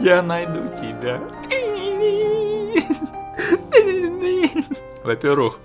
Я 0.00 0.22
найду 0.22 0.68
тебя. 0.76 1.20
Во-первых, 5.04 5.58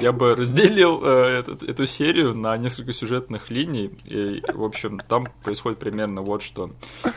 я 0.00 0.12
бы 0.12 0.34
разделил 0.34 1.00
э, 1.04 1.38
этот, 1.38 1.62
эту 1.62 1.86
серию 1.86 2.34
на 2.34 2.56
несколько 2.56 2.92
сюжетных 2.92 3.50
линий. 3.50 3.92
И, 4.04 4.42
в 4.52 4.64
общем, 4.64 4.98
там 5.08 5.28
происходит 5.44 5.78
примерно 5.78 6.22
вот 6.22 6.42
что. 6.42 6.70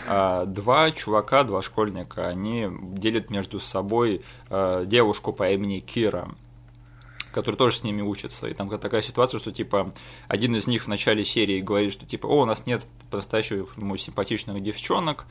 А, 0.08 0.46
два 0.46 0.92
чувака, 0.92 1.44
два 1.44 1.62
школьника, 1.62 2.28
они 2.28 2.68
делят 2.94 3.32
между 3.32 3.60
собой 3.60 4.22
а, 4.50 4.86
девушку 4.86 5.34
по 5.34 5.50
имени 5.50 5.80
Кира 5.80 6.30
который 7.32 7.56
тоже 7.56 7.78
с 7.78 7.84
ними 7.84 8.02
учится. 8.02 8.48
И 8.48 8.56
там 8.56 8.70
такая 8.80 9.04
ситуация, 9.04 9.40
что 9.40 9.52
типа 9.52 9.94
один 10.28 10.56
из 10.56 10.66
них 10.66 10.86
в 10.86 10.88
начале 10.88 11.24
серии 11.24 11.62
говорит, 11.62 11.94
что 11.94 12.06
типа, 12.06 12.26
о, 12.26 12.42
у 12.42 12.46
нас 12.46 12.66
нет 12.66 12.88
по-настоящему 13.12 13.98
симпатичных 13.98 14.62
девчонок, 14.62 15.26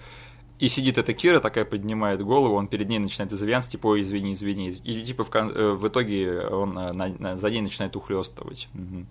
и 0.58 0.68
сидит 0.68 0.98
эта 0.98 1.12
Кира, 1.12 1.40
такая 1.40 1.64
поднимает 1.64 2.22
голову, 2.22 2.56
он 2.56 2.66
перед 2.66 2.88
ней 2.88 2.98
начинает 2.98 3.32
извиняться, 3.32 3.70
типа, 3.70 3.88
ой, 3.88 4.00
извини, 4.00 4.32
извини. 4.32 4.70
И 4.82 5.02
типа 5.02 5.24
в, 5.24 5.30
кон... 5.30 5.50
Э, 5.50 5.72
в 5.72 5.86
итоге 5.86 6.40
он 6.48 6.76
э, 6.76 6.92
на... 6.92 7.08
На... 7.08 7.36
за 7.36 7.50
ней 7.50 7.60
начинает 7.60 7.94
ухлестывать. 7.94 8.68
Угу. 8.74 9.06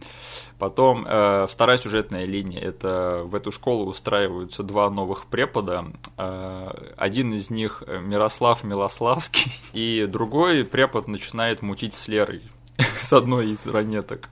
Потом 0.59 1.05
э, 1.07 1.47
вторая 1.49 1.77
сюжетная 1.77 2.25
линия, 2.25 2.59
это 2.59 3.23
в 3.25 3.33
эту 3.33 3.51
школу 3.51 3.85
устраиваются 3.85 4.63
два 4.63 4.89
новых 4.89 5.27
препода. 5.27 5.85
Э, 6.17 6.93
один 6.97 7.33
из 7.33 7.49
них 7.49 7.83
Мирослав 7.87 8.63
Милославский, 8.63 9.51
и 9.73 10.05
другой 10.07 10.65
препод 10.65 11.07
начинает 11.07 11.61
мутить 11.61 11.95
с 11.95 12.09
Лерой 12.09 12.41
с 13.01 13.13
одной 13.13 13.51
из 13.51 13.65
ранеток. 13.65 14.29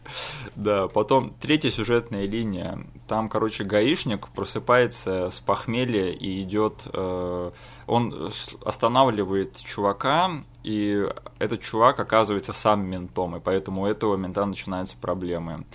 Да, 0.56 0.88
потом 0.88 1.34
третья 1.40 1.70
сюжетная 1.70 2.26
линия. 2.26 2.86
Там, 3.08 3.30
короче, 3.30 3.64
гаишник 3.64 4.28
просыпается 4.30 5.30
с 5.30 5.40
похмелья 5.40 6.12
и 6.12 6.42
идет. 6.42 6.82
Э, 6.92 7.52
он 7.86 8.32
останавливает 8.64 9.58
чувака, 9.58 10.44
и 10.64 11.08
этот 11.38 11.62
чувак 11.62 12.00
оказывается 12.00 12.52
сам 12.52 12.86
ментом, 12.86 13.36
и 13.36 13.40
поэтому 13.40 13.84
у 13.84 13.86
этого 13.86 14.16
мента 14.16 14.44
начинаются 14.46 14.98
проблемы. 14.98 15.66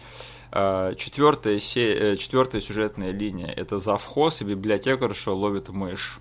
Э, 0.52 0.94
четвертая, 0.96 1.60
се... 1.60 2.12
Э, 2.12 2.16
четвертая 2.16 2.60
сюжетная 2.60 3.12
линия– 3.12 3.52
это 3.56 3.78
завхоз 3.78 4.40
и 4.40 4.44
библиотекарша 4.44 5.32
ловит 5.32 5.68
мышь. 5.68 6.18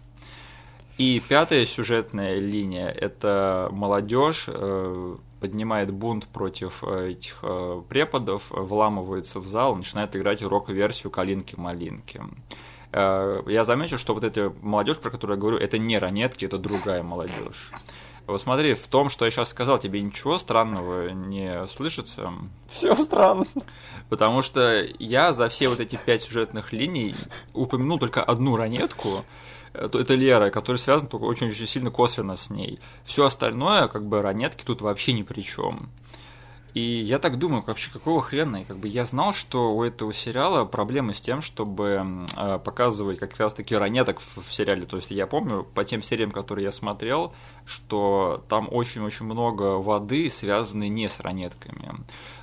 И 0.99 1.21
пятая 1.27 1.65
сюжетная 1.65 2.39
линия– 2.39 2.89
это 3.01 3.69
молодежь, 3.71 4.45
э, 4.47 5.15
поднимает 5.39 5.91
бунт 5.91 6.27
против 6.27 6.83
э, 6.83 7.11
этих 7.11 7.39
э, 7.41 7.81
преподов, 7.87 8.43
вламывается 8.49 9.39
в 9.39 9.47
зал, 9.47 9.75
начинает 9.75 10.15
играть 10.15 10.41
рок-версию 10.41 11.11
«Калинки-малинки». 11.11 12.21
Э, 12.91 13.41
я 13.47 13.63
замечу, 13.63 13.97
что 13.97 14.13
вот 14.13 14.23
эта 14.23 14.53
молодежь, 14.61 14.99
про 14.99 15.11
которую 15.11 15.37
я 15.37 15.41
говорю, 15.41 15.57
это 15.57 15.77
не 15.77 15.97
ранетки, 15.97 16.45
это 16.45 16.57
другая 16.57 17.03
молодежь. 17.03 17.71
Вот 18.29 18.39
смотри, 18.39 18.75
в 18.75 18.85
том, 18.87 19.09
что 19.09 19.25
я 19.25 19.31
сейчас 19.31 19.49
сказал, 19.49 19.79
тебе 19.79 20.01
ничего 20.01 20.37
странного 20.37 21.09
не 21.09 21.65
слышится? 21.65 22.31
Все 22.69 22.93
странно. 22.95 23.45
Потому 24.09 24.43
что 24.43 24.83
я 24.99 25.33
за 25.33 25.47
все 25.47 25.67
вот 25.67 25.79
эти 25.79 25.95
пять 25.95 26.21
сюжетных 26.21 26.71
линий 26.71 27.15
упомянул 27.53 27.97
только 27.97 28.23
одну 28.23 28.55
ранетку, 28.55 29.25
это 29.73 30.13
Лера, 30.13 30.49
которая 30.49 30.79
связана 30.79 31.09
только 31.09 31.23
очень-очень 31.23 31.67
сильно 31.67 31.91
косвенно 31.91 32.35
с 32.35 32.49
ней. 32.49 32.79
Все 33.03 33.25
остальное, 33.25 33.87
как 33.87 34.05
бы, 34.05 34.21
ранетки 34.21 34.63
тут 34.63 34.81
вообще 34.81 35.13
ни 35.13 35.23
при 35.23 35.41
чем. 35.41 35.89
И 36.73 36.81
я 36.81 37.17
так 37.17 37.39
думаю, 37.39 37.63
вообще 37.65 37.91
какого 37.91 38.21
хрена? 38.21 38.57
И 38.57 38.63
как 38.63 38.77
бы 38.77 38.87
я 38.87 39.03
знал, 39.03 39.33
что 39.33 39.71
у 39.71 39.83
этого 39.83 40.13
сериала 40.13 40.65
проблемы 40.65 41.13
с 41.13 41.21
тем, 41.21 41.41
чтобы 41.41 42.25
э, 42.37 42.59
показывать 42.59 43.17
как 43.17 43.35
раз-таки 43.37 43.75
ранеток 43.75 44.19
в, 44.19 44.47
в 44.47 44.53
сериале. 44.53 44.83
То 44.83 44.97
есть 44.97 45.09
я 45.09 45.25
помню 45.25 45.63
по 45.63 45.83
тем 45.83 46.03
сериям, 46.03 46.31
которые 46.31 46.65
я 46.65 46.71
смотрел, 46.71 47.33
что 47.65 48.43
там 48.49 48.67
очень-очень 48.71 49.25
много 49.25 49.77
воды, 49.77 50.29
связанной 50.29 50.89
не 50.89 51.09
с 51.09 51.19
ранетками. 51.19 51.95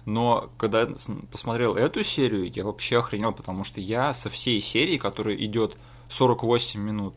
Но 0.04 0.50
когда 0.58 0.88
посмотрел 1.30 1.76
эту 1.76 2.02
серию, 2.02 2.50
я 2.52 2.64
вообще 2.64 2.98
охренел, 2.98 3.32
потому 3.32 3.62
что 3.62 3.80
я 3.80 4.12
со 4.12 4.28
всей 4.28 4.60
серии, 4.60 4.98
которая 4.98 5.36
идет 5.36 5.76
48 6.08 6.80
минут. 6.80 7.16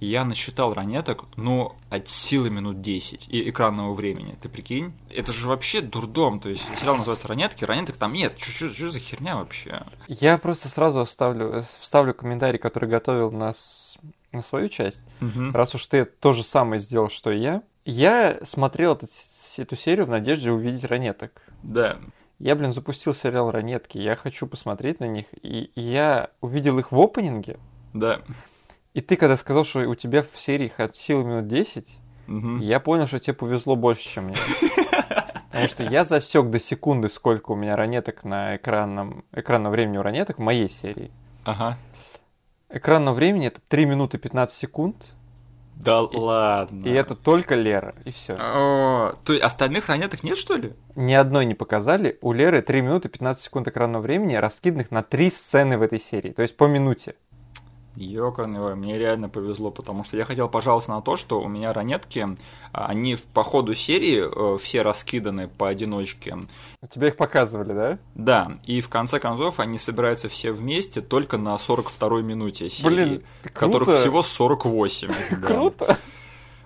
Я 0.00 0.24
насчитал 0.24 0.72
ранеток, 0.72 1.26
ну, 1.36 1.74
от 1.90 2.08
силы 2.08 2.48
минут 2.48 2.80
10 2.80 3.28
и 3.28 3.50
экранного 3.50 3.92
времени. 3.92 4.34
Ты 4.40 4.48
прикинь? 4.48 4.94
Это 5.10 5.30
же 5.30 5.46
вообще 5.46 5.82
дурдом. 5.82 6.40
То 6.40 6.48
есть 6.48 6.62
сериал 6.78 6.96
называется 6.96 7.28
«Ранетки», 7.28 7.64
ранеток 7.66 7.98
там 7.98 8.14
нет. 8.14 8.34
Что 8.38 8.90
за 8.90 8.98
херня 8.98 9.36
вообще? 9.36 9.82
Я 10.08 10.38
просто 10.38 10.68
сразу 10.70 11.00
оставлю, 11.00 11.64
вставлю 11.80 12.14
комментарий, 12.14 12.58
который 12.58 12.88
готовил 12.88 13.30
нас 13.30 13.98
на 14.32 14.40
свою 14.40 14.70
часть. 14.70 15.02
Угу. 15.20 15.52
Раз 15.52 15.74
уж 15.74 15.84
ты 15.86 16.06
то 16.06 16.32
же 16.32 16.44
самое 16.44 16.80
сделал, 16.80 17.10
что 17.10 17.30
и 17.30 17.38
я. 17.38 17.62
Я 17.84 18.40
смотрел 18.44 18.94
этот, 18.94 19.10
эту 19.58 19.76
серию 19.76 20.06
в 20.06 20.10
надежде 20.10 20.50
увидеть 20.50 20.84
ранеток. 20.84 21.42
Да. 21.62 21.98
Я, 22.38 22.54
блин, 22.54 22.72
запустил 22.72 23.12
сериал 23.12 23.50
«Ранетки», 23.50 23.98
я 23.98 24.16
хочу 24.16 24.46
посмотреть 24.46 24.98
на 24.98 25.04
них, 25.04 25.26
и 25.42 25.70
я 25.74 26.30
увидел 26.40 26.78
их 26.78 26.90
в 26.90 26.98
опенинге, 26.98 27.58
да. 27.92 28.20
И 28.92 29.00
ты 29.00 29.16
когда 29.16 29.36
сказал, 29.36 29.64
что 29.64 29.80
у 29.88 29.94
тебя 29.94 30.22
в 30.22 30.38
серии 30.38 30.72
от 30.76 30.96
силы 30.96 31.24
минут 31.24 31.46
10, 31.46 31.96
угу. 32.28 32.56
я 32.58 32.80
понял, 32.80 33.06
что 33.06 33.18
тебе 33.20 33.34
повезло 33.34 33.76
больше, 33.76 34.08
чем 34.08 34.24
мне. 34.24 34.36
Потому 35.50 35.68
что 35.68 35.82
я 35.82 36.04
засек 36.04 36.48
до 36.50 36.58
секунды, 36.58 37.08
сколько 37.08 37.52
у 37.52 37.56
меня 37.56 37.76
ранеток 37.76 38.24
на 38.24 38.56
экранном, 38.56 39.24
экранном 39.32 39.72
времени 39.72 39.98
у 39.98 40.02
ранеток 40.02 40.38
в 40.38 40.40
моей 40.40 40.68
серии. 40.68 41.10
Ага. 41.44 41.76
Экранного 42.68 43.14
времени 43.14 43.48
это 43.48 43.60
3 43.68 43.84
минуты 43.84 44.18
15 44.18 44.56
секунд. 44.56 44.96
Да 45.74 46.02
и, 46.10 46.16
ладно. 46.16 46.86
И 46.86 46.90
это 46.90 47.16
только 47.16 47.54
Лера, 47.56 47.94
и 48.04 48.10
все. 48.10 48.34
О, 48.34 49.14
то 49.24 49.32
есть 49.32 49.44
остальных 49.44 49.88
ранеток 49.88 50.22
нет, 50.22 50.36
что 50.36 50.54
ли? 50.54 50.74
Ни 50.94 51.14
одной 51.14 51.46
не 51.46 51.54
показали. 51.54 52.18
У 52.20 52.32
Леры 52.32 52.62
3 52.62 52.82
минуты 52.82 53.08
15 53.08 53.42
секунд 53.42 53.68
экранного 53.68 54.02
времени, 54.02 54.34
раскиданных 54.34 54.90
на 54.90 55.02
3 55.02 55.30
сцены 55.30 55.78
в 55.78 55.82
этой 55.82 55.98
серии. 55.98 56.30
То 56.30 56.42
есть 56.42 56.56
по 56.56 56.64
минуте. 56.64 57.14
Ёкарный, 57.96 58.74
мне 58.76 58.98
реально 58.98 59.28
повезло, 59.28 59.70
потому 59.70 60.04
что 60.04 60.16
я 60.16 60.24
хотел 60.24 60.48
пожаловаться 60.48 60.90
на 60.90 61.02
то, 61.02 61.16
что 61.16 61.40
у 61.40 61.48
меня 61.48 61.72
ранетки, 61.72 62.26
а, 62.72 62.86
они 62.86 63.16
по 63.34 63.42
ходу 63.42 63.74
серии 63.74 64.54
э, 64.54 64.58
все 64.58 64.82
раскиданы 64.82 65.48
поодиночке. 65.48 66.38
У 66.82 66.86
тебя 66.86 67.08
их 67.08 67.16
показывали, 67.16 67.72
да? 67.72 67.98
Да, 68.14 68.52
и 68.64 68.80
в 68.80 68.88
конце 68.88 69.18
концов 69.18 69.60
они 69.60 69.76
собираются 69.76 70.28
все 70.28 70.52
вместе 70.52 71.00
только 71.00 71.36
на 71.36 71.56
42-й 71.56 72.22
минуте 72.22 72.68
серии, 72.68 72.88
Блин, 72.88 73.22
которых 73.52 73.88
всего 73.88 74.22
48. 74.22 75.12
Круто! 75.42 75.98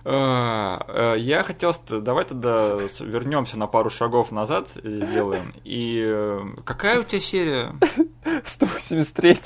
А, 0.07 0.85
э, 0.87 1.15
я 1.17 1.41
хотел, 1.41 1.73
давай 1.89 2.25
тогда 2.25 2.75
вернемся 2.99 3.57
на 3.57 3.65
пару 3.65 3.89
шагов 3.89 4.31
назад, 4.31 4.69
сделаем. 4.75 5.51
И 5.63 6.03
э, 6.05 6.43
какая 6.63 6.99
у 6.99 7.03
тебя 7.03 7.19
серия? 7.19 7.75
183. 8.45 9.39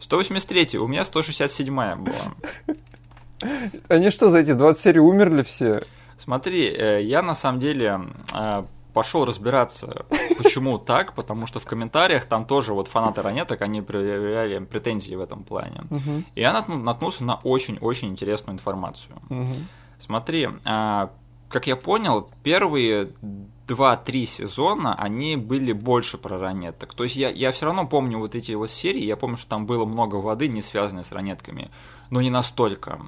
183, 0.00 0.78
у 0.78 0.86
меня 0.86 1.04
167 1.04 1.74
была. 1.74 2.14
Они 3.88 4.10
что, 4.10 4.30
за 4.30 4.40
эти 4.40 4.52
20 4.52 4.80
серий 4.80 5.00
умерли 5.00 5.42
все? 5.42 5.82
Смотри, 6.16 6.66
э, 6.66 7.02
я 7.02 7.22
на 7.22 7.34
самом 7.34 7.60
деле 7.60 8.00
э, 8.34 8.64
пошел 8.92 9.24
разбираться, 9.24 10.06
почему 10.36 10.78
так, 10.78 11.14
потому 11.14 11.46
что 11.46 11.60
в 11.60 11.64
комментариях 11.64 12.26
там 12.26 12.44
тоже 12.44 12.74
вот 12.74 12.88
фанаты 12.88 13.22
ранеток, 13.22 13.62
они 13.62 13.80
проявляли 13.80 14.58
претензии 14.64 15.14
в 15.14 15.20
этом 15.20 15.44
плане. 15.44 15.82
Угу. 15.90 16.24
И 16.34 16.40
я 16.40 16.52
наткнулся 16.52 17.22
на 17.24 17.36
очень-очень 17.36 18.08
интересную 18.08 18.54
информацию. 18.54 19.14
Угу. 19.30 19.54
Смотри, 19.98 20.48
а, 20.64 21.10
как 21.48 21.68
я 21.68 21.76
понял, 21.76 22.28
первые 22.42 23.12
2-3 23.68 24.26
сезона, 24.26 24.94
они 24.94 25.36
были 25.36 25.72
больше 25.72 26.18
про 26.18 26.38
ранеток. 26.38 26.94
То 26.94 27.04
есть 27.04 27.16
я, 27.16 27.30
я 27.30 27.52
все 27.52 27.66
равно 27.66 27.86
помню 27.86 28.18
вот 28.18 28.34
эти 28.34 28.52
вот 28.52 28.70
серии, 28.70 29.04
я 29.04 29.16
помню, 29.16 29.36
что 29.36 29.50
там 29.50 29.66
было 29.66 29.84
много 29.84 30.16
воды, 30.16 30.48
не 30.48 30.62
связанной 30.62 31.04
с 31.04 31.12
ранетками, 31.12 31.70
но 32.10 32.22
не 32.22 32.30
настолько. 32.30 33.00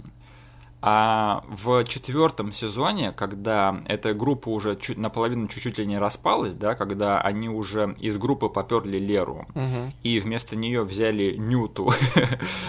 А 0.83 1.45
в 1.49 1.85
четвертом 1.85 2.53
сезоне, 2.53 3.13
когда 3.13 3.83
эта 3.87 4.15
группа 4.15 4.49
уже 4.49 4.77
чуть, 4.77 4.97
наполовину 4.97 5.47
чуть-чуть 5.47 5.79
ли 5.79 5.87
не 5.87 5.99
распалась, 5.99 6.55
да, 6.55 6.75
когда 6.75 7.21
они 7.21 7.51
уже 7.51 7.95
из 7.99 8.17
группы 8.17 8.49
поперли 8.49 8.99
Леру, 8.99 9.47
угу. 9.55 9.93
и 10.03 10.21
вместо 10.21 10.57
нее 10.57 10.83
взяли 10.83 11.37
Нюту, 11.37 11.85
угу. 11.85 11.95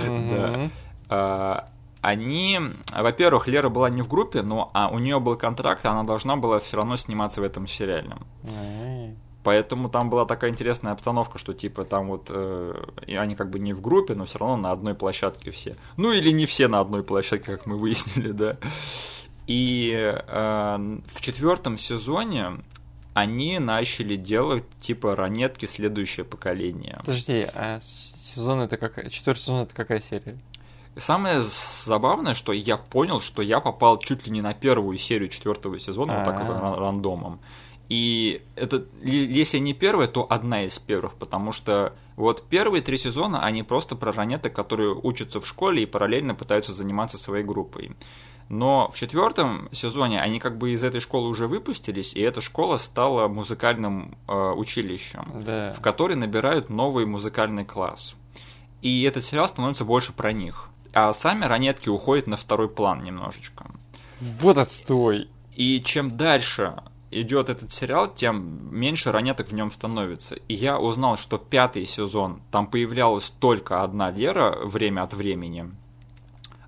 да, 1.09 1.69
они, 2.01 2.59
во-первых, 2.91 3.47
Лера 3.47 3.69
была 3.69 3.89
не 3.89 4.01
в 4.01 4.07
группе, 4.07 4.41
но 4.41 4.71
а 4.73 4.89
у 4.89 4.99
нее 4.99 5.19
был 5.19 5.35
контракт, 5.35 5.85
она 5.85 6.03
должна 6.03 6.35
была 6.35 6.59
все 6.59 6.77
равно 6.77 6.95
сниматься 6.95 7.41
в 7.41 7.43
этом 7.43 7.67
сериале. 7.67 8.15
Поэтому 9.43 9.89
там 9.89 10.09
была 10.09 10.25
такая 10.25 10.51
интересная 10.51 10.93
обстановка, 10.93 11.39
что 11.39 11.53
типа 11.53 11.83
там 11.83 12.07
вот 12.07 12.27
э, 12.29 12.75
они 13.07 13.35
как 13.35 13.49
бы 13.49 13.57
не 13.57 13.73
в 13.73 13.81
группе, 13.81 14.13
но 14.13 14.25
все 14.25 14.37
равно 14.37 14.55
на 14.57 14.71
одной 14.71 14.93
площадке 14.93 15.49
все. 15.49 15.75
Ну 15.97 16.11
или 16.11 16.29
не 16.29 16.45
все 16.45 16.67
на 16.67 16.79
одной 16.79 17.03
площадке, 17.03 17.53
как 17.53 17.65
мы 17.65 17.77
выяснили, 17.77 18.31
да. 18.31 18.57
И 19.47 19.93
э, 19.95 20.99
в 21.07 21.21
четвертом 21.21 21.79
сезоне 21.79 22.61
они 23.13 23.57
начали 23.59 24.15
делать 24.15 24.63
типа 24.79 25.15
ранетки 25.15 25.65
следующее 25.65 26.23
поколение. 26.23 26.99
Подожди, 26.99 27.47
а 27.53 27.79
сезон 28.19 28.61
это 28.61 28.77
какая? 28.77 29.09
Четвертый 29.09 29.41
сезон 29.41 29.63
это 29.63 29.73
какая 29.73 30.01
серия? 30.01 30.37
Самое 30.97 31.41
забавное, 31.41 32.33
что 32.33 32.51
я 32.51 32.77
понял, 32.77 33.19
что 33.19 33.41
я 33.41 33.59
попал 33.59 33.97
чуть 33.99 34.25
ли 34.25 34.31
не 34.31 34.41
на 34.41 34.53
первую 34.53 34.97
серию 34.97 35.29
четвертого 35.29 35.79
сезона, 35.79 36.17
вот 36.17 36.25
так 36.25 36.45
вот 36.45 36.77
рандомом. 36.79 37.39
И 37.91 38.41
это, 38.55 38.85
если 39.01 39.57
не 39.57 39.73
первая, 39.73 40.07
то 40.07 40.25
одна 40.29 40.63
из 40.63 40.79
первых, 40.79 41.15
потому 41.15 41.51
что 41.51 41.93
вот 42.15 42.43
первые 42.47 42.81
три 42.81 42.95
сезона, 42.95 43.43
они 43.43 43.63
просто 43.63 43.97
про 43.97 44.13
ранеток, 44.13 44.53
которые 44.53 44.93
учатся 44.93 45.41
в 45.41 45.45
школе 45.47 45.83
и 45.83 45.85
параллельно 45.85 46.33
пытаются 46.33 46.71
заниматься 46.71 47.17
своей 47.17 47.43
группой. 47.43 47.91
Но 48.47 48.89
в 48.89 48.97
четвертом 48.97 49.67
сезоне 49.73 50.21
они 50.21 50.39
как 50.39 50.57
бы 50.57 50.71
из 50.71 50.83
этой 50.85 51.01
школы 51.01 51.27
уже 51.27 51.47
выпустились, 51.47 52.13
и 52.13 52.21
эта 52.21 52.39
школа 52.39 52.77
стала 52.77 53.27
музыкальным 53.27 54.17
э, 54.27 54.33
училищем, 54.33 55.25
да. 55.45 55.73
в 55.73 55.81
который 55.81 56.15
набирают 56.15 56.69
новый 56.69 57.05
музыкальный 57.05 57.65
класс. 57.65 58.15
И 58.81 59.03
этот 59.03 59.23
сериал 59.23 59.47
становится 59.47 59.85
больше 59.85 60.11
про 60.11 60.31
них. 60.31 60.70
А 60.93 61.13
сами 61.13 61.45
ранетки 61.45 61.89
уходят 61.89 62.27
на 62.27 62.37
второй 62.37 62.69
план 62.69 63.03
немножечко. 63.03 63.65
Вот 64.19 64.57
отстой! 64.57 65.29
И 65.55 65.81
чем 65.81 66.09
дальше 66.17 66.75
идет 67.11 67.49
этот 67.49 67.71
сериал, 67.71 68.07
тем 68.07 68.73
меньше 68.73 69.11
ранеток 69.11 69.49
в 69.49 69.53
нем 69.53 69.71
становится. 69.71 70.35
И 70.35 70.53
я 70.53 70.79
узнал, 70.79 71.17
что 71.17 71.37
пятый 71.37 71.85
сезон, 71.85 72.41
там 72.51 72.67
появлялась 72.67 73.29
только 73.39 73.83
одна 73.83 74.11
Лера 74.11 74.65
время 74.65 75.03
от 75.03 75.13
времени. 75.13 75.69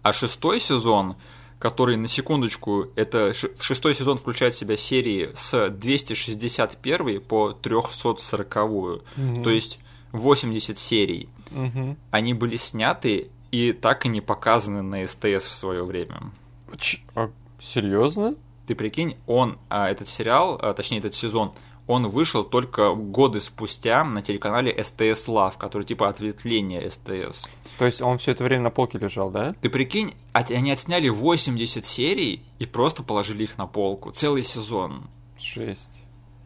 А 0.01 0.11
шестой 0.11 0.59
сезон, 0.59 1.15
который, 1.59 1.95
на 1.95 2.09
секундочку, 2.09 2.87
это 2.95 3.33
шестой 3.33 3.95
сезон 3.95 4.17
включает 4.17 4.53
в 4.53 4.57
себя 4.57 4.75
серии 4.75 5.31
с 5.33 5.69
261 5.69 7.21
по 7.21 7.53
340. 7.53 8.55
Угу. 8.57 9.01
То 9.43 9.49
есть 9.49 9.79
80 10.11 10.77
серий. 10.77 11.29
Угу. 11.51 11.95
Они 12.11 12.33
были 12.33 12.57
сняты 12.57 13.31
и 13.53 13.71
так 13.71 14.07
и 14.07 14.09
не 14.09 14.19
показаны 14.19 14.81
на 14.81 15.05
СТС 15.05 15.45
в 15.45 15.53
свое 15.53 15.83
время. 15.83 16.31
Ч- 16.75 17.01
а, 17.13 17.29
серьезно? 17.61 18.33
Ты 18.65 18.73
прикинь, 18.73 19.15
он, 19.27 19.59
а, 19.69 19.91
этот 19.91 20.07
сериал, 20.07 20.57
а, 20.59 20.73
точнее 20.73 20.97
этот 20.97 21.13
сезон, 21.13 21.53
он 21.85 22.07
вышел 22.07 22.43
только 22.43 22.95
годы 22.95 23.41
спустя 23.41 24.03
на 24.03 24.23
телеканале 24.23 24.75
STS 24.75 25.27
Love, 25.27 25.53
который 25.59 25.83
типа 25.83 26.09
ответвление 26.09 26.89
СТС. 26.89 27.47
То 27.77 27.85
есть 27.85 28.01
он 28.01 28.17
все 28.17 28.31
это 28.31 28.43
время 28.43 28.63
на 28.63 28.69
полке 28.71 28.97
лежал, 28.97 29.29
да? 29.29 29.53
Ты 29.61 29.69
прикинь, 29.69 30.15
они 30.31 30.71
отсняли 30.71 31.09
80 31.09 31.85
серий 31.85 32.43
и 32.57 32.65
просто 32.65 33.03
положили 33.03 33.43
их 33.43 33.59
на 33.59 33.67
полку. 33.67 34.09
Целый 34.11 34.41
сезон. 34.41 35.03
Жесть. 35.39 35.91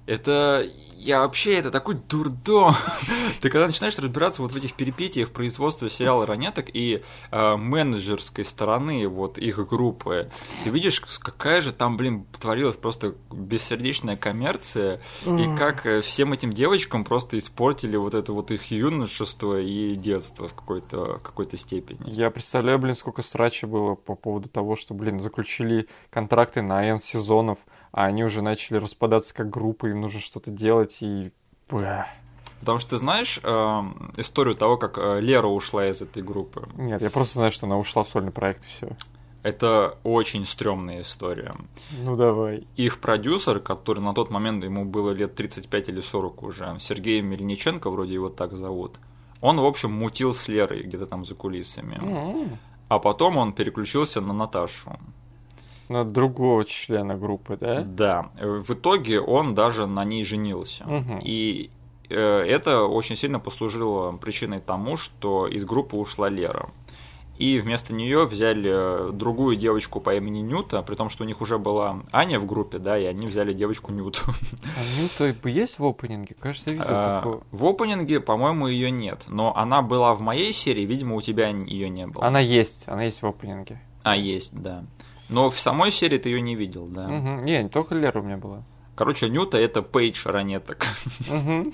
Это 0.07 0.67
я 0.97 1.19
вообще, 1.19 1.53
это 1.53 1.69
такой 1.69 1.95
дурдом. 1.95 2.73
Ты 3.41 3.49
когда 3.49 3.67
начинаешь 3.67 3.97
разбираться 3.99 4.41
вот 4.41 4.51
в 4.51 4.55
этих 4.55 4.73
перипетиях 4.73 5.29
производства 5.31 5.89
сериала 5.89 6.25
«Ранеток» 6.25 6.73
и 6.73 7.01
э, 7.31 7.55
менеджерской 7.55 8.43
стороны 8.43 9.07
вот 9.07 9.37
их 9.37 9.65
группы, 9.67 10.29
ты 10.63 10.69
видишь, 10.69 10.99
какая 10.99 11.61
же 11.61 11.71
там, 11.71 11.97
блин, 11.97 12.25
творилась 12.39 12.75
просто 12.75 13.13
бессердечная 13.31 14.17
коммерция, 14.17 15.01
и 15.25 15.55
как 15.55 15.85
э, 15.85 16.01
всем 16.01 16.33
этим 16.33 16.51
девочкам 16.51 17.03
просто 17.03 17.37
испортили 17.37 17.95
вот 17.95 18.13
это 18.13 18.33
вот 18.33 18.51
их 18.51 18.71
юношество 18.71 19.59
и 19.59 19.95
детство 19.95 20.47
в 20.47 20.53
какой-то 20.53 21.19
какой 21.23 21.45
степени. 21.57 21.99
Я 22.09 22.31
представляю, 22.31 22.79
блин, 22.79 22.95
сколько 22.95 23.21
срача 23.21 23.67
было 23.67 23.95
по 23.95 24.15
поводу 24.15 24.49
того, 24.49 24.75
что, 24.75 24.93
блин, 24.93 25.19
заключили 25.19 25.87
контракты 26.09 26.61
на 26.61 26.83
N 26.83 26.99
сезонов, 26.99 27.59
а 27.97 28.05
они 28.05 28.23
уже 28.23 28.43
начали 28.43 28.77
распадаться 28.77 29.33
как 29.33 29.49
группа, 29.49 29.87
им 29.87 30.01
нужно 30.01 30.19
что-то 30.19 30.51
делать, 30.51 30.97
и... 30.99 31.31
Потому 32.59 32.77
что 32.77 32.91
ты 32.91 32.97
знаешь 32.99 33.39
э, 33.43 33.49
историю 34.17 34.53
того, 34.53 34.77
как 34.77 34.99
э, 34.99 35.19
Лера 35.19 35.47
ушла 35.47 35.87
из 35.89 35.99
этой 36.03 36.21
группы? 36.21 36.69
Нет, 36.75 37.01
я 37.01 37.09
просто 37.09 37.39
знаю, 37.39 37.49
что 37.49 37.65
она 37.65 37.75
ушла 37.75 38.03
в 38.03 38.09
сольный 38.09 38.31
проект, 38.31 38.63
и 38.65 38.67
все. 38.67 38.89
Это 39.41 39.97
очень 40.03 40.45
стрёмная 40.45 41.01
история. 41.01 41.51
Ну 41.91 42.15
давай. 42.15 42.67
Их 42.75 42.99
продюсер, 42.99 43.59
который 43.59 44.01
на 44.01 44.13
тот 44.13 44.29
момент 44.29 44.63
ему 44.63 44.85
было 44.85 45.09
лет 45.09 45.33
35 45.33 45.89
или 45.89 46.01
40 46.01 46.43
уже, 46.43 46.77
Сергей 46.79 47.21
Мельниченко, 47.21 47.89
вроде 47.89 48.13
его 48.13 48.29
так 48.29 48.53
зовут, 48.53 48.99
он, 49.41 49.59
в 49.59 49.65
общем, 49.65 49.91
мутил 49.91 50.35
с 50.35 50.47
Лерой 50.47 50.83
где-то 50.83 51.07
там 51.07 51.25
за 51.25 51.33
кулисами. 51.33 51.95
Mm-hmm. 51.95 52.57
А 52.89 52.99
потом 52.99 53.37
он 53.37 53.53
переключился 53.53 54.21
на 54.21 54.33
Наташу. 54.33 54.99
На 55.89 56.03
другого 56.03 56.65
члена 56.65 57.15
группы, 57.15 57.57
да? 57.59 57.81
Да. 57.81 58.29
В 58.39 58.73
итоге 58.73 59.21
он 59.21 59.55
даже 59.55 59.87
на 59.87 60.03
ней 60.03 60.23
женился. 60.23 60.83
Угу. 60.83 61.21
И 61.23 61.69
э, 62.09 62.15
это 62.15 62.83
очень 62.83 63.15
сильно 63.15 63.39
послужило 63.39 64.11
причиной 64.17 64.59
тому, 64.59 64.97
что 64.97 65.47
из 65.47 65.65
группы 65.65 65.95
ушла 65.95 66.29
Лера. 66.29 66.69
И 67.37 67.59
вместо 67.59 67.93
нее 67.93 68.25
взяли 68.25 69.11
другую 69.11 69.57
девочку 69.57 69.99
по 69.99 70.15
имени 70.15 70.39
Нюта, 70.39 70.81
при 70.81 70.95
том, 70.95 71.09
что 71.09 71.23
у 71.23 71.27
них 71.27 71.39
уже 71.39 71.59
была 71.59 72.01
Аня 72.11 72.39
в 72.39 72.47
группе, 72.47 72.79
да, 72.79 72.97
и 72.97 73.05
они 73.05 73.27
взяли 73.27 73.53
девочку 73.53 73.91
Нюту. 73.91 74.21
А 74.25 75.01
Нюта 75.01 75.47
есть 75.47 75.77
в 75.77 75.85
опенинге? 75.85 76.35
Кажется, 76.39 76.71
я 76.71 76.75
видел 76.77 76.87
а, 76.89 77.19
такого. 77.19 77.43
В 77.51 77.63
опенинге, 77.65 78.19
по-моему, 78.19 78.67
ее 78.67 78.89
нет. 78.89 79.21
Но 79.27 79.55
она 79.55 79.83
была 79.83 80.15
в 80.15 80.21
моей 80.21 80.51
серии, 80.51 80.83
видимо, 80.85 81.15
у 81.15 81.21
тебя 81.21 81.49
ее 81.49 81.89
не 81.89 82.07
было. 82.07 82.25
Она 82.25 82.39
есть, 82.39 82.83
она 82.87 83.03
есть 83.03 83.21
в 83.21 83.27
опенинге. 83.27 83.81
А, 84.03 84.17
есть, 84.17 84.59
да. 84.59 84.83
Но 85.29 85.49
в 85.49 85.59
самой 85.59 85.91
серии 85.91 86.17
ты 86.17 86.29
ее 86.29 86.41
не 86.41 86.55
видел, 86.55 86.87
да? 86.87 87.05
Угу. 87.05 87.43
Не, 87.43 87.63
не 87.63 87.69
только 87.69 87.95
Лера 87.95 88.19
у 88.19 88.23
меня 88.23 88.37
была. 88.37 88.63
Короче, 88.95 89.29
Нюта 89.29 89.59
это 89.59 89.83
Пейдж 89.83 90.23
ранеток. 90.25 90.87
Угу. 91.29 91.71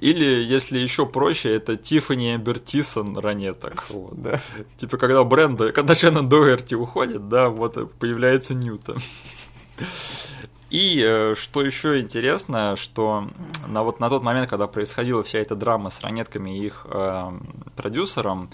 Или, 0.00 0.44
если 0.44 0.78
еще 0.78 1.04
проще, 1.04 1.54
это 1.54 1.76
Тиффани 1.76 2.38
Бертисон 2.38 3.18
ранеток. 3.18 3.84
Вот. 3.90 4.22
Да. 4.22 4.40
Типа, 4.78 4.96
когда 4.96 5.22
Бренда, 5.24 5.72
когда 5.72 5.94
Шеннон 5.94 6.28
Доерти 6.28 6.74
уходит, 6.74 7.28
да, 7.28 7.50
вот 7.50 7.98
появляется 7.98 8.54
Нюта. 8.54 8.96
И 10.70 11.02
э, 11.04 11.34
что 11.34 11.62
еще 11.62 12.00
интересно, 12.00 12.76
что 12.76 13.28
на, 13.66 13.82
вот 13.82 14.00
на 14.00 14.08
тот 14.08 14.22
момент, 14.22 14.48
когда 14.48 14.68
происходила 14.68 15.22
вся 15.22 15.40
эта 15.40 15.56
драма 15.56 15.90
с 15.90 16.00
ранетками 16.00 16.56
и 16.56 16.66
их 16.66 16.86
э, 16.88 17.32
продюсером, 17.76 18.50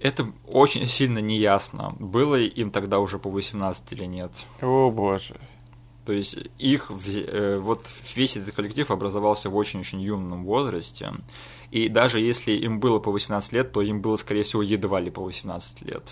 это 0.00 0.32
очень 0.46 0.86
сильно 0.86 1.18
неясно, 1.18 1.94
было 1.98 2.40
им 2.40 2.70
тогда 2.70 2.98
уже 2.98 3.18
по 3.18 3.30
18 3.30 3.92
или 3.92 4.04
нет. 4.04 4.32
О 4.60 4.90
боже. 4.90 5.36
То 6.06 6.14
есть 6.14 6.38
их, 6.58 6.90
э, 6.90 7.58
вот 7.60 7.86
весь 8.16 8.36
этот 8.36 8.54
коллектив 8.54 8.90
образовался 8.90 9.50
в 9.50 9.56
очень-очень 9.56 10.00
юном 10.00 10.44
возрасте. 10.44 11.12
И 11.70 11.88
даже 11.88 12.20
если 12.20 12.52
им 12.52 12.80
было 12.80 12.98
по 12.98 13.12
18 13.12 13.52
лет, 13.52 13.72
то 13.72 13.82
им 13.82 14.00
было, 14.00 14.16
скорее 14.16 14.42
всего, 14.42 14.62
едва 14.62 15.00
ли 15.00 15.10
по 15.10 15.22
18 15.22 15.82
лет. 15.82 16.02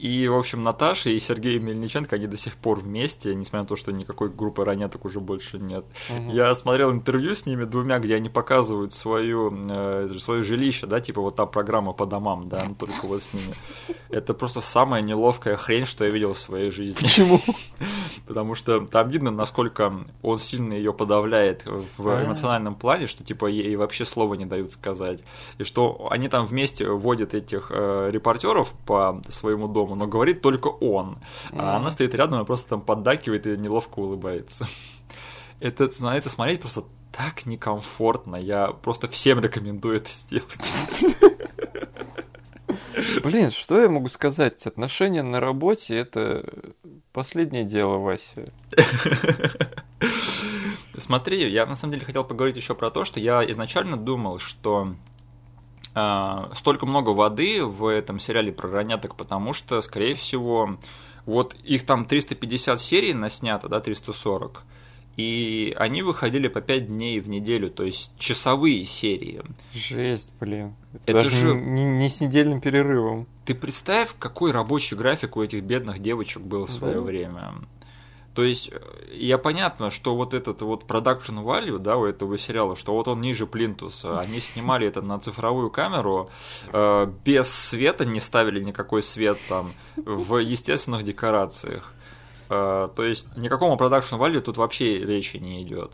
И, 0.00 0.26
в 0.28 0.36
общем, 0.36 0.62
Наташа 0.62 1.10
и 1.10 1.18
Сергей 1.18 1.58
Мельниченко, 1.58 2.16
они 2.16 2.26
до 2.26 2.38
сих 2.38 2.56
пор 2.56 2.80
вместе, 2.80 3.34
несмотря 3.34 3.60
на 3.60 3.66
то, 3.66 3.76
что 3.76 3.92
никакой 3.92 4.30
группы 4.30 4.64
ранеток 4.64 5.04
уже 5.04 5.20
больше 5.20 5.58
нет. 5.58 5.84
Угу. 6.08 6.30
Я 6.32 6.54
смотрел 6.54 6.90
интервью 6.90 7.34
с 7.34 7.44
ними 7.44 7.64
двумя, 7.64 7.98
где 7.98 8.14
они 8.14 8.30
показывают 8.30 8.94
свою, 8.94 9.52
э, 9.68 10.08
свое 10.18 10.42
жилище, 10.42 10.86
да, 10.86 11.00
типа 11.00 11.20
вот 11.20 11.36
та 11.36 11.44
программа 11.44 11.92
по 11.92 12.06
домам, 12.06 12.48
да, 12.48 12.64
ну, 12.66 12.74
только 12.74 13.06
вот 13.06 13.22
с 13.22 13.32
ними. 13.34 13.54
Это 14.08 14.32
просто 14.32 14.62
самая 14.62 15.02
неловкая 15.02 15.56
хрень, 15.56 15.84
что 15.84 16.04
я 16.04 16.10
видел 16.10 16.32
в 16.32 16.38
своей 16.38 16.70
жизни. 16.70 17.02
Почему? 17.02 17.40
Потому 18.26 18.54
что 18.54 18.80
там 18.86 19.10
видно, 19.10 19.30
насколько 19.30 19.92
он 20.22 20.38
сильно 20.38 20.72
ее 20.72 20.94
подавляет 20.94 21.64
в 21.66 22.08
а. 22.08 22.24
эмоциональном 22.24 22.74
плане, 22.74 23.06
что 23.06 23.22
типа 23.22 23.46
ей 23.46 23.76
вообще 23.76 24.06
слова 24.06 24.32
не 24.34 24.46
дают 24.46 24.72
сказать. 24.72 25.22
И 25.58 25.64
что 25.64 26.08
они 26.10 26.28
там 26.28 26.46
вместе 26.46 26.88
водят 26.88 27.34
этих 27.34 27.70
э, 27.70 28.10
репортеров 28.10 28.72
по 28.86 29.20
своему 29.28 29.68
дому, 29.68 29.89
но 29.94 30.06
говорит 30.06 30.42
только 30.42 30.68
он. 30.68 31.18
А 31.52 31.76
она 31.76 31.90
стоит 31.90 32.14
рядом 32.14 32.40
и 32.42 32.46
просто 32.46 32.68
там 32.70 32.80
поддакивает 32.80 33.46
и 33.46 33.56
неловко 33.56 33.98
улыбается. 34.00 34.66
Это, 35.60 35.90
на 36.00 36.16
это 36.16 36.30
смотреть 36.30 36.60
просто 36.60 36.84
так 37.12 37.46
некомфортно. 37.46 38.36
Я 38.36 38.68
просто 38.68 39.08
всем 39.08 39.40
рекомендую 39.40 39.96
это 39.96 40.10
сделать. 40.10 40.72
Блин, 43.22 43.50
что 43.50 43.80
я 43.80 43.88
могу 43.88 44.08
сказать? 44.08 44.66
Отношения 44.66 45.22
на 45.22 45.40
работе 45.40 45.96
это 45.96 46.44
последнее 47.12 47.64
дело, 47.64 47.98
Вася. 47.98 48.44
Смотри, 50.96 51.50
я 51.50 51.66
на 51.66 51.74
самом 51.74 51.94
деле 51.94 52.04
хотел 52.04 52.24
поговорить 52.24 52.56
еще 52.56 52.74
про 52.74 52.90
то, 52.90 53.04
что 53.04 53.20
я 53.20 53.48
изначально 53.50 53.96
думал, 53.96 54.38
что 54.38 54.94
столько 55.92 56.86
много 56.86 57.10
воды 57.10 57.64
в 57.64 57.86
этом 57.86 58.18
сериале 58.18 58.52
про 58.52 58.70
раняток, 58.70 59.16
потому 59.16 59.52
что, 59.52 59.80
скорее 59.80 60.14
всего, 60.14 60.78
вот 61.26 61.54
их 61.64 61.84
там 61.84 62.04
350 62.04 62.80
серий 62.80 63.14
наснято, 63.14 63.68
да, 63.68 63.80
340, 63.80 64.64
и 65.16 65.74
они 65.76 66.02
выходили 66.02 66.48
по 66.48 66.60
5 66.60 66.86
дней 66.86 67.20
в 67.20 67.28
неделю, 67.28 67.70
то 67.70 67.84
есть 67.84 68.10
часовые 68.18 68.84
серии. 68.84 69.42
Жесть, 69.74 70.30
блин. 70.40 70.74
Это, 71.06 71.18
Это 71.18 71.30
же... 71.30 71.54
не, 71.54 71.84
не 71.84 72.08
с 72.08 72.20
недельным 72.20 72.60
перерывом. 72.60 73.26
Ты 73.44 73.54
представь, 73.54 74.14
какой 74.18 74.52
рабочий 74.52 74.96
график 74.96 75.36
у 75.36 75.42
этих 75.42 75.62
бедных 75.62 75.98
девочек 75.98 76.42
был 76.42 76.66
в 76.66 76.70
свое 76.70 76.94
да. 76.94 77.00
время. 77.00 77.52
То 78.34 78.44
есть, 78.44 78.70
э, 78.72 78.78
я 79.12 79.38
понятно, 79.38 79.90
что 79.90 80.14
вот 80.14 80.34
этот 80.34 80.62
вот 80.62 80.84
production 80.84 81.44
value, 81.44 81.78
да, 81.78 81.96
у 81.96 82.04
этого 82.04 82.38
сериала, 82.38 82.76
что 82.76 82.92
вот 82.92 83.08
он 83.08 83.20
ниже 83.20 83.46
плинтуса. 83.46 84.20
Они 84.20 84.40
снимали 84.40 84.86
это 84.86 85.02
на 85.02 85.18
цифровую 85.18 85.70
камеру, 85.70 86.30
э, 86.72 87.12
без 87.24 87.52
света, 87.52 88.04
не 88.04 88.20
ставили 88.20 88.62
никакой 88.62 89.02
свет 89.02 89.38
там, 89.48 89.72
в 89.96 90.36
естественных 90.36 91.02
декорациях. 91.02 91.92
Э, 92.50 92.88
то 92.94 93.02
есть, 93.02 93.26
никакому 93.36 93.76
production 93.76 94.18
value 94.18 94.40
тут 94.40 94.58
вообще 94.58 94.98
речи 94.98 95.38
не 95.38 95.62
идет. 95.62 95.92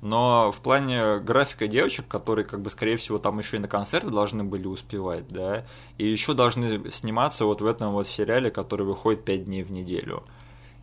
Но 0.00 0.50
в 0.52 0.60
плане 0.60 1.18
графика 1.18 1.66
девочек, 1.66 2.08
которые, 2.08 2.46
как 2.46 2.62
бы, 2.62 2.70
скорее 2.70 2.96
всего, 2.96 3.18
там 3.18 3.38
еще 3.38 3.58
и 3.58 3.60
на 3.60 3.68
концерты 3.68 4.10
должны 4.10 4.42
были 4.42 4.66
успевать, 4.66 5.28
да, 5.28 5.66
и 5.98 6.06
еще 6.06 6.32
должны 6.32 6.90
сниматься 6.90 7.44
вот 7.44 7.60
в 7.60 7.66
этом 7.66 7.92
вот 7.92 8.06
сериале, 8.06 8.50
который 8.50 8.86
выходит 8.86 9.24
5 9.24 9.44
дней 9.44 9.62
в 9.62 9.70
неделю 9.70 10.24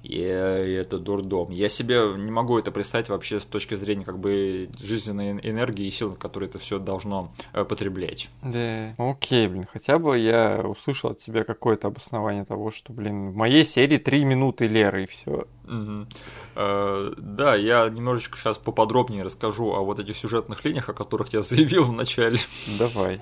и 0.04 0.18
это 0.20 0.98
дурдом. 0.98 1.52
Я 1.52 1.70
себе 1.70 2.14
не 2.18 2.32
могу 2.32 2.58
это 2.58 2.72
представить 2.72 3.10
вообще 3.10 3.40
с 3.40 3.46
точки 3.46 3.76
зрения 3.76 4.04
как 4.04 4.20
бы 4.20 4.70
жизненной 4.80 5.32
энергии 5.32 5.86
и 5.86 5.92
сил, 5.92 6.16
которые 6.16 6.50
это 6.50 6.60
все 6.60 6.80
должно 6.80 7.32
э, 7.54 7.64
потреблять. 7.64 8.30
Да, 8.42 8.94
окей, 8.98 9.48
блин, 9.48 9.68
хотя 9.72 10.00
бы 10.00 10.18
я 10.18 10.62
услышал 10.64 11.12
от 11.12 11.20
тебя 11.20 11.44
какое-то 11.44 11.88
обоснование 11.88 12.46
того, 12.46 12.72
что, 12.72 12.94
блин, 12.94 13.32
в 13.32 13.36
моей 13.36 13.64
серии 13.64 13.98
три 13.98 14.26
минуты 14.26 14.68
Леры 14.68 15.04
и 15.04 15.08
все. 15.08 15.46
Угу. 15.66 16.08
Э, 16.56 17.14
да, 17.18 17.56
я 17.56 17.88
немножечко 17.90 18.38
сейчас 18.38 18.58
поподробнее 18.58 19.24
расскажу 19.24 19.72
о 19.72 19.84
вот 19.84 20.00
этих 20.00 20.18
сюжетных 20.18 20.66
линиях, 20.66 20.90
о 20.90 20.94
которых 20.94 21.32
я 21.34 21.42
заявил 21.42 21.86
в 21.86 21.94
начале. 21.94 22.38
Давай. 22.80 23.20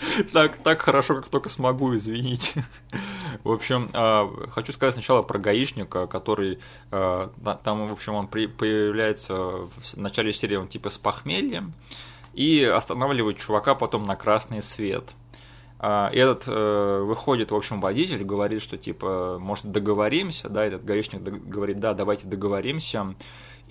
Так, 0.32 0.58
так 0.58 0.82
хорошо, 0.82 1.16
как 1.16 1.28
только 1.28 1.48
смогу, 1.48 1.94
извините. 1.94 2.64
В 3.44 3.50
общем, 3.50 3.88
а, 3.92 4.28
хочу 4.50 4.72
сказать 4.72 4.94
сначала 4.94 5.22
про 5.22 5.38
гаишника, 5.38 6.06
который 6.06 6.58
а, 6.90 7.30
там, 7.64 7.88
в 7.88 7.92
общем, 7.92 8.14
он 8.14 8.28
появляется 8.28 9.34
в 9.34 9.96
начале 9.96 10.32
серии, 10.32 10.56
он 10.56 10.68
типа 10.68 10.90
с 10.90 10.98
похмельем, 10.98 11.72
и 12.34 12.64
останавливает 12.64 13.38
чувака 13.38 13.74
потом 13.74 14.04
на 14.04 14.16
красный 14.16 14.62
свет. 14.62 15.14
А, 15.82 16.10
этот 16.12 16.44
э, 16.46 17.02
выходит, 17.02 17.50
в 17.50 17.56
общем, 17.56 17.80
водитель, 17.80 18.22
говорит, 18.22 18.60
что 18.60 18.76
типа, 18.76 19.38
может, 19.40 19.70
договоримся, 19.72 20.50
да, 20.50 20.66
этот 20.66 20.84
гаишник 20.84 21.22
говорит, 21.22 21.80
да, 21.80 21.94
давайте 21.94 22.26
договоримся. 22.26 23.14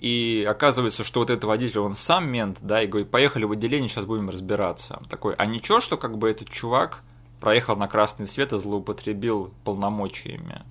И 0.00 0.46
оказывается, 0.48 1.04
что 1.04 1.20
вот 1.20 1.28
этот 1.28 1.44
водитель, 1.44 1.80
он 1.80 1.94
сам 1.94 2.26
мент, 2.26 2.56
да, 2.62 2.82
и 2.82 2.86
говорит, 2.86 3.10
поехали 3.10 3.44
в 3.44 3.52
отделение, 3.52 3.88
сейчас 3.88 4.06
будем 4.06 4.30
разбираться. 4.30 5.02
Такой, 5.10 5.34
а 5.36 5.44
ничего, 5.44 5.78
что 5.80 5.98
как 5.98 6.16
бы 6.16 6.30
этот 6.30 6.48
чувак 6.48 7.02
проехал 7.38 7.76
на 7.76 7.86
красный 7.86 8.26
свет 8.26 8.54
и 8.54 8.58
злоупотребил 8.58 9.52
полномочиями. 9.62 10.62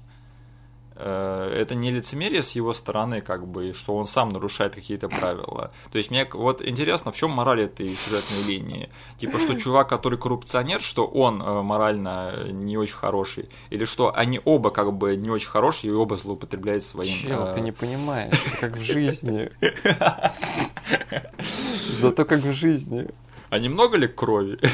Э, 1.02 1.50
это 1.56 1.76
не 1.76 1.92
лицемерие 1.92 2.44
с 2.44 2.52
его 2.52 2.74
стороны, 2.74 3.22
как 3.22 3.48
бы, 3.48 3.72
что 3.72 3.96
он 3.96 4.06
сам 4.06 4.30
нарушает 4.30 4.76
какие-то 4.76 5.08
правила. 5.08 5.72
То 5.92 5.98
есть 5.98 6.12
мне 6.12 6.28
вот 6.34 6.62
интересно, 6.62 7.14
в 7.14 7.16
чем 7.16 7.32
мораль 7.32 7.62
этой 7.62 7.96
сюжетной 7.96 8.44
линии? 8.44 8.90
Типа, 9.18 9.40
что 9.40 9.54
чувак, 9.60 9.88
который 9.88 10.20
коррупционер, 10.20 10.82
что 10.82 11.08
он 11.08 11.42
э, 11.42 11.62
морально 11.62 12.50
не 12.52 12.78
очень 12.78 12.98
хороший, 12.98 13.48
или 13.70 13.86
что 13.86 14.14
они 14.14 14.42
оба 14.44 14.72
как 14.72 14.92
бы 14.92 15.16
не 15.16 15.30
очень 15.30 15.50
хорошие 15.50 15.92
и 15.92 15.96
оба 15.96 16.18
злоупотребляют 16.18 16.84
своим... 16.84 17.16
Чел, 17.16 17.46
э... 17.46 17.54
ты 17.54 17.62
не 17.62 17.72
понимаешь, 17.72 18.36
как 18.60 18.76
в 18.76 18.82
жизни. 18.82 19.50
Зато 22.02 22.26
как 22.26 22.40
в 22.40 22.52
жизни. 22.52 23.08
А 23.50 23.60
немного 23.60 23.98
ли 23.98 24.08
крови? 24.08 24.60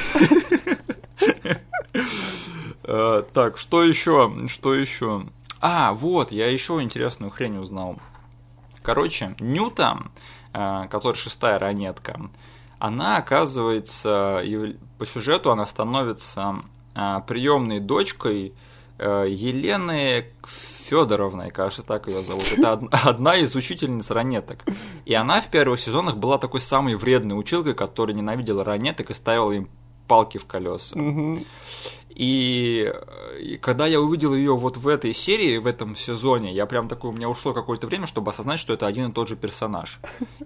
Э, 2.87 3.23
так, 3.33 3.57
что 3.57 3.83
еще? 3.83 4.31
Что 4.47 4.75
еще? 4.75 5.25
А, 5.61 5.93
вот, 5.93 6.31
я 6.31 6.49
еще 6.49 6.81
интересную 6.81 7.31
хрень 7.31 7.57
узнал. 7.57 7.97
Короче, 8.83 9.35
Нюта, 9.39 9.97
э, 10.53 10.87
которая 10.89 11.17
шестая 11.19 11.57
ранетка, 11.59 12.19
она 12.77 13.17
оказывается, 13.17 14.43
по 14.97 15.05
сюжету 15.05 15.51
она 15.51 15.65
становится 15.65 16.61
э, 16.93 17.21
приемной 17.27 17.79
дочкой 17.79 18.53
Елены 18.97 20.27
Федоровной, 20.85 21.51
кажется, 21.51 21.83
так 21.83 22.07
ее 22.07 22.23
зовут. 22.23 22.43
Это 22.55 22.73
одна 22.91 23.35
из 23.35 23.55
учительниц 23.55 24.11
ранеток. 24.11 24.63
И 25.05 25.13
она 25.13 25.41
в 25.41 25.49
первых 25.49 25.79
сезонах 25.79 26.17
была 26.17 26.37
такой 26.37 26.61
самой 26.61 26.95
вредной 26.95 27.39
училкой, 27.39 27.73
которая 27.73 28.15
ненавидела 28.15 28.63
ранеток 28.63 29.09
и 29.09 29.13
ставила 29.13 29.51
им 29.51 29.69
палки 30.07 30.37
в 30.37 30.45
колеса. 30.45 30.95
И, 32.15 32.93
и 33.41 33.57
когда 33.57 33.85
я 33.85 33.99
увидел 33.99 34.33
ее 34.33 34.55
вот 34.55 34.77
в 34.77 34.87
этой 34.87 35.13
серии, 35.13 35.57
в 35.57 35.67
этом 35.67 35.97
сезоне, 35.97 36.53
я 36.53 36.65
прям 36.65 36.87
такой, 36.87 37.09
у 37.09 37.13
меня 37.13 37.27
ушло 37.27 37.53
какое-то 37.53 37.87
время, 37.87 38.07
чтобы 38.07 38.31
осознать, 38.31 38.59
что 38.59 38.73
это 38.73 38.87
один 38.87 39.09
и 39.09 39.13
тот 39.13 39.27
же 39.27 39.35
персонаж. 39.35 39.99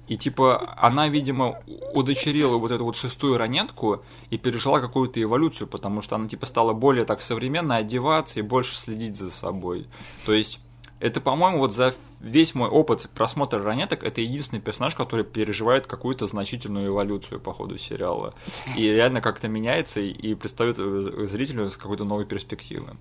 И 0.07 0.17
типа 0.17 0.73
она, 0.77 1.07
видимо, 1.07 1.61
удочерила 1.93 2.57
вот 2.57 2.71
эту 2.71 2.85
вот 2.85 2.95
шестую 2.95 3.37
ранетку 3.37 4.03
и 4.31 4.39
пережила 4.39 4.79
какую-то 4.79 5.21
эволюцию, 5.21 5.67
потому 5.67 6.01
что 6.01 6.15
она 6.15 6.27
типа 6.27 6.47
стала 6.47 6.73
более 6.73 7.05
так 7.05 7.21
современно 7.21 7.75
одеваться 7.75 8.39
и 8.39 8.43
больше 8.43 8.75
следить 8.75 9.15
за 9.15 9.29
собой. 9.29 9.87
То 10.25 10.33
есть 10.33 10.59
это, 10.99 11.21
по-моему, 11.21 11.59
вот 11.59 11.73
за 11.73 11.93
весь 12.19 12.55
мой 12.55 12.69
опыт 12.69 13.09
просмотра 13.13 13.63
ранеток, 13.63 14.03
это 14.03 14.21
единственный 14.21 14.59
персонаж, 14.59 14.95
который 14.95 15.25
переживает 15.25 15.87
какую-то 15.87 16.25
значительную 16.25 16.87
эволюцию 16.87 17.39
по 17.39 17.53
ходу 17.53 17.77
сериала. 17.77 18.33
И 18.75 18.83
реально 18.83 19.21
как-то 19.21 19.47
меняется 19.47 20.01
и 20.01 20.33
предстает 20.35 20.77
зрителю 20.77 21.69
с 21.69 21.77
какой-то 21.77 22.03
новой 22.03 22.25
перспективы. 22.25 22.91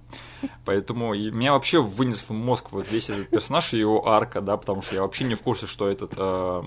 Поэтому 0.64 1.14
меня 1.14 1.52
вообще 1.52 1.80
вынесло 1.80 2.34
мозг 2.34 2.72
вот 2.72 2.90
весь 2.90 3.10
этот 3.10 3.28
персонаж 3.28 3.72
и 3.74 3.78
его 3.78 4.08
арка, 4.08 4.40
да, 4.40 4.56
потому 4.56 4.82
что 4.82 4.94
я 4.94 5.02
вообще 5.02 5.24
не 5.24 5.34
в 5.34 5.42
курсе, 5.42 5.66
что 5.66 5.88
этот, 5.88 6.12
э, 6.16 6.62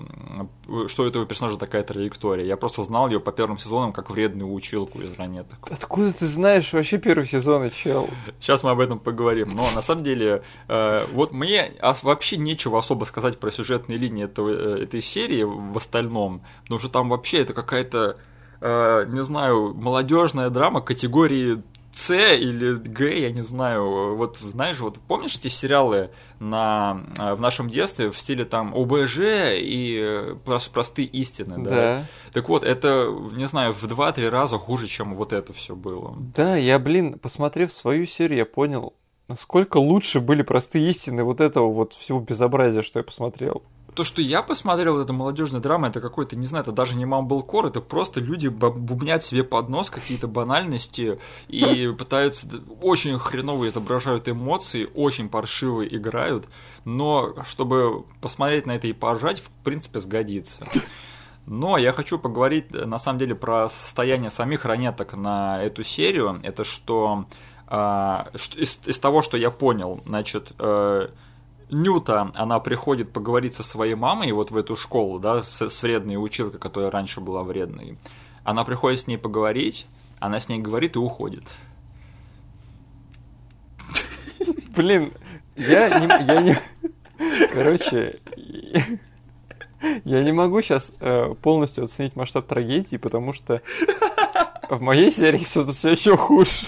что 0.88 1.02
у 1.02 1.06
этого 1.06 1.26
персонажа 1.26 1.58
такая 1.58 1.82
траектория. 1.82 2.46
Я 2.46 2.56
просто 2.56 2.84
знал 2.84 3.08
ее 3.08 3.20
по 3.20 3.32
первым 3.32 3.58
сезонам 3.58 3.92
как 3.92 4.10
вредную 4.10 4.52
училку 4.52 5.00
из 5.00 5.16
ранеток. 5.16 5.58
Откуда 5.70 6.12
ты 6.12 6.26
знаешь 6.26 6.72
вообще 6.72 6.98
первый 6.98 7.26
сезон, 7.26 7.70
чел? 7.70 8.08
Сейчас 8.40 8.62
мы 8.62 8.70
об 8.70 8.80
этом 8.80 8.98
поговорим. 8.98 9.54
Но 9.54 9.64
на 9.74 9.82
самом 9.82 10.02
деле, 10.02 10.42
э, 10.68 11.06
вот 11.12 11.32
мне 11.32 11.72
вообще 12.02 12.36
нечего 12.42 12.78
особо 12.78 13.04
сказать 13.04 13.38
про 13.38 13.50
сюжетные 13.50 13.98
линии 13.98 14.24
этого, 14.24 14.50
э, 14.50 14.82
этой 14.82 15.00
серии 15.00 15.42
в 15.42 15.76
остальном, 15.76 16.42
потому 16.62 16.80
что 16.80 16.88
там 16.88 17.08
вообще 17.08 17.40
это 17.40 17.54
какая-то, 17.54 18.16
э, 18.60 19.04
не 19.08 19.22
знаю, 19.22 19.74
молодежная 19.74 20.50
драма 20.50 20.80
категории 20.80 21.62
с 21.92 22.14
или 22.14 22.74
Г, 22.74 23.20
я 23.20 23.30
не 23.30 23.42
знаю. 23.42 24.16
Вот 24.16 24.38
знаешь, 24.38 24.80
вот 24.80 24.98
помнишь 24.98 25.36
эти 25.36 25.48
сериалы 25.48 26.10
на, 26.40 27.02
э, 27.18 27.34
в 27.34 27.40
нашем 27.40 27.68
детстве 27.68 28.10
в 28.10 28.18
стиле 28.18 28.44
там 28.44 28.74
ОБЖ 28.74 29.18
и 29.60 29.98
э, 30.00 30.36
простые 30.44 31.06
истины, 31.06 31.62
да? 31.62 31.70
да? 31.70 32.04
Так 32.32 32.48
вот, 32.48 32.64
это, 32.64 33.14
не 33.32 33.46
знаю, 33.46 33.72
в 33.72 33.86
два-три 33.86 34.28
раза 34.28 34.58
хуже, 34.58 34.86
чем 34.86 35.14
вот 35.14 35.32
это 35.32 35.52
все 35.52 35.76
было. 35.76 36.14
Да, 36.34 36.56
я, 36.56 36.78
блин, 36.78 37.18
посмотрев 37.18 37.72
свою 37.72 38.06
серию, 38.06 38.38
я 38.38 38.46
понял, 38.46 38.94
Насколько 39.32 39.78
лучше 39.78 40.20
были 40.20 40.42
простые 40.42 40.90
истины 40.90 41.24
вот 41.24 41.40
этого 41.40 41.72
вот 41.72 41.94
всего 41.94 42.20
безобразия, 42.20 42.82
что 42.82 42.98
я 42.98 43.02
посмотрел? 43.02 43.62
То, 43.94 44.04
что 44.04 44.20
я 44.20 44.42
посмотрел, 44.42 44.96
вот 44.96 45.04
эта 45.04 45.14
молодежная 45.14 45.62
драма, 45.62 45.88
это 45.88 46.02
какой-то, 46.02 46.36
не 46.36 46.46
знаю, 46.46 46.64
это 46.64 46.72
даже 46.72 46.96
не 46.96 47.06
мамблкор, 47.06 47.64
это 47.64 47.80
просто 47.80 48.20
люди 48.20 48.48
бубнят 48.48 49.24
себе 49.24 49.42
под 49.42 49.70
нос 49.70 49.88
какие-то 49.88 50.28
банальности 50.28 51.18
и 51.48 51.94
пытаются, 51.98 52.46
очень 52.82 53.18
хреново 53.18 53.68
изображают 53.68 54.28
эмоции, 54.28 54.86
очень 54.94 55.30
паршиво 55.30 55.80
играют, 55.80 56.44
но 56.84 57.34
чтобы 57.48 58.04
посмотреть 58.20 58.66
на 58.66 58.72
это 58.72 58.86
и 58.86 58.92
пожать, 58.92 59.38
в 59.38 59.48
принципе, 59.64 60.00
сгодится. 60.00 60.62
Но 61.46 61.78
я 61.78 61.92
хочу 61.92 62.18
поговорить, 62.18 62.70
на 62.70 62.98
самом 62.98 63.18
деле, 63.18 63.34
про 63.34 63.70
состояние 63.70 64.28
самих 64.30 64.66
ранеток 64.66 65.14
на 65.14 65.62
эту 65.62 65.82
серию. 65.82 66.38
Это 66.42 66.64
что 66.64 67.24
из, 67.72 68.78
из 68.84 68.98
того, 68.98 69.22
что 69.22 69.36
я 69.38 69.50
понял, 69.50 70.02
значит, 70.04 70.52
э, 70.58 71.08
Нюта, 71.70 72.30
она 72.34 72.60
приходит 72.60 73.12
поговорить 73.12 73.54
со 73.54 73.62
своей 73.62 73.94
мамой 73.94 74.30
вот 74.32 74.50
в 74.50 74.56
эту 74.58 74.76
школу, 74.76 75.18
да, 75.18 75.42
с, 75.42 75.62
с 75.62 75.82
вредной 75.82 76.22
училкой, 76.22 76.60
которая 76.60 76.90
раньше 76.90 77.22
была 77.22 77.42
вредной. 77.42 77.96
Она 78.44 78.64
приходит 78.64 79.00
с 79.00 79.06
ней 79.06 79.16
поговорить, 79.16 79.86
она 80.20 80.38
с 80.38 80.50
ней 80.50 80.58
говорит 80.58 80.96
и 80.96 80.98
уходит. 80.98 81.44
Блин, 84.76 85.14
я 85.56 85.98
не... 85.98 86.06
Я 86.26 86.42
не... 86.42 86.58
Короче, 87.54 88.20
я 90.04 90.22
не 90.22 90.32
могу 90.32 90.60
сейчас 90.60 90.92
э, 91.00 91.34
полностью 91.40 91.84
оценить 91.84 92.16
масштаб 92.16 92.46
трагедии, 92.46 92.96
потому 92.96 93.32
что 93.32 93.62
в 94.68 94.80
моей 94.82 95.10
серии 95.10 95.44
все 95.44 95.62
еще 95.90 96.18
хуже. 96.18 96.66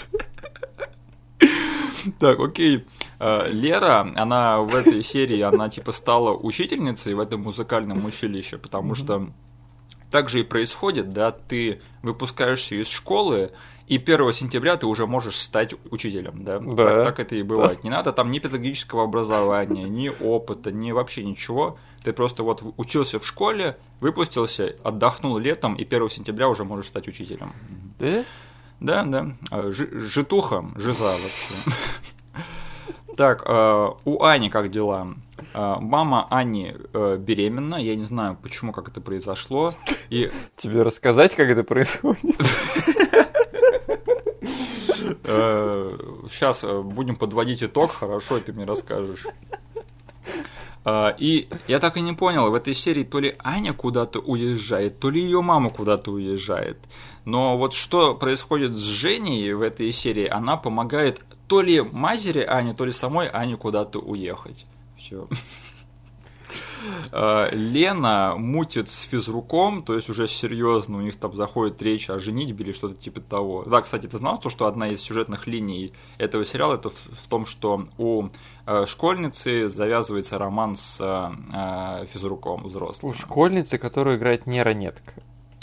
Так, 2.25 2.41
окей. 2.41 2.87
Э, 3.21 3.51
Лера, 3.51 4.11
она 4.17 4.61
в 4.61 4.75
этой 4.75 5.05
серии, 5.05 5.41
она 5.43 5.69
типа 5.69 5.93
стала 5.93 6.33
учительницей 6.35 7.13
в 7.13 7.21
этом 7.21 7.43
музыкальном 7.43 8.03
училище, 8.07 8.57
потому 8.57 8.95
что 8.95 9.29
так 10.11 10.31
же 10.31 10.41
и 10.41 10.43
происходит, 10.43 11.13
да, 11.13 11.33
ты 11.33 11.83
выпускаешься 12.03 12.77
из 12.77 12.89
школы, 12.89 13.53
и 13.89 13.99
1 13.99 14.33
сентября 14.33 14.79
ты 14.79 14.87
уже 14.87 15.07
можешь 15.07 15.37
стать 15.37 15.75
учителем, 15.91 16.45
да? 16.45 16.61
Да. 16.61 16.85
Так, 16.85 17.05
так 17.05 17.21
это 17.21 17.37
и 17.37 17.43
бывает. 17.43 17.85
Не 17.85 17.91
надо 17.91 18.11
там 18.13 18.31
ни 18.31 18.39
педагогического 18.39 19.05
образования, 19.05 19.85
ни 19.87 20.09
опыта, 20.09 20.73
ни 20.73 20.93
вообще 20.93 21.25
ничего. 21.25 21.77
Ты 22.03 22.15
просто 22.15 22.43
вот 22.43 22.63
учился 22.79 23.19
в 23.19 23.27
школе, 23.27 23.77
выпустился, 24.01 24.77
отдохнул 24.83 25.37
летом, 25.37 25.75
и 25.75 25.85
1 25.85 26.09
сентября 26.09 26.49
уже 26.49 26.65
можешь 26.65 26.87
стать 26.87 27.07
учителем. 27.07 27.53
Да? 27.99 28.25
Да, 28.81 29.05
да. 29.05 29.37
А, 29.51 29.71
ж- 29.71 29.89
житуха, 29.93 30.65
жиза 30.77 31.05
вообще. 31.05 31.55
Так, 33.17 33.43
э, 33.47 33.89
у 34.05 34.23
Ани 34.25 34.51
как 34.51 34.71
дела? 34.71 35.15
Э, 35.55 35.77
мама 35.81 36.27
Ани 36.31 36.75
э, 36.93 37.17
беременна, 37.19 37.77
я 37.77 37.95
не 37.95 38.03
знаю, 38.05 38.37
почему, 38.43 38.73
как 38.73 38.89
это 38.89 39.01
произошло. 39.01 39.73
И 40.11 40.31
Тебе 40.57 40.83
рассказать, 40.83 41.35
как 41.35 41.49
это 41.49 41.63
происходит? 41.63 42.37
сейчас 46.31 46.63
будем 46.63 47.17
подводить 47.17 47.63
итог, 47.63 47.93
хорошо, 47.93 48.41
ты 48.41 48.53
мне 48.53 48.65
расскажешь. 48.65 49.27
Э, 50.85 51.15
И 51.19 51.49
я 51.69 51.79
так 51.79 51.97
и 51.97 52.01
не 52.01 52.13
понял, 52.13 52.51
в 52.51 52.55
этой 52.55 52.75
серии 52.75 53.05
то 53.05 53.21
ли 53.21 53.35
Аня 53.39 53.73
куда-то 53.73 54.19
уезжает, 54.21 54.99
то 54.99 55.11
ли 55.11 55.21
ее 55.21 55.41
мама 55.41 55.71
куда-то 55.71 56.11
уезжает. 56.13 56.79
Но 57.25 57.57
вот 57.57 57.75
что 57.75 58.15
происходит 58.15 58.75
с 58.75 58.81
Женей 58.83 59.53
в 59.53 59.63
этой 59.63 59.91
серии, 59.93 60.27
она 60.29 60.57
помогает 60.57 61.25
то 61.47 61.61
ли 61.61 61.81
матери 61.81 62.41
Ани, 62.41 62.75
то 62.75 62.85
ли 62.85 62.93
самой 62.93 63.29
Ане 63.29 63.57
куда-то 63.57 63.99
уехать. 63.99 64.67
Все. 64.97 65.29
Лена 67.53 68.35
мутит 68.37 68.89
с 68.89 69.01
физруком, 69.01 69.83
то 69.83 69.95
есть 69.95 70.09
уже 70.09 70.29
серьезно 70.29 70.99
у 70.99 71.01
них 71.01 71.17
там 71.17 71.35
заходит 71.35 71.81
речь 71.83 72.11
о 72.11 72.19
женитьбе 72.19 72.67
или 72.67 72.73
что-то 72.73 72.95
типа 72.95 73.21
того. 73.21 73.65
Да, 73.65 73.81
кстати, 73.81 74.07
ты 74.07 74.19
знал, 74.19 74.39
то, 74.39 74.51
что 74.51 74.67
одна 74.67 74.89
из 74.89 75.01
сюжетных 75.01 75.47
линий 75.47 75.93
этого 76.19 76.45
сериала 76.45 76.75
это 76.75 76.91
в, 76.91 76.95
в 76.95 77.29
том, 77.29 77.47
что 77.47 77.87
у 77.99 78.29
э, 78.67 78.87
школьницы 78.87 79.69
завязывается 79.69 80.39
роман 80.39 80.77
с 80.77 81.01
э, 81.01 82.07
физруком 82.13 82.65
взрослым. 82.65 83.11
У 83.11 83.15
школьницы, 83.15 83.79
которую 83.79 84.19
играет 84.19 84.47
не 84.47 84.63
Ранетка. 84.63 85.15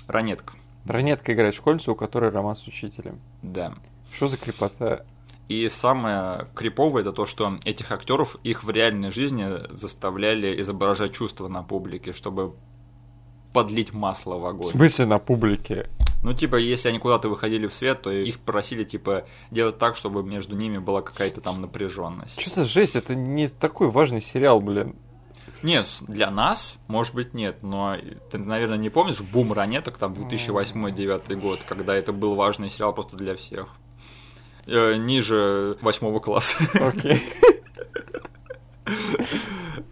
Ранетка. 0.08 0.54
Ранетка 0.86 1.34
играет 1.34 1.54
школьницу, 1.54 1.94
у 1.94 1.96
которой 1.96 2.32
роман 2.32 2.56
с 2.56 2.66
учителем. 2.68 3.20
Да. 3.42 3.74
Что 4.12 4.28
за 4.28 4.38
крепота? 4.38 5.06
И 5.52 5.68
самое 5.68 6.48
криповое 6.56 7.02
это 7.02 7.12
то, 7.12 7.26
что 7.26 7.60
этих 7.66 7.92
актеров 7.92 8.38
их 8.42 8.64
в 8.64 8.70
реальной 8.70 9.12
жизни 9.12 9.50
заставляли 9.70 10.62
изображать 10.62 11.12
чувства 11.12 11.50
на 11.50 11.62
публике, 11.62 12.14
чтобы 12.14 12.56
подлить 13.52 13.92
масло 13.92 14.36
в 14.36 14.42
В 14.42 14.46
огонь. 14.46 14.72
смысле 14.72 15.08
на 15.08 15.20
публике? 15.20 15.90
Ну, 16.24 16.34
типа, 16.34 16.56
если 16.56 16.88
они 16.88 17.00
куда-то 17.00 17.28
выходили 17.28 17.68
в 17.68 17.74
свет, 17.74 18.02
то 18.02 18.12
их 18.12 18.40
просили, 18.40 18.86
типа, 18.86 19.26
делать 19.50 19.78
так, 19.78 19.98
чтобы 19.98 20.24
между 20.24 20.56
ними 20.56 20.78
была 20.78 21.02
какая-то 21.02 21.42
там 21.42 21.60
напряженность. 21.60 22.40
Что 22.40 22.50
за 22.62 22.66
жесть? 22.66 22.96
Это 22.96 23.14
не 23.14 23.50
такой 23.50 23.90
важный 23.90 24.22
сериал, 24.22 24.62
блин. 24.62 24.96
Нет, 25.64 25.88
для 26.00 26.32
нас, 26.32 26.76
может 26.88 27.14
быть, 27.14 27.34
нет, 27.34 27.62
но 27.62 27.98
ты, 28.32 28.38
наверное, 28.38 28.78
не 28.78 28.90
помнишь 28.90 29.20
бум 29.20 29.52
ранеток, 29.52 29.98
там, 29.98 30.14
2008-2009 30.14 31.36
год, 31.36 31.66
когда 31.68 31.94
это 31.94 32.14
был 32.14 32.36
важный 32.36 32.70
сериал 32.70 32.94
просто 32.94 33.18
для 33.18 33.36
всех. 33.36 33.68
Э, 34.68 34.96
ниже 34.96 35.78
восьмого 35.82 36.20
класса. 36.20 36.56
Окей. 36.80 37.22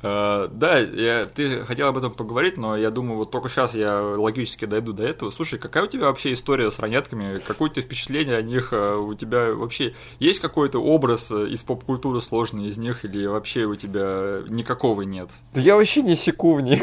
Э, 0.01 0.47
Да, 0.51 0.77
я, 0.77 1.25
ты 1.25 1.63
хотел 1.65 1.87
об 1.89 1.97
этом 1.97 2.13
поговорить, 2.13 2.57
но 2.57 2.77
я 2.77 2.89
думаю, 2.89 3.17
вот 3.17 3.31
только 3.31 3.49
сейчас 3.49 3.75
я 3.75 4.01
логически 4.01 4.65
дойду 4.65 4.93
до 4.93 5.03
этого. 5.03 5.29
Слушай, 5.29 5.59
какая 5.59 5.83
у 5.83 5.87
тебя 5.87 6.05
вообще 6.05 6.33
история 6.33 6.71
с 6.71 6.79
ранетками? 6.79 7.39
Какое 7.39 7.69
то 7.69 7.81
впечатление 7.81 8.37
о 8.37 8.41
них? 8.41 8.69
э, 8.71 8.95
У 8.95 9.13
тебя 9.13 9.53
вообще 9.53 9.93
есть 10.19 10.39
какой-то 10.39 10.79
образ 10.81 11.31
из 11.31 11.63
поп-культуры 11.63 12.21
сложный 12.21 12.67
из 12.67 12.77
них, 12.77 13.03
или 13.03 13.25
вообще 13.25 13.65
у 13.65 13.75
тебя 13.75 14.41
никакого 14.47 15.01
нет? 15.01 15.29
Да 15.53 15.61
я 15.61 15.75
вообще 15.75 16.01
не 16.01 16.15
секу 16.15 16.53
в 16.55 16.61
них. 16.61 16.81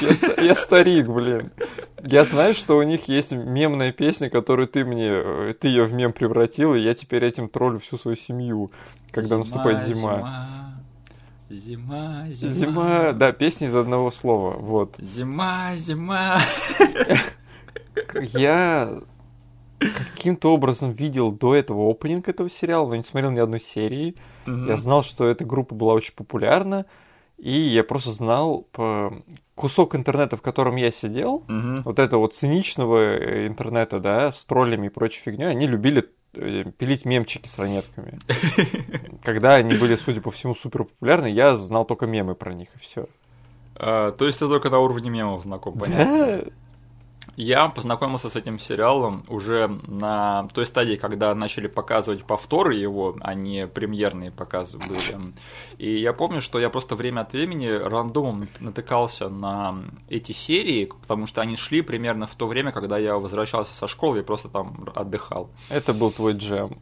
Я 0.38 0.54
старик, 0.54 1.06
блин. 1.06 1.50
Я 2.04 2.24
знаю, 2.24 2.54
что 2.54 2.76
у 2.76 2.82
них 2.82 3.08
есть 3.08 3.32
мемная 3.32 3.92
песня, 3.92 4.30
которую 4.30 4.68
ты 4.68 4.84
мне, 4.84 5.08
э, 5.08 5.54
ты 5.58 5.68
ее 5.68 5.84
в 5.84 5.92
мем 5.92 6.12
превратил, 6.12 6.74
и 6.74 6.80
я 6.80 6.94
теперь 6.94 7.24
этим 7.24 7.48
троллю 7.48 7.80
всю 7.80 7.98
свою 7.98 8.16
семью, 8.16 8.70
когда 9.10 9.38
наступает 9.38 9.84
зима. 9.84 10.74
Зима, 11.50 12.26
зима, 12.28 12.52
Зима, 12.52 13.12
да, 13.12 13.32
песня 13.32 13.68
из 13.68 13.74
одного 13.74 14.10
слова, 14.10 14.56
вот. 14.58 14.96
Зима, 14.98 15.74
зима. 15.76 16.40
Я 18.20 19.00
каким-то 19.78 20.52
образом 20.52 20.92
видел 20.92 21.32
до 21.32 21.54
этого 21.54 21.90
опенинг 21.90 22.28
этого 22.28 22.50
сериала, 22.50 22.88
но 22.88 22.96
не 22.96 23.02
смотрел 23.02 23.30
ни 23.30 23.40
одной 23.40 23.60
серии. 23.60 24.14
Я 24.46 24.76
знал, 24.76 25.02
что 25.02 25.26
эта 25.26 25.44
группа 25.44 25.74
была 25.74 25.94
очень 25.94 26.14
популярна, 26.14 26.86
и 27.38 27.58
я 27.58 27.84
просто 27.84 28.12
знал 28.12 28.66
по 28.72 29.22
кусок 29.54 29.94
интернета, 29.94 30.36
в 30.36 30.42
котором 30.42 30.76
я 30.76 30.90
сидел, 30.90 31.44
Мгм. 31.48 31.82
вот 31.84 31.98
этого 31.98 32.20
вот 32.22 32.34
циничного 32.34 32.98
э, 33.16 33.46
интернета, 33.46 34.00
да, 34.00 34.30
с 34.32 34.44
троллями 34.44 34.86
и 34.86 34.90
прочей 34.90 35.20
фигней, 35.20 35.48
они 35.48 35.66
любили 35.66 36.08
э, 36.34 36.64
пилить 36.76 37.04
мемчики 37.04 37.48
с 37.48 37.58
ранетками. 37.58 38.18
Когда 39.24 39.54
они 39.56 39.74
были, 39.76 39.96
судя 39.96 40.20
по 40.20 40.30
всему, 40.30 40.54
супер 40.54 40.84
популярны, 40.84 41.26
я 41.26 41.56
знал 41.56 41.84
только 41.84 42.06
мемы 42.06 42.34
про 42.34 42.52
них, 42.52 42.68
и 42.74 42.78
все. 42.78 43.06
А, 43.78 44.12
То 44.12 44.26
есть 44.26 44.38
ты 44.38 44.48
только 44.48 44.70
на 44.70 44.78
уровне 44.80 45.10
мемов 45.10 45.42
знаком, 45.42 45.78
понятно? 45.78 46.44
Я 47.40 47.68
познакомился 47.68 48.30
с 48.30 48.34
этим 48.34 48.58
сериалом 48.58 49.22
уже 49.28 49.68
на 49.86 50.48
той 50.54 50.66
стадии, 50.66 50.96
когда 50.96 51.32
начали 51.36 51.68
показывать 51.68 52.24
повторы 52.24 52.74
его, 52.74 53.16
а 53.20 53.34
не 53.36 53.68
премьерные 53.68 54.32
показы 54.32 54.78
были. 54.78 55.32
И 55.78 55.98
я 56.00 56.12
помню, 56.12 56.40
что 56.40 56.58
я 56.58 56.68
просто 56.68 56.96
время 56.96 57.20
от 57.20 57.32
времени 57.32 57.68
рандомом 57.68 58.48
натыкался 58.58 59.28
на 59.28 59.84
эти 60.08 60.32
серии, 60.32 60.90
потому 61.00 61.28
что 61.28 61.40
они 61.40 61.54
шли 61.54 61.80
примерно 61.82 62.26
в 62.26 62.34
то 62.34 62.48
время, 62.48 62.72
когда 62.72 62.98
я 62.98 63.16
возвращался 63.18 63.72
со 63.72 63.86
школы 63.86 64.18
и 64.18 64.22
просто 64.22 64.48
там 64.48 64.88
отдыхал. 64.96 65.48
Это 65.68 65.92
был 65.92 66.10
твой 66.10 66.32
джем. 66.32 66.76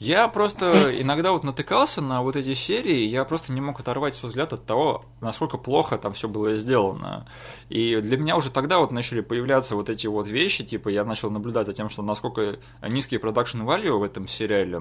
Я 0.00 0.28
просто 0.28 0.98
иногда 0.98 1.30
вот 1.30 1.44
натыкался 1.44 2.00
на 2.00 2.22
вот 2.22 2.34
эти 2.34 2.54
серии, 2.54 3.04
я 3.04 3.22
просто 3.26 3.52
не 3.52 3.60
мог 3.60 3.80
оторвать 3.80 4.14
свой 4.14 4.30
взгляд 4.30 4.50
от 4.54 4.64
того, 4.64 5.04
насколько 5.20 5.58
плохо 5.58 5.98
там 5.98 6.14
все 6.14 6.26
было 6.26 6.56
сделано. 6.56 7.28
И 7.68 7.96
для 7.96 8.16
меня 8.16 8.34
уже 8.36 8.50
тогда 8.50 8.78
вот 8.78 8.92
начали 8.92 9.20
появляться 9.20 9.76
вот 9.76 9.90
эти 9.90 10.06
вот 10.06 10.26
вещи, 10.26 10.64
типа 10.64 10.88
я 10.88 11.04
начал 11.04 11.30
наблюдать 11.30 11.66
за 11.66 11.74
тем, 11.74 11.90
что 11.90 12.00
насколько 12.00 12.56
низкий 12.82 13.18
продакшн 13.18 13.60
value 13.60 13.98
в 13.98 14.02
этом 14.02 14.26
сериале. 14.26 14.80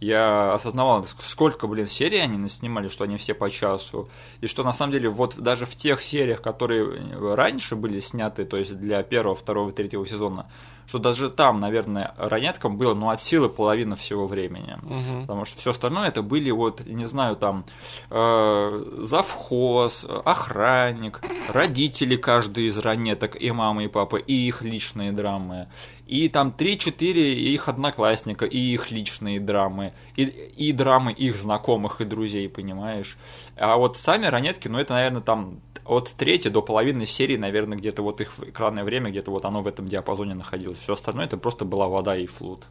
Я 0.00 0.52
осознавал, 0.54 1.04
сколько, 1.20 1.68
блин, 1.68 1.86
серий 1.86 2.18
они 2.18 2.36
наснимали, 2.36 2.88
что 2.88 3.04
они 3.04 3.18
все 3.18 3.34
по 3.34 3.48
часу. 3.48 4.08
И 4.40 4.48
что 4.48 4.64
на 4.64 4.72
самом 4.72 4.90
деле 4.90 5.08
вот 5.08 5.36
даже 5.36 5.64
в 5.64 5.76
тех 5.76 6.02
сериях, 6.02 6.42
которые 6.42 7.36
раньше 7.36 7.76
были 7.76 8.00
сняты, 8.00 8.44
то 8.44 8.56
есть 8.56 8.76
для 8.76 9.04
первого, 9.04 9.36
второго, 9.36 9.70
третьего 9.70 10.04
сезона, 10.08 10.50
что 10.86 10.98
даже 10.98 11.30
там, 11.30 11.60
наверное, 11.60 12.14
ранеткам 12.16 12.76
было, 12.76 12.94
ну, 12.94 13.10
от 13.10 13.20
силы 13.20 13.48
половина 13.48 13.96
всего 13.96 14.26
времени. 14.26 14.78
Мгм. 14.82 15.22
Потому 15.22 15.44
что 15.44 15.58
все 15.58 15.70
остальное 15.70 16.08
это 16.08 16.22
были 16.22 16.50
вот, 16.50 16.86
не 16.86 17.06
знаю, 17.06 17.36
там 17.36 17.64
э, 18.10 18.84
завхоз, 19.00 20.06
охранник, 20.24 21.20
родители 21.52 22.16
каждый 22.16 22.66
из 22.66 22.78
ранеток, 22.78 23.40
и 23.40 23.50
мама, 23.50 23.84
и 23.84 23.88
папа, 23.88 24.16
и 24.16 24.32
их 24.32 24.62
личные 24.62 25.12
драмы. 25.12 25.68
И 26.06 26.28
там 26.28 26.54
3-4 26.56 27.34
их 27.34 27.68
одноклассника, 27.68 28.44
и 28.44 28.58
их 28.58 28.90
личные 28.92 29.40
драмы, 29.40 29.92
и, 30.14 30.22
и 30.22 30.72
драмы 30.72 31.12
их 31.12 31.36
знакомых 31.36 32.00
и 32.00 32.04
друзей, 32.04 32.48
понимаешь? 32.48 33.18
А 33.56 33.76
вот 33.76 33.96
сами 33.96 34.26
ранетки, 34.26 34.68
ну 34.68 34.78
это, 34.78 34.94
наверное, 34.94 35.20
там 35.20 35.60
от 35.84 36.12
третьей 36.16 36.50
до 36.50 36.62
половины 36.62 37.06
серии, 37.06 37.36
наверное, 37.36 37.76
где-то 37.76 38.02
вот 38.02 38.20
их 38.20 38.32
экранное 38.38 38.84
время, 38.84 39.10
где-то 39.10 39.30
вот 39.30 39.44
оно 39.44 39.62
в 39.62 39.66
этом 39.66 39.86
диапазоне 39.86 40.34
находилось. 40.34 40.78
Все 40.78 40.92
остальное 40.92 41.26
это 41.26 41.36
просто 41.36 41.64
была 41.64 41.88
вода 41.88 42.16
и 42.16 42.26
флут. 42.26 42.66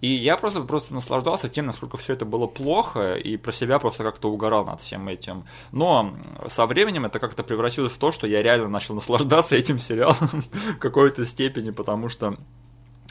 И 0.00 0.08
я 0.08 0.36
просто, 0.36 0.60
просто 0.62 0.94
наслаждался 0.94 1.48
тем, 1.48 1.66
насколько 1.66 1.96
все 1.96 2.12
это 2.12 2.24
было 2.24 2.46
плохо, 2.46 3.14
и 3.14 3.36
про 3.36 3.52
себя 3.52 3.78
просто 3.78 4.04
как-то 4.04 4.30
угорал 4.30 4.64
над 4.64 4.80
всем 4.82 5.08
этим. 5.08 5.44
Но 5.72 6.14
со 6.48 6.66
временем 6.66 7.06
это 7.06 7.18
как-то 7.18 7.42
превратилось 7.42 7.92
в 7.92 7.98
то, 7.98 8.10
что 8.10 8.26
я 8.26 8.42
реально 8.42 8.68
начал 8.68 8.94
наслаждаться 8.94 9.56
этим 9.56 9.78
сериалом 9.78 10.16
в 10.52 10.78
какой-то 10.78 11.24
степени, 11.24 11.70
потому 11.70 12.08
что 12.08 12.36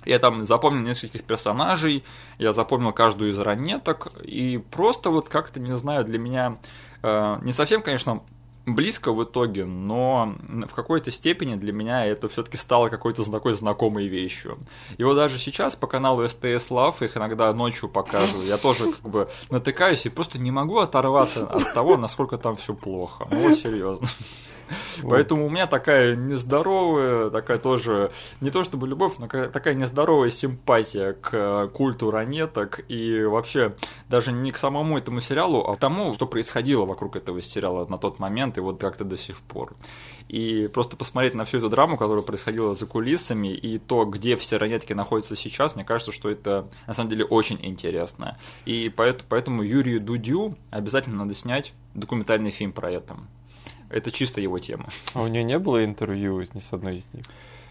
я 0.05 0.19
там 0.19 0.43
запомнил 0.43 0.87
нескольких 0.87 1.23
персонажей, 1.23 2.03
я 2.37 2.53
запомнил 2.53 2.93
каждую 2.93 3.31
из 3.31 3.39
ранеток, 3.39 4.07
и 4.23 4.57
просто 4.57 5.09
вот 5.09 5.29
как-то, 5.29 5.59
не 5.59 5.75
знаю, 5.75 6.05
для 6.05 6.19
меня 6.19 6.57
э, 7.01 7.39
не 7.41 7.51
совсем, 7.51 7.81
конечно, 7.81 8.21
близко 8.65 9.11
в 9.11 9.23
итоге, 9.23 9.65
но 9.65 10.35
в 10.67 10.73
какой-то 10.73 11.11
степени 11.11 11.55
для 11.55 11.71
меня 11.71 12.05
это 12.05 12.27
все-таки 12.27 12.57
стало 12.57 12.89
какой-то 12.89 13.29
такой 13.29 13.53
знакомой 13.53 14.07
вещью. 14.07 14.57
И 14.97 15.03
вот 15.03 15.15
даже 15.15 15.39
сейчас 15.39 15.75
по 15.75 15.87
каналу 15.87 16.23
STS 16.23 16.69
Love 16.69 17.05
их 17.05 17.17
иногда 17.17 17.51
ночью 17.53 17.89
показываю, 17.89 18.47
я 18.47 18.57
тоже 18.57 18.91
как 18.91 19.09
бы 19.09 19.29
натыкаюсь 19.49 20.05
и 20.05 20.09
просто 20.09 20.39
не 20.39 20.51
могу 20.51 20.79
оторваться 20.79 21.47
от 21.47 21.73
того, 21.73 21.97
насколько 21.97 22.37
там 22.37 22.55
все 22.55 22.73
плохо. 22.73 23.27
Ну 23.31 23.55
серьезно. 23.55 24.07
Поэтому 25.03 25.45
у 25.45 25.49
меня 25.49 25.67
такая 25.67 26.15
нездоровая, 26.15 27.29
такая 27.29 27.57
тоже, 27.57 28.11
не 28.41 28.51
то 28.51 28.63
чтобы 28.63 28.87
любовь, 28.87 29.13
но 29.17 29.27
такая 29.27 29.73
нездоровая 29.73 30.29
симпатия 30.29 31.13
к 31.13 31.67
культу 31.73 32.11
ранеток 32.11 32.81
и 32.87 33.23
вообще 33.23 33.75
даже 34.09 34.31
не 34.31 34.51
к 34.51 34.57
самому 34.57 34.97
этому 34.97 35.21
сериалу, 35.21 35.61
а 35.61 35.75
к 35.75 35.79
тому, 35.79 36.13
что 36.13 36.27
происходило 36.27 36.85
вокруг 36.85 37.15
этого 37.15 37.41
сериала 37.41 37.85
на 37.85 37.97
тот 37.97 38.19
момент 38.19 38.57
и 38.57 38.61
вот 38.61 38.79
как-то 38.79 39.03
до 39.03 39.17
сих 39.17 39.37
пор. 39.39 39.73
И 40.27 40.67
просто 40.73 40.97
посмотреть 40.97 41.35
на 41.35 41.45
всю 41.45 41.57
эту 41.57 41.69
драму, 41.69 41.97
которая 41.97 42.23
происходила 42.23 42.73
за 42.73 42.87
кулисами, 42.87 43.49
и 43.49 43.77
то, 43.77 44.05
где 44.05 44.35
все 44.35 44.57
ранетки 44.57 44.93
находятся 44.93 45.35
сейчас, 45.35 45.75
мне 45.75 45.85
кажется, 45.85 46.11
что 46.11 46.29
это 46.29 46.67
на 46.87 46.93
самом 46.93 47.09
деле 47.09 47.25
очень 47.25 47.59
интересно. 47.61 48.37
И 48.65 48.89
поэтому, 48.89 49.25
поэтому 49.29 49.61
Юрию 49.61 50.01
Дудю 50.01 50.57
обязательно 50.71 51.17
надо 51.17 51.35
снять 51.35 51.73
документальный 51.93 52.49
фильм 52.49 52.71
про 52.71 52.91
это. 52.91 53.17
Это 53.95 54.11
чисто 54.11 54.41
его 54.41 54.59
тема. 54.59 54.89
А 55.13 55.21
у 55.21 55.27
нее 55.27 55.41
не 55.41 55.57
было 55.57 55.85
интервью 55.85 56.45
ни 56.53 56.59
с 56.59 56.73
одной 56.73 56.97
из 56.97 57.13
них? 57.13 57.23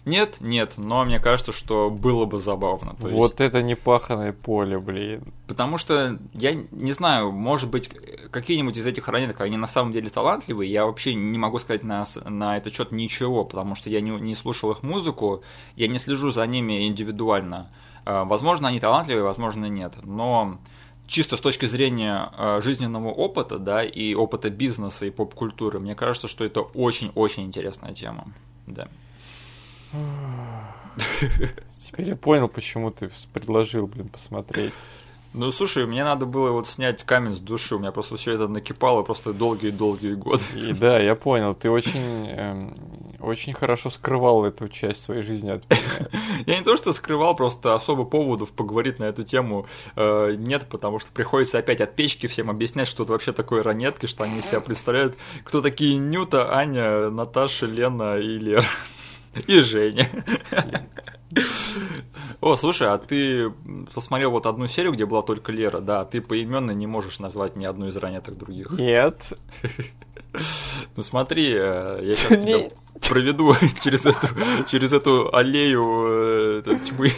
Нет, 0.06 0.36
нет, 0.40 0.72
но 0.78 1.04
мне 1.04 1.20
кажется, 1.20 1.52
что 1.52 1.90
было 1.90 2.24
бы 2.24 2.38
забавно. 2.38 2.94
То 2.94 3.08
вот 3.08 3.32
есть... 3.32 3.40
это 3.42 3.62
непаханное 3.62 4.32
поле, 4.32 4.78
блин. 4.78 5.34
Потому 5.46 5.76
что, 5.76 6.18
я 6.32 6.54
не 6.54 6.92
знаю, 6.92 7.30
может 7.30 7.68
быть, 7.68 7.90
какие-нибудь 8.30 8.78
из 8.78 8.86
этих 8.86 9.06
ранеток, 9.08 9.42
они 9.42 9.58
на 9.58 9.66
самом 9.66 9.92
деле 9.92 10.08
талантливые, 10.08 10.72
я 10.72 10.86
вообще 10.86 11.14
не 11.14 11.36
могу 11.36 11.58
сказать 11.58 11.82
на, 11.82 12.04
на 12.24 12.56
этот 12.56 12.72
счет 12.72 12.90
ничего, 12.90 13.44
потому 13.44 13.74
что 13.74 13.90
я 13.90 14.00
не, 14.00 14.10
не 14.10 14.34
слушал 14.34 14.70
их 14.70 14.82
музыку, 14.82 15.42
я 15.76 15.88
не 15.88 15.98
слежу 15.98 16.30
за 16.30 16.46
ними 16.46 16.86
индивидуально. 16.86 17.70
А, 18.06 18.24
возможно, 18.24 18.68
они 18.68 18.80
талантливые, 18.80 19.24
возможно, 19.24 19.66
нет, 19.66 19.92
но 20.02 20.58
чисто 21.06 21.36
с 21.36 21.40
точки 21.40 21.66
зрения 21.66 22.30
э, 22.36 22.60
жизненного 22.62 23.08
опыта, 23.08 23.58
да, 23.58 23.84
и 23.84 24.14
опыта 24.14 24.50
бизнеса 24.50 25.06
и 25.06 25.10
поп-культуры, 25.10 25.78
мне 25.80 25.94
кажется, 25.94 26.28
что 26.28 26.44
это 26.44 26.60
очень-очень 26.60 27.44
интересная 27.44 27.92
тема, 27.92 28.26
да. 28.66 28.88
Теперь 31.78 32.08
я 32.08 32.16
понял, 32.16 32.48
почему 32.48 32.90
ты 32.90 33.10
предложил, 33.32 33.86
блин, 33.86 34.08
посмотреть. 34.08 34.72
Ну, 35.34 35.50
слушай, 35.50 35.84
мне 35.84 36.04
надо 36.04 36.26
было 36.26 36.52
вот 36.52 36.68
снять 36.68 37.02
камень 37.02 37.34
с 37.34 37.40
души, 37.40 37.74
у 37.74 37.80
меня 37.80 37.90
просто 37.90 38.16
все 38.16 38.32
это 38.32 38.46
накипало 38.46 39.02
просто 39.02 39.32
долгие-долгие 39.32 40.14
годы. 40.14 40.44
И 40.54 40.72
да, 40.72 41.00
я 41.00 41.16
понял, 41.16 41.54
ты 41.54 41.70
очень, 41.70 42.28
э, 42.28 42.72
очень 43.24 43.52
хорошо 43.52 43.90
скрывал 43.90 44.44
эту 44.44 44.68
часть 44.68 45.04
своей 45.04 45.22
жизни 45.22 45.50
от 45.50 45.68
меня. 45.68 46.08
Я 46.46 46.58
не 46.58 46.64
то, 46.64 46.76
что 46.76 46.92
скрывал, 46.92 47.34
просто 47.34 47.74
особо 47.74 48.04
поводов 48.04 48.52
поговорить 48.52 48.98
на 48.98 49.04
эту 49.04 49.24
тему 49.24 49.66
э, 49.96 50.34
нет, 50.36 50.66
потому 50.68 50.98
что 50.98 51.10
приходится 51.12 51.58
опять 51.58 51.80
от 51.80 51.94
печки 51.96 52.26
всем 52.26 52.50
объяснять, 52.50 52.88
что 52.88 53.02
это 53.02 53.12
вообще 53.12 53.32
такое 53.32 53.62
ранетки, 53.62 54.06
что 54.06 54.24
они 54.24 54.40
себя 54.40 54.60
представляют, 54.60 55.16
кто 55.44 55.60
такие 55.60 55.96
Нюта, 55.96 56.54
Аня, 56.54 57.10
Наташа, 57.10 57.66
Лена 57.66 58.18
и 58.18 58.38
Лера. 58.38 58.64
И 59.46 59.60
Женя. 59.60 60.08
О, 62.40 62.56
слушай, 62.56 62.88
а 62.88 62.98
ты 62.98 63.50
посмотрел 63.94 64.30
вот 64.30 64.46
одну 64.46 64.66
серию, 64.66 64.92
где 64.92 65.06
была 65.06 65.22
только 65.22 65.50
Лера, 65.52 65.80
да, 65.80 66.04
ты 66.04 66.20
поименно 66.20 66.72
не 66.72 66.86
можешь 66.86 67.18
назвать 67.18 67.56
ни 67.56 67.64
одну 67.64 67.86
из 67.88 67.96
ранеток 67.96 68.36
других. 68.36 68.70
Нет. 68.72 69.32
Ну 70.96 71.02
смотри, 71.02 71.52
э, 71.52 72.00
я 72.02 72.14
сейчас 72.16 72.42
тебя 72.42 72.70
проведу 73.08 73.54
через 73.82 74.04
эту, 74.04 74.26
через 74.68 74.92
эту 74.92 75.32
аллею 75.32 76.62
э, 76.66 76.78
тьмы. 76.84 77.12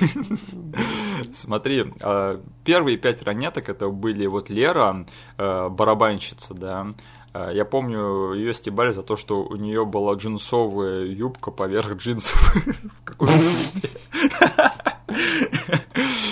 Смотри, 1.34 1.86
э, 1.98 2.40
первые 2.64 2.98
пять 2.98 3.22
ранеток 3.22 3.70
это 3.70 3.88
были 3.88 4.26
вот 4.26 4.50
Лера, 4.50 5.06
барабанщица, 5.38 6.52
да, 6.52 6.80
а, 6.80 6.92
я 7.52 7.64
помню, 7.64 8.32
ее 8.34 8.54
стебали 8.54 8.90
за 8.92 9.02
то, 9.02 9.16
что 9.16 9.42
у 9.42 9.56
нее 9.56 9.84
была 9.84 10.14
джинсовая 10.14 11.04
юбка 11.04 11.50
поверх 11.50 11.96
джинсов. 11.96 12.54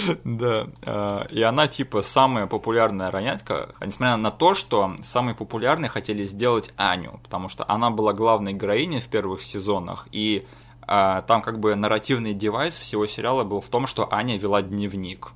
Да. 0.24 0.66
А, 0.86 1.26
и 1.30 1.42
она, 1.42 1.66
типа, 1.66 2.02
самая 2.02 2.46
популярная 2.46 3.10
ранятка, 3.10 3.74
несмотря 3.80 4.16
на 4.16 4.30
то, 4.30 4.54
что 4.54 4.96
самые 5.02 5.34
популярные 5.34 5.88
хотели 5.88 6.24
сделать 6.24 6.72
Аню, 6.76 7.20
потому 7.22 7.48
что 7.48 7.64
она 7.68 7.90
была 7.90 8.12
главной 8.12 8.52
героиней 8.52 9.00
в 9.00 9.08
первых 9.08 9.42
сезонах, 9.42 10.06
и 10.12 10.46
а, 10.82 11.22
там 11.22 11.42
как 11.42 11.58
бы 11.60 11.74
нарративный 11.74 12.34
девайс 12.34 12.76
всего 12.76 13.06
сериала 13.06 13.44
был 13.44 13.60
в 13.60 13.68
том, 13.68 13.86
что 13.86 14.12
Аня 14.12 14.38
вела 14.38 14.62
дневник. 14.62 15.32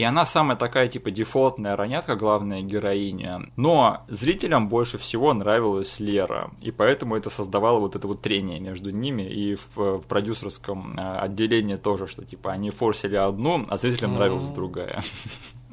И 0.00 0.02
она 0.02 0.24
самая 0.24 0.56
такая, 0.56 0.88
типа, 0.88 1.10
дефолтная 1.10 1.76
ранятка, 1.76 2.16
главная 2.16 2.62
героиня. 2.62 3.50
Но 3.56 4.02
зрителям 4.08 4.70
больше 4.70 4.96
всего 4.96 5.34
нравилась 5.34 6.00
Лера. 6.00 6.52
И 6.62 6.70
поэтому 6.70 7.16
это 7.16 7.28
создавало 7.28 7.80
вот 7.80 7.96
это 7.96 8.08
вот 8.08 8.22
трение 8.22 8.60
между 8.60 8.88
ними. 8.92 9.24
И 9.24 9.56
в, 9.56 9.98
в 9.98 10.06
продюсерском 10.06 10.98
э, 10.98 11.18
отделении 11.18 11.76
тоже, 11.76 12.06
что, 12.06 12.24
типа, 12.24 12.50
они 12.50 12.70
форсили 12.70 13.16
одну, 13.16 13.62
а 13.68 13.76
зрителям 13.76 14.12
нравилась 14.12 14.48
другая. 14.48 15.02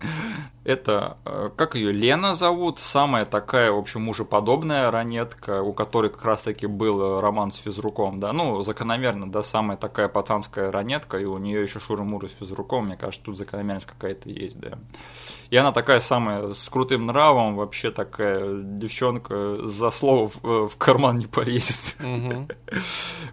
Это, 0.67 1.15
э, 1.23 1.47
как 1.55 1.75
ее, 1.75 1.93
Лена 1.93 2.33
зовут, 2.33 2.79
самая 2.79 3.25
такая, 3.25 3.71
в 3.71 3.77
общем, 3.77 4.01
мужеподобная 4.01 4.91
ранетка, 4.91 5.61
у 5.61 5.71
которой 5.71 6.11
как 6.11 6.25
раз-таки 6.25 6.67
был 6.67 7.21
роман 7.21 7.51
с 7.51 7.55
физруком, 7.55 8.19
да, 8.19 8.33
ну, 8.33 8.61
закономерно, 8.63 9.31
да, 9.31 9.43
самая 9.43 9.77
такая 9.77 10.09
пацанская 10.09 10.69
ранетка, 10.69 11.19
и 11.19 11.23
у 11.23 11.37
нее 11.37 11.61
еще 11.61 11.79
Шура-Мура 11.79 12.27
с 12.27 12.31
физруком, 12.31 12.87
мне 12.87 12.97
кажется, 12.97 13.23
тут 13.23 13.37
закономерность 13.37 13.85
какая-то 13.85 14.29
есть, 14.29 14.59
да. 14.59 14.77
И 15.49 15.55
она 15.55 15.71
такая 15.71 16.01
самая, 16.01 16.49
с 16.49 16.67
крутым 16.67 17.05
нравом, 17.05 17.55
вообще 17.55 17.89
такая 17.89 18.61
девчонка, 18.61 19.55
за 19.55 19.89
слово 19.91 20.27
в, 20.27 20.43
э, 20.43 20.67
в 20.67 20.75
карман 20.77 21.17
не 21.17 21.27
полезет. 21.27 21.95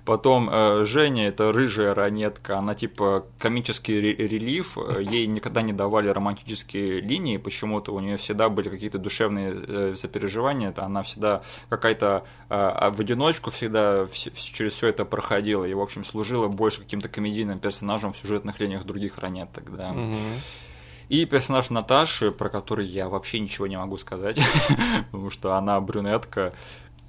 Потом 0.05 0.49
э, 0.51 0.85
Женя, 0.85 1.27
это 1.27 1.51
рыжая 1.53 1.95
ранетка, 1.95 2.59
она 2.59 2.75
типа 2.75 3.27
комический 3.41 4.01
релиф, 4.01 4.77
ей 5.01 5.27
никогда 5.27 5.63
не 5.63 5.73
давали 5.73 6.09
романтические 6.09 7.01
линии, 7.01 7.24
почему-то 7.39 7.93
у 7.93 8.01
нее 8.01 8.17
всегда 8.17 8.49
были 8.49 8.69
какие-то 8.69 8.99
душевные 8.99 9.53
э, 9.55 9.95
сопереживания, 9.97 10.71
это 10.71 10.85
она 10.85 11.03
всегда 11.03 11.43
какая-то 11.69 12.25
э, 12.49 12.91
в 12.91 13.01
одиночку 13.01 13.51
всегда 13.51 14.07
через 14.13 14.73
все 14.75 14.89
это 14.89 15.05
проходила 15.05 15.65
и, 15.65 15.75
в 15.75 15.81
общем, 15.81 16.05
служила 16.05 16.49
больше 16.49 16.83
каким-то 16.83 17.09
комедийным 17.09 17.59
персонажем 17.59 18.13
в 18.13 18.19
сюжетных 18.19 18.61
линиях 18.61 18.85
других 18.85 19.19
ранеток, 19.19 19.75
да. 19.77 19.93
Угу. 19.93 20.15
И 21.09 21.27
персонаж 21.27 21.71
Наташи, 21.71 22.31
про 22.31 22.49
который 22.49 22.87
я 22.87 23.09
вообще 23.09 23.41
ничего 23.41 23.67
не 23.67 23.77
могу 23.77 23.99
сказать, 23.99 24.39
потому 25.11 25.31
что 25.31 25.55
она 25.55 25.81
брюнетка, 25.81 26.53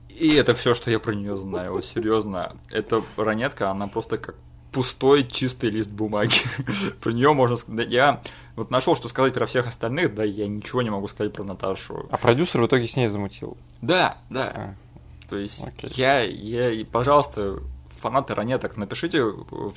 и 0.10 0.36
это 0.36 0.54
все, 0.54 0.73
что 0.73 0.91
я 0.91 0.99
про 0.99 1.13
нее 1.13 1.38
знаю. 1.38 1.73
Вот 1.73 1.86
серьезно, 1.86 2.56
эта 2.69 3.04
ранетка, 3.17 3.69
она 3.69 3.88
просто 3.88 4.17
как 4.17 4.36
пустой 4.71 5.25
чистый 5.25 5.69
лист 5.69 5.89
бумаги. 5.89 6.39
про 7.01 7.12
нее 7.12 7.34
можно 7.34 7.56
сказать. 7.56 7.89
Я 7.89 8.21
вот 8.56 8.72
нашел, 8.72 8.96
что 8.96 9.08
сказать 9.08 9.34
про 9.34 9.46
всех 9.46 9.68
остальных, 9.68 10.15
да, 10.15 10.24
я 10.24 10.48
ничего 10.48 10.82
не 10.82 10.89
могу 10.89 11.08
сказать 11.08 11.34
про 11.34 11.44
Наташу. 11.44 12.08
А 12.10 12.18
продюсер 12.18 12.62
в 12.62 12.68
итоге 12.68 12.88
с 12.88 12.96
ней 12.96 13.08
замутил. 13.08 13.58
Да, 13.82 14.18
да. 14.30 14.52
А. 14.56 14.76
То 15.30 15.38
есть 15.38 15.65
Окей. 15.65 15.91
я, 15.96 16.22
я, 16.22 16.86
пожалуйста, 16.86 17.60
фанаты 18.06 18.36
ранеток, 18.36 18.78
напишите, 18.78 19.24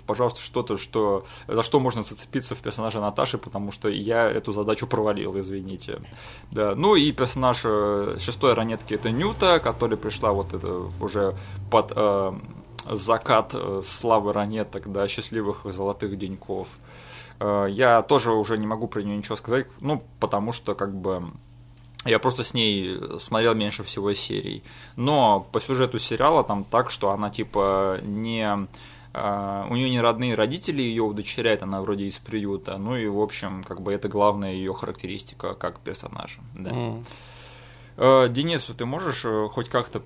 пожалуйста, 0.07 0.43
что-то, 0.43 0.77
что, 0.77 1.25
за 1.47 1.62
что 1.62 1.81
можно 1.81 2.03
зацепиться 2.03 2.55
в 2.55 2.59
персонаже 2.59 3.01
Наташи, 3.01 3.38
потому 3.38 3.73
что 3.73 3.88
я 3.88 4.31
эту 4.31 4.53
задачу 4.53 4.87
провалил, 4.87 5.38
извините. 5.38 6.03
Да. 6.51 6.75
Ну 6.75 6.95
и 6.95 7.11
персонаж 7.12 7.62
э, 7.64 8.17
шестой 8.21 8.53
ранетки 8.53 8.95
это 8.95 9.11
Нюта, 9.11 9.61
которая 9.61 9.97
пришла 9.97 10.33
вот 10.33 10.53
это 10.53 10.91
уже 11.01 11.37
под 11.71 11.93
э, 11.97 12.33
закат 12.91 13.53
э, 13.55 13.83
славы 13.87 14.33
ранеток, 14.35 14.93
да, 14.93 15.09
счастливых 15.09 15.61
золотых 15.64 16.19
деньков. 16.19 16.69
Э, 17.40 17.66
я 17.70 18.03
тоже 18.03 18.33
уже 18.33 18.59
не 18.59 18.66
могу 18.66 18.88
про 18.88 19.03
нее 19.03 19.16
ничего 19.16 19.37
сказать, 19.37 19.66
ну, 19.81 20.03
потому 20.20 20.53
что, 20.53 20.74
как 20.74 20.94
бы, 20.94 21.33
я 22.05 22.18
просто 22.18 22.44
с 22.44 22.55
ней 22.55 22.98
смотрел 23.18 23.55
меньше 23.55 23.83
всего 23.83 24.12
серий. 24.14 24.62
Но 24.96 25.46
по 25.53 25.61
сюжету 25.61 25.98
сериала 25.98 26.44
там 26.44 26.64
так, 26.64 26.90
что 26.90 27.11
она, 27.11 27.31
типа, 27.31 28.01
не 28.03 28.68
Uh, 29.14 29.66
у 29.70 29.74
нее 29.74 29.88
не 29.88 30.01
родные 30.03 30.35
родители 30.35 30.83
ее 30.83 31.03
удочеряют, 31.03 31.62
она 31.62 31.81
вроде 31.81 32.05
из 32.05 32.18
приюта. 32.18 32.77
Ну 32.77 32.94
и, 32.94 33.09
в 33.09 33.18
общем, 33.18 33.64
как 33.64 33.81
бы 33.81 33.92
это 33.92 34.07
главная 34.07 34.53
ее 34.53 34.74
характеристика 34.74 35.55
как 35.55 35.81
персонажа. 35.81 36.40
Да. 36.55 36.70
Mm. 36.70 37.05
Uh, 37.96 38.29
Денис, 38.29 38.62
ты 38.64 38.85
можешь 38.85 39.24
хоть 39.51 39.70
как-то 39.70 40.03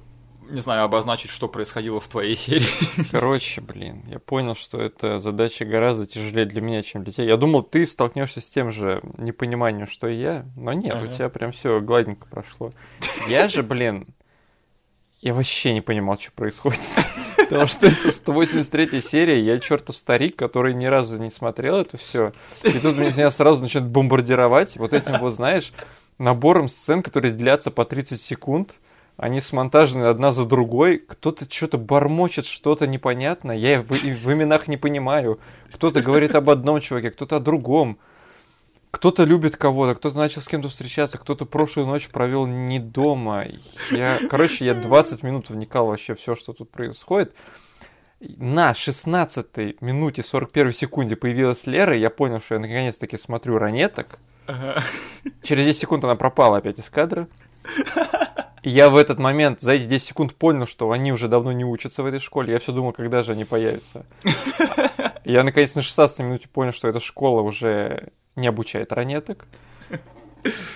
не 0.52 0.60
знаю, 0.60 0.84
обозначить, 0.84 1.30
что 1.30 1.48
происходило 1.48 1.98
в 1.98 2.06
твоей 2.08 2.36
серии. 2.36 2.66
Короче, 3.10 3.60
блин, 3.60 4.04
я 4.06 4.18
понял, 4.18 4.54
что 4.54 4.80
эта 4.80 5.18
задача 5.18 5.64
гораздо 5.64 6.06
тяжелее 6.06 6.46
для 6.46 6.60
меня, 6.60 6.82
чем 6.82 7.04
для 7.04 7.12
тебя. 7.12 7.24
Я 7.24 7.36
думал, 7.36 7.62
ты 7.62 7.86
столкнешься 7.86 8.40
с 8.40 8.48
тем 8.48 8.70
же 8.70 9.00
непониманием, 9.16 9.86
что 9.86 10.08
и 10.08 10.16
я, 10.16 10.44
но 10.56 10.72
нет, 10.72 10.94
ага. 10.94 11.06
у 11.06 11.08
тебя 11.08 11.28
прям 11.30 11.52
все 11.52 11.80
гладенько 11.80 12.26
прошло. 12.26 12.70
Я 13.28 13.48
же, 13.48 13.62
блин, 13.62 14.06
я 15.22 15.32
вообще 15.34 15.72
не 15.72 15.80
понимал, 15.80 16.18
что 16.18 16.32
происходит. 16.32 16.80
Потому 17.36 17.66
что 17.66 17.86
это 17.86 18.12
183 18.12 19.00
серия, 19.00 19.40
я 19.40 19.58
чертов 19.58 19.96
старик, 19.96 20.36
который 20.36 20.74
ни 20.74 20.86
разу 20.86 21.16
не 21.16 21.30
смотрел 21.30 21.76
это 21.76 21.96
все. 21.96 22.32
И 22.62 22.78
тут 22.78 22.98
меня 22.98 23.30
сразу 23.30 23.62
начинают 23.62 23.90
бомбардировать 23.90 24.76
вот 24.76 24.92
этим 24.92 25.18
вот, 25.18 25.34
знаешь, 25.34 25.72
набором 26.18 26.68
сцен, 26.68 27.02
которые 27.02 27.32
длятся 27.32 27.70
по 27.70 27.84
30 27.84 28.20
секунд 28.20 28.78
они 29.22 29.40
смонтажены 29.40 30.06
одна 30.06 30.32
за 30.32 30.44
другой, 30.44 30.98
кто-то 30.98 31.46
что-то 31.48 31.78
бормочет, 31.78 32.44
что-то 32.44 32.88
непонятное, 32.88 33.56
я 33.56 33.80
в, 33.80 33.86
в 33.90 34.32
именах 34.32 34.66
не 34.66 34.76
понимаю. 34.76 35.38
Кто-то 35.72 36.02
говорит 36.02 36.34
об 36.34 36.50
одном 36.50 36.80
человеке, 36.80 37.12
кто-то 37.12 37.36
о 37.36 37.40
другом. 37.40 37.98
Кто-то 38.90 39.22
любит 39.22 39.56
кого-то, 39.56 39.94
кто-то 39.94 40.18
начал 40.18 40.42
с 40.42 40.48
кем-то 40.48 40.68
встречаться, 40.68 41.18
кто-то 41.18 41.46
прошлую 41.46 41.86
ночь 41.86 42.08
провел 42.08 42.46
не 42.46 42.80
дома. 42.80 43.46
Я, 43.92 44.18
короче, 44.28 44.64
я 44.64 44.74
20 44.74 45.22
минут 45.22 45.50
вникал 45.50 45.86
вообще 45.86 46.16
все, 46.16 46.34
что 46.34 46.52
тут 46.52 46.72
происходит. 46.72 47.32
На 48.18 48.74
16 48.74 49.80
минуте 49.80 50.24
41 50.24 50.72
секунде 50.72 51.14
появилась 51.14 51.64
Лера, 51.68 51.96
и 51.96 52.00
я 52.00 52.10
понял, 52.10 52.40
что 52.40 52.56
я 52.56 52.60
наконец-таки 52.60 53.16
смотрю 53.18 53.58
ранеток. 53.58 54.18
Ага. 54.46 54.82
Через 55.44 55.64
10 55.64 55.80
секунд 55.80 56.02
она 56.02 56.16
пропала 56.16 56.56
опять 56.56 56.80
из 56.80 56.90
кадра. 56.90 57.28
Я 58.62 58.90
в 58.90 58.96
этот 58.96 59.18
момент, 59.18 59.60
за 59.60 59.72
эти 59.72 59.84
10 59.84 60.08
секунд 60.08 60.34
понял, 60.34 60.66
что 60.66 60.90
они 60.92 61.12
уже 61.12 61.28
давно 61.28 61.50
не 61.52 61.64
учатся 61.64 62.02
в 62.02 62.06
этой 62.06 62.20
школе. 62.20 62.52
Я 62.52 62.60
все 62.60 62.72
думал, 62.72 62.92
когда 62.92 63.22
же 63.22 63.32
они 63.32 63.44
появятся. 63.44 64.06
Я, 65.24 65.42
наконец, 65.42 65.74
на 65.74 65.82
16 65.82 66.20
минуте 66.20 66.48
понял, 66.48 66.72
что 66.72 66.88
эта 66.88 67.00
школа 67.00 67.42
уже 67.42 68.10
не 68.36 68.46
обучает 68.46 68.92
ранеток. 68.92 69.46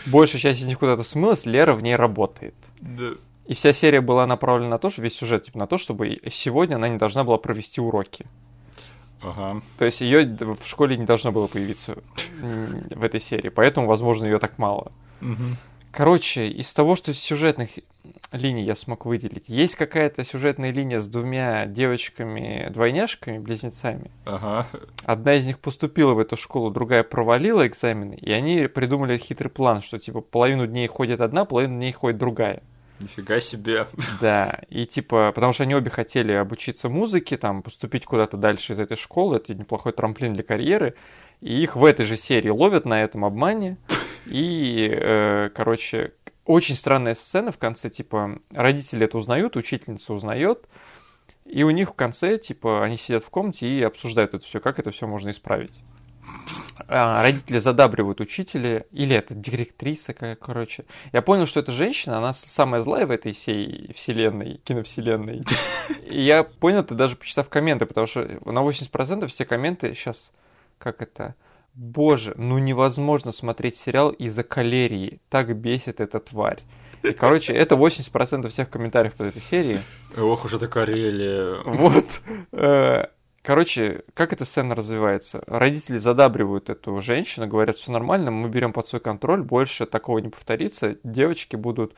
Большая 0.07 0.41
часть 0.41 0.61
из 0.61 0.67
них 0.67 0.79
куда-то 0.79 1.03
смылась, 1.03 1.47
Лера 1.47 1.75
в 1.75 1.83
ней 1.83 1.97
работает. 1.97 2.55
Да. 2.81 3.13
И 3.47 3.55
вся 3.55 3.73
серия 3.73 4.01
была 4.01 4.27
направлена 4.27 4.71
на 4.71 4.79
то, 4.79 4.91
что 4.91 5.03
весь 5.03 5.17
сюжет 5.17 5.45
типа, 5.45 5.59
на 5.59 5.67
то, 5.67 5.79
чтобы 5.79 6.19
сегодня 6.31 6.77
она 6.77 6.89
не 6.89 6.99
должна 6.99 7.25
была 7.25 7.39
провести 7.39 7.81
уроки. 7.81 8.27
Ага. 9.23 9.63
То 9.79 9.85
есть 9.85 10.01
ее 10.01 10.27
в 10.27 10.67
школе 10.67 10.97
не 10.97 11.05
должно 11.05 11.33
было 11.33 11.47
появиться 11.47 11.97
в 12.41 13.03
этой 13.03 13.21
серии, 13.21 13.49
поэтому, 13.49 13.87
возможно, 13.87 14.25
ее 14.27 14.39
так 14.39 14.59
мало. 14.59 14.93
Угу. 15.21 15.45
Короче, 15.97 16.49
из 16.49 16.75
того, 16.75 16.95
что 16.95 17.13
из 17.13 17.19
сюжетных 17.19 17.71
линий 18.31 18.65
я 18.65 18.75
смог 18.75 19.07
выделить, 19.07 19.49
есть 19.49 19.77
какая-то 19.77 20.25
сюжетная 20.25 20.71
линия 20.71 21.01
с 21.01 21.07
двумя 21.09 21.65
девочками-двойняшками, 21.65 23.39
близнецами. 23.39 24.11
Ага. 24.27 24.67
Одна 25.07 25.37
из 25.37 25.47
них 25.47 25.59
поступила 25.59 26.13
в 26.13 26.19
эту 26.19 26.37
школу, 26.37 26.71
другая 26.71 27.03
провалила 27.03 27.67
экзамены, 27.67 28.13
и 28.13 28.31
они 28.31 28.67
придумали 28.67 29.17
хитрый 29.17 29.51
план, 29.51 29.81
что 29.81 29.99
типа 29.99 30.21
половину 30.21 30.67
дней 30.67 30.87
ходит 30.87 31.23
одна, 31.23 31.47
половину 31.47 31.79
дней 31.79 31.93
ходит 31.93 32.19
другая. 32.19 32.63
Нифига 33.01 33.41
себе. 33.41 33.87
Да, 34.21 34.61
и 34.69 34.85
типа, 34.85 35.33
потому 35.35 35.55
что 35.55 35.63
они 35.63 35.75
обе 35.75 35.89
хотели 35.89 36.33
обучиться 36.33 36.91
музыке, 36.91 37.39
там, 37.39 37.63
поступить 37.63 38.05
куда-то 38.05 38.37
дальше 38.37 38.75
из 38.75 38.79
этой 38.79 38.99
школы, 38.99 39.37
это 39.37 39.55
неплохой 39.55 39.93
трамплин 39.93 40.35
для 40.35 40.43
карьеры, 40.43 40.95
и 41.41 41.63
их 41.63 41.75
в 41.75 41.87
этой 41.87 42.05
же 42.05 42.19
серии 42.19 42.51
ловят 42.51 42.85
на 42.85 43.03
этом 43.03 43.25
обмане, 43.25 43.79
и, 44.27 44.89
э, 44.91 45.51
короче, 45.55 46.13
очень 46.45 46.77
странная 46.77 47.15
сцена 47.15 47.53
в 47.53 47.59
конце, 47.59 47.91
типа, 47.91 48.39
родители 48.53 49.05
это 49.05 49.19
узнают, 49.19 49.57
учительница 49.57 50.13
узнает, 50.13 50.69
и 51.45 51.63
у 51.63 51.71
них 51.71 51.91
в 51.91 51.95
конце, 51.95 52.39
типа, 52.39 52.85
они 52.85 52.97
сидят 52.97 53.25
в 53.25 53.31
комнате 53.31 53.69
и 53.69 53.83
обсуждают 53.83 54.35
это 54.35 54.45
все, 54.45 54.61
как 54.61 54.79
это 54.79 54.91
все 54.91 55.07
можно 55.07 55.31
исправить. 55.31 55.83
А, 56.89 57.23
родители 57.23 57.59
задабривают 57.59 58.21
учителя, 58.21 58.85
или 58.93 59.17
это 59.17 59.35
директриса, 59.35 60.13
короче. 60.13 60.85
Я 61.13 61.23
понял, 61.23 61.47
что 61.47 61.61
эта 61.61 61.73
женщина, 61.73 62.19
она 62.19 62.33
самая 62.33 62.81
злая 62.81 63.07
в 63.07 63.11
этой 63.11 63.33
всей 63.33 63.93
вселенной, 63.95 64.61
киновселенной. 64.65 65.43
И 66.07 66.21
я 66.23 66.45
понял 66.45 66.81
это 66.81 66.95
даже 66.95 67.17
почитав 67.17 67.49
комменты, 67.49 67.87
потому 67.87 68.07
что 68.07 68.21
на 68.45 68.61
80% 68.61 69.27
все 69.27 69.45
комменты 69.45 69.95
сейчас, 69.95 70.31
как 70.79 71.03
это, 71.03 71.35
Боже, 71.77 72.33
ну 72.39 72.57
невозможно 72.57 73.33
смотреть 73.33 73.77
сериал 73.77 74.11
из-за 74.11 74.43
калерии. 74.43 75.21
Так 75.29 75.55
бесит 75.55 76.01
эта 76.01 76.21
тварь. 76.21 76.63
И, 77.03 77.13
короче, 77.13 77.53
это 77.53 77.75
80% 77.75 78.49
всех 78.49 78.71
комментариев 78.71 79.13
под 79.13 79.27
этой 79.27 79.43
серии. 79.43 79.81
Ох 80.17 80.47
уж 80.47 80.55
это 80.55 80.69
Карелия. 80.69 81.63
Вот. 81.65 82.07
Э, 82.53 83.09
короче, 83.43 84.05
как 84.15 84.33
эта 84.33 84.47
сцена 84.47 84.75
развивается? 84.75 85.43
Родители 85.47 85.99
задабривают 85.99 86.71
эту 86.71 86.99
женщину, 87.03 87.47
говорят, 87.47 87.77
все 87.77 87.93
нормально, 87.93 88.31
мы 88.31 88.49
берем 88.49 88.73
под 88.73 88.87
свой 88.87 89.01
контроль, 89.01 89.43
больше 89.43 89.85
такого 89.85 90.19
не 90.19 90.31
повторится. 90.31 90.97
Девочки 91.05 91.57
будут, 91.57 91.95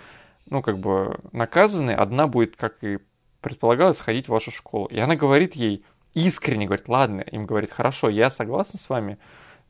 ну, 0.46 0.60
как 0.60 0.78
бы, 0.78 1.20
наказаны. 1.30 1.92
Одна 1.92 2.26
будет, 2.26 2.56
как 2.56 2.82
и 2.82 2.98
предполагалось, 3.40 4.00
ходить 4.00 4.26
в 4.26 4.32
вашу 4.32 4.50
школу. 4.50 4.86
И 4.86 4.98
она 4.98 5.14
говорит 5.14 5.54
ей, 5.54 5.84
искренне 6.14 6.66
говорит, 6.66 6.88
ладно, 6.88 7.20
им 7.20 7.46
говорит, 7.46 7.70
хорошо, 7.70 8.08
я 8.08 8.28
согласна 8.28 8.78
с 8.78 8.88
вами, 8.88 9.18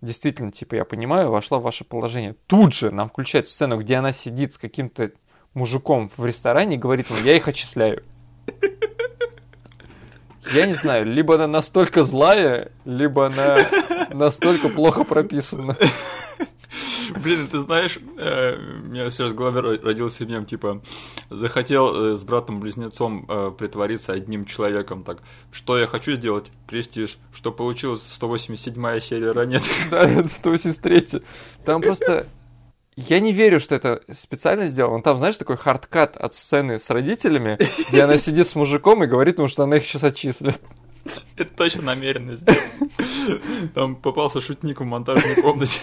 действительно, 0.01 0.53
типа, 0.53 0.77
я 0.77 0.85
понимаю, 0.85 1.31
вошла 1.31 1.59
в 1.59 1.63
ваше 1.63 1.85
положение. 1.85 2.37
Тут 2.47 2.75
же 2.75 2.91
нам 2.91 3.09
включают 3.09 3.49
сцену, 3.49 3.79
где 3.79 3.97
она 3.97 4.13
сидит 4.13 4.53
с 4.53 4.59
каким-то 4.59 5.13
мужиком 5.55 6.11
в 6.17 6.25
ресторане 6.25 6.77
и 6.77 6.79
говорит 6.79 7.11
ему, 7.11 7.21
я 7.21 7.37
их 7.37 7.49
отчисляю. 7.49 8.03
Я 10.53 10.67
не 10.67 10.75
знаю, 10.75 11.05
либо 11.05 11.35
она 11.35 11.47
настолько 11.47 12.05
злая, 12.05 12.73
либо 12.87 13.27
она 13.27 13.59
настолько 14.11 14.69
плохо 14.71 15.05
прописана. 15.05 15.77
Блин, 17.17 17.49
ты 17.49 17.59
знаешь, 17.59 17.99
э, 18.19 18.57
у 18.57 18.89
меня 18.89 19.11
сейчас 19.11 19.31
в 19.31 19.35
голове 19.35 19.79
родился 19.83 20.27
мем, 20.27 20.45
типа, 20.45 20.83
захотел 21.31 22.13
э, 22.13 22.17
с 22.17 22.25
братом-близнецом 22.25 23.27
э, 23.29 23.51
притвориться 23.57 24.13
одним 24.13 24.45
человеком, 24.45 25.05
так, 25.05 25.23
что 25.51 25.79
я 25.79 25.87
хочу 25.87 26.15
сделать? 26.15 26.51
Престиж. 26.67 27.19
Что 27.33 27.53
получилось 27.53 28.03
187-я 28.21 29.01
серия 29.01 29.33
ранее? 29.33 29.61
Да, 29.91 30.03
это 30.03 30.29
183 30.29 31.23
Там 31.65 31.81
просто 31.81 32.27
я 32.97 33.21
не 33.21 33.33
верю, 33.33 33.61
что 33.61 33.77
это 33.77 34.03
специально 34.13 34.67
сделано. 34.67 35.03
Там, 35.03 35.19
знаешь, 35.19 35.37
такой 35.37 35.57
хардкат 35.57 36.17
от 36.17 36.35
сцены 36.35 36.81
с 36.81 36.91
родителями, 36.91 37.57
где 37.91 38.03
она 38.03 38.19
сидит 38.19 38.49
с 38.49 38.57
мужиком 38.57 39.05
и 39.05 39.07
говорит 39.07 39.39
ему, 39.39 39.47
что 39.47 39.63
она 39.63 39.77
их 39.77 39.87
сейчас 39.87 40.03
отчислит. 40.03 40.61
Это 41.37 41.55
точно 41.55 41.83
намеренно 41.83 42.35
сделано. 42.35 42.61
Там 43.75 43.95
попался 43.95 44.41
шутник 44.41 44.81
в 44.81 44.85
монтажной 44.85 45.37
комнате. 45.37 45.81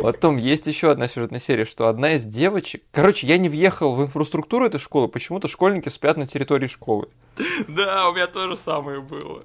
Потом 0.00 0.36
есть 0.36 0.66
еще 0.66 0.90
одна 0.90 1.08
сюжетная 1.08 1.40
серия, 1.40 1.64
что 1.64 1.88
одна 1.88 2.14
из 2.14 2.24
девочек... 2.24 2.82
Короче, 2.92 3.26
я 3.26 3.38
не 3.38 3.48
въехал 3.48 3.94
в 3.94 4.02
инфраструктуру 4.02 4.66
этой 4.66 4.78
школы, 4.78 5.08
почему-то 5.08 5.48
школьники 5.48 5.88
спят 5.88 6.16
на 6.16 6.26
территории 6.26 6.68
школы. 6.68 7.08
Да, 7.68 8.08
у 8.08 8.14
меня 8.14 8.26
тоже 8.26 8.56
самое 8.56 9.00
было. 9.00 9.44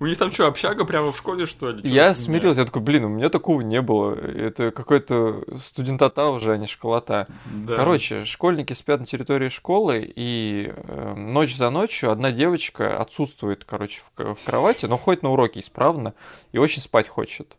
У 0.00 0.06
них 0.06 0.16
там 0.18 0.32
что, 0.32 0.46
общага 0.46 0.84
прямо 0.84 1.12
в 1.12 1.18
школе, 1.18 1.46
что 1.46 1.68
ли? 1.68 1.88
Я 1.88 2.14
смирился, 2.14 2.60
я 2.60 2.66
такой, 2.66 2.82
блин, 2.82 3.04
у 3.04 3.08
меня 3.08 3.28
такого 3.28 3.60
не 3.60 3.82
было. 3.82 4.14
Это 4.14 4.70
какой-то 4.70 5.44
студентата 5.64 6.28
уже, 6.30 6.52
а 6.52 6.56
не 6.56 6.66
школота. 6.66 7.26
Да. 7.46 7.76
Короче, 7.76 8.24
школьники 8.24 8.72
спят 8.72 9.00
на 9.00 9.06
территории 9.06 9.48
школы, 9.50 10.10
и 10.14 10.72
э, 10.74 11.14
ночь 11.14 11.54
за 11.54 11.70
ночью 11.70 12.10
одна 12.10 12.32
девочка 12.32 13.00
отсутствует, 13.00 13.64
короче, 13.64 14.00
в, 14.16 14.34
в 14.34 14.44
кровати, 14.44 14.86
но 14.86 14.96
ходит 14.96 15.22
на 15.22 15.30
уроки 15.30 15.58
исправно 15.58 16.14
и 16.52 16.58
очень 16.58 16.80
спать 16.80 17.08
хочет. 17.08 17.57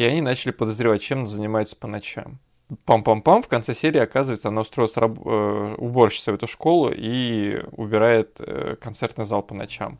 И 0.00 0.02
они 0.02 0.22
начали 0.22 0.50
подозревать, 0.50 1.02
чем 1.02 1.18
она 1.18 1.26
занимается 1.26 1.76
по 1.76 1.86
ночам. 1.86 2.38
Пам-пам-пам, 2.86 3.42
в 3.42 3.48
конце 3.48 3.74
серии, 3.74 4.00
оказывается, 4.00 4.48
она 4.48 4.62
устроилась 4.62 4.96
раб- 4.96 5.20
э, 5.26 5.74
уборщицей 5.76 6.32
в 6.32 6.36
эту 6.36 6.46
школу 6.46 6.90
и 6.90 7.62
убирает 7.72 8.36
э, 8.38 8.76
концертный 8.80 9.26
зал 9.26 9.42
по 9.42 9.54
ночам. 9.54 9.98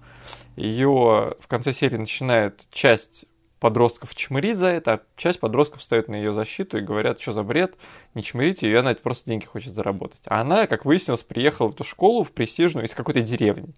Ее 0.56 1.34
в 1.38 1.46
конце 1.48 1.74
серии 1.74 1.98
начинает 1.98 2.62
часть 2.70 3.26
подростков 3.58 4.14
чмырить 4.14 4.56
за 4.56 4.68
это, 4.68 4.94
а 4.94 5.00
часть 5.18 5.38
подростков 5.38 5.80
встает 5.80 6.08
на 6.08 6.14
ее 6.14 6.32
защиту 6.32 6.78
и 6.78 6.80
говорят, 6.80 7.20
что 7.20 7.32
за 7.32 7.42
бред, 7.42 7.74
не 8.14 8.22
чмырите 8.22 8.68
ее, 8.68 8.78
она 8.78 8.94
просто 8.94 9.28
деньги 9.28 9.44
хочет 9.44 9.74
заработать. 9.74 10.22
А 10.24 10.40
она, 10.40 10.66
как 10.66 10.86
выяснилось, 10.86 11.24
приехала 11.24 11.68
в 11.68 11.74
эту 11.74 11.84
школу, 11.84 12.24
в 12.24 12.32
престижную, 12.32 12.86
из 12.86 12.94
какой-то 12.94 13.20
деревни. 13.20 13.74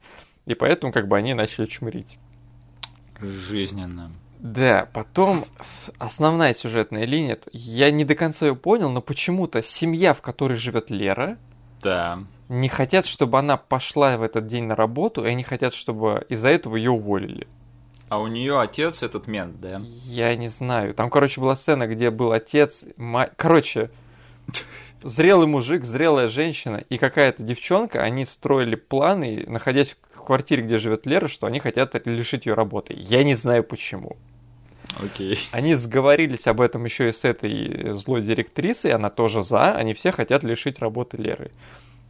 И 0.46 0.54
поэтому 0.54 0.92
как 0.92 1.08
бы 1.08 1.16
они 1.16 1.34
начали 1.34 1.66
чмырить. 1.66 2.16
Жизненно. 3.20 4.12
Да, 4.42 4.88
потом 4.92 5.44
основная 6.00 6.52
сюжетная 6.52 7.04
линия, 7.04 7.38
я 7.52 7.92
не 7.92 8.04
до 8.04 8.16
конца 8.16 8.46
ее 8.46 8.56
понял, 8.56 8.90
но 8.90 9.00
почему-то 9.00 9.62
семья, 9.62 10.14
в 10.14 10.20
которой 10.20 10.54
живет 10.54 10.90
Лера, 10.90 11.38
да. 11.80 12.18
не 12.48 12.68
хотят, 12.68 13.06
чтобы 13.06 13.38
она 13.38 13.56
пошла 13.56 14.16
в 14.16 14.22
этот 14.22 14.48
день 14.48 14.64
на 14.64 14.74
работу, 14.74 15.24
и 15.24 15.28
они 15.28 15.44
хотят, 15.44 15.74
чтобы 15.74 16.26
из-за 16.28 16.48
этого 16.48 16.74
ее 16.74 16.90
уволили. 16.90 17.46
А 18.08 18.20
у 18.20 18.26
нее 18.26 18.60
отец 18.60 19.04
этот 19.04 19.28
мент, 19.28 19.60
да? 19.60 19.80
Я 20.06 20.34
не 20.34 20.48
знаю. 20.48 20.92
Там, 20.92 21.08
короче, 21.08 21.40
была 21.40 21.54
сцена, 21.54 21.86
где 21.86 22.10
был 22.10 22.32
отец, 22.32 22.84
мать... 22.96 23.30
Короче, 23.36 23.90
зрелый 25.02 25.46
мужик, 25.46 25.84
зрелая 25.84 26.26
женщина 26.26 26.78
и 26.88 26.98
какая-то 26.98 27.44
девчонка, 27.44 28.02
они 28.02 28.24
строили 28.24 28.74
планы, 28.74 29.44
находясь 29.46 29.96
в 30.14 30.22
квартире, 30.24 30.64
где 30.64 30.78
живет 30.78 31.06
Лера, 31.06 31.28
что 31.28 31.46
они 31.46 31.60
хотят 31.60 31.94
лишить 32.08 32.46
ее 32.46 32.54
работы. 32.54 32.92
Я 32.96 33.22
не 33.22 33.36
знаю 33.36 33.62
почему. 33.62 34.16
Окей. 34.98 35.38
Они 35.52 35.74
сговорились 35.74 36.46
об 36.46 36.60
этом 36.60 36.84
еще 36.84 37.08
и 37.08 37.12
с 37.12 37.24
этой 37.24 37.92
злой 37.92 38.22
директрисой, 38.22 38.92
она 38.92 39.10
тоже 39.10 39.42
за, 39.42 39.72
они 39.72 39.94
все 39.94 40.12
хотят 40.12 40.44
лишить 40.44 40.78
работы 40.78 41.16
Леры. 41.16 41.50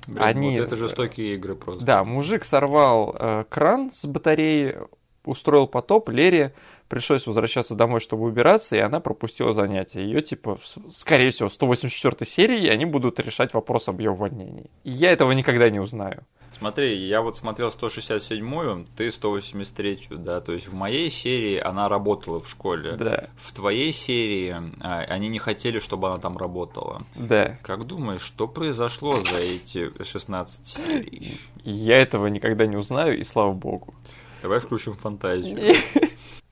Блин, 0.07 0.23
они... 0.23 0.59
Вот 0.59 0.67
это 0.67 0.77
жестокие 0.77 1.35
игры 1.35 1.55
просто. 1.55 1.85
Да, 1.85 2.05
мужик 2.05 2.45
сорвал 2.45 3.15
э, 3.19 3.45
кран 3.49 3.91
с 3.93 4.05
батареи, 4.05 4.79
устроил 5.25 5.67
потоп, 5.69 6.09
Лере 6.09 6.55
пришлось 6.89 7.27
возвращаться 7.27 7.75
домой, 7.75 8.01
чтобы 8.01 8.25
убираться, 8.25 8.77
и 8.77 8.79
она 8.79 9.01
пропустила 9.01 9.53
занятия. 9.53 10.03
Ее, 10.03 10.21
типа, 10.21 10.59
скорее 10.89 11.31
всего, 11.31 11.49
в 11.49 11.55
184 11.55 12.31
серии 12.31 12.69
они 12.69 12.85
будут 12.85 13.19
решать 13.21 13.55
вопрос 13.55 13.89
об 13.89 14.01
ее 14.01 14.11
увольнении. 14.11 14.71
И 14.85 14.91
я 14.91 15.11
этого 15.11 15.33
никогда 15.33 15.71
не 15.71 15.81
узнаю. 15.81 16.25
Смотри, 16.59 16.97
я 17.07 17.23
вот 17.23 17.37
смотрел 17.37 17.69
167-ю, 17.69 18.85
ты 18.97 19.09
183-ю, 19.09 20.19
да, 20.19 20.41
то 20.41 20.53
есть 20.53 20.69
в 20.69 20.75
моей 20.75 21.11
серии 21.11 21.59
она 21.59 21.89
работала 21.89 22.41
в 22.41 22.49
школе. 22.49 22.93
Да. 22.93 23.29
В 23.37 23.53
твоей 23.53 23.93
серии 23.93 24.55
а, 24.81 25.01
они 25.09 25.29
не 25.29 25.39
хотели, 25.39 25.79
чтобы 25.79 26.09
она 26.09 26.19
там 26.19 26.37
работала. 26.37 27.03
Да. 27.17 27.59
Как 27.63 27.87
думаешь, 27.87 28.23
что 28.23 28.47
произошло 28.47 29.21
за 29.21 29.39
эти 29.39 29.91
16 30.03 30.67
серий? 30.67 31.41
Я 31.65 32.01
этого 32.01 32.27
никогда 32.29 32.67
не 32.67 32.77
узнаю, 32.77 33.19
и 33.19 33.25
слава 33.25 33.53
богу. 33.53 33.95
Давай 34.43 34.59
включим 34.59 34.95
фантазию. 34.95 35.77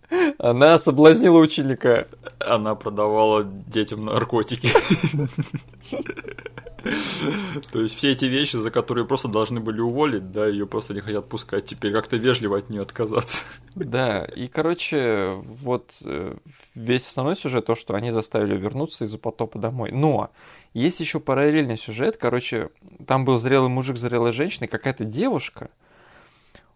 Она 0.38 0.78
соблазнила 0.78 1.38
ученика. 1.38 2.06
Она 2.38 2.74
продавала 2.74 3.44
детям 3.44 4.04
наркотики. 4.06 4.70
То 7.72 7.80
есть 7.80 7.96
все 7.96 8.10
эти 8.10 8.24
вещи, 8.24 8.56
за 8.56 8.70
которые 8.70 9.06
просто 9.06 9.28
должны 9.28 9.60
были 9.60 9.80
уволить, 9.80 10.30
да, 10.30 10.46
ее 10.46 10.66
просто 10.66 10.94
не 10.94 11.00
хотят 11.00 11.28
пускать. 11.28 11.66
Теперь 11.66 11.92
как-то 11.92 12.16
вежливо 12.16 12.58
от 12.58 12.70
нее 12.70 12.82
отказаться. 12.82 13.44
Да, 13.74 14.24
и, 14.24 14.46
короче, 14.46 15.32
вот 15.34 15.94
э, 16.02 16.36
весь 16.74 17.08
основной 17.08 17.36
сюжет, 17.36 17.66
то, 17.66 17.74
что 17.74 17.94
они 17.94 18.10
заставили 18.10 18.56
вернуться 18.56 19.04
из-за 19.04 19.18
потопа 19.18 19.58
домой. 19.58 19.90
Но 19.92 20.30
есть 20.74 21.00
еще 21.00 21.20
параллельный 21.20 21.78
сюжет, 21.78 22.16
короче, 22.16 22.70
там 23.06 23.24
был 23.24 23.38
зрелый 23.38 23.68
мужик, 23.68 23.96
зрелая 23.96 24.32
женщина, 24.32 24.68
какая-то 24.68 25.04
девушка, 25.04 25.70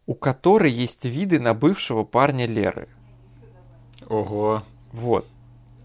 у 0.07 0.15
которой 0.15 0.71
есть 0.71 1.05
виды 1.05 1.39
на 1.41 1.55
бывшего 1.55 2.05
парня 2.05 2.47
Леры. 2.47 2.89
Ого. 4.09 4.63
Вот. 4.93 5.27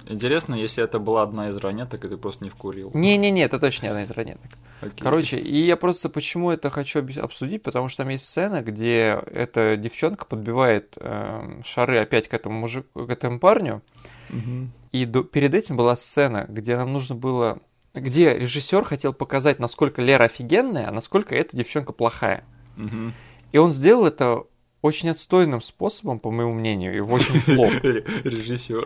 Интересно, 0.10 0.56
если 0.56 0.84
это 0.84 0.98
была 0.98 1.22
одна 1.22 1.50
из 1.50 1.58
ранеток, 1.58 2.04
и 2.04 2.08
ты 2.08 2.18
просто 2.18 2.44
не 2.44 2.50
вкурил. 2.50 2.90
Не-не-не, 2.96 3.44
это 3.44 3.60
точно 3.60 3.86
не 3.86 3.90
одна 3.90 4.02
из 4.02 4.10
ранеток. 4.10 4.50
Окей. 4.82 5.00
Короче, 5.00 5.38
и 5.38 5.62
я 5.62 5.78
просто 5.78 6.10
почему 6.10 6.50
это 6.50 6.72
хочу 6.72 7.06
обсудить, 7.22 7.62
потому 7.62 7.90
что 7.90 8.04
там 8.04 8.10
есть 8.10 8.26
сцена, 8.26 8.64
где 8.64 9.22
эта 9.32 9.78
девчонка 9.78 10.26
подбивает 10.26 10.96
э, 10.98 11.62
шары 11.64 12.00
опять 12.00 12.28
к 12.28 12.34
этому 12.34 12.60
мужику, 12.60 13.06
к 13.06 13.10
этому 13.10 13.40
парню. 13.40 13.84
Угу. 14.32 14.70
И 14.94 15.06
до, 15.06 15.24
перед 15.24 15.54
этим 15.54 15.78
была 15.78 15.96
сцена, 15.96 16.48
где 16.50 16.76
нам 16.76 16.92
нужно 16.92 17.14
было, 17.14 17.60
где 17.94 18.36
режиссер 18.36 18.84
хотел 18.86 19.14
показать, 19.14 19.60
насколько 19.60 20.02
Лера 20.02 20.24
офигенная, 20.24 20.88
а 20.90 20.92
насколько 20.92 21.36
эта 21.36 21.56
девчонка 21.56 21.94
плохая. 21.94 22.44
Угу. 22.78 23.14
И 23.52 23.58
он 23.60 23.72
сделал 23.72 24.08
это 24.08 24.46
очень 24.82 25.10
отстойным 25.10 25.62
способом, 25.62 26.20
по 26.20 26.32
моему 26.32 26.54
мнению, 26.54 26.96
и 26.96 27.00
очень 27.00 27.42
плохо. 27.42 27.80
Режиссер. 28.24 28.86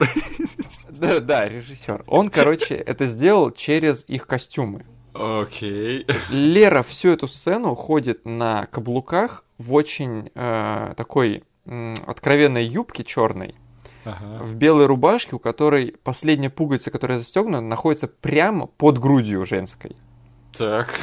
Да, 1.00 1.20
да, 1.20 1.48
режиссер. 1.48 2.04
Он, 2.08 2.30
короче, 2.30 2.76
это 2.86 3.06
сделал 3.06 3.52
через 3.52 4.04
их 4.08 4.28
костюмы. 4.28 4.86
Окей. 5.14 6.08
Лера 6.30 6.82
всю 6.82 7.12
эту 7.12 7.28
сцену 7.28 7.76
ходит 7.76 8.26
на 8.26 8.66
каблуках 8.68 9.46
в 9.58 9.74
очень 9.74 10.32
э, 10.34 10.94
такой 10.98 11.44
э, 11.66 11.94
откровенной 12.08 12.66
юбке 12.66 13.04
черной, 13.04 13.56
ага. 14.06 14.44
в 14.44 14.56
белой 14.56 14.88
рубашке, 14.88 15.36
у 15.36 15.40
которой 15.40 15.96
последняя 16.04 16.50
пуговица, 16.50 16.90
которая 16.90 17.20
застегнута, 17.20 17.62
находится 17.62 18.08
прямо 18.08 18.66
под 18.66 18.98
грудью 18.98 19.46
женской. 19.46 19.96
Так. 20.58 21.00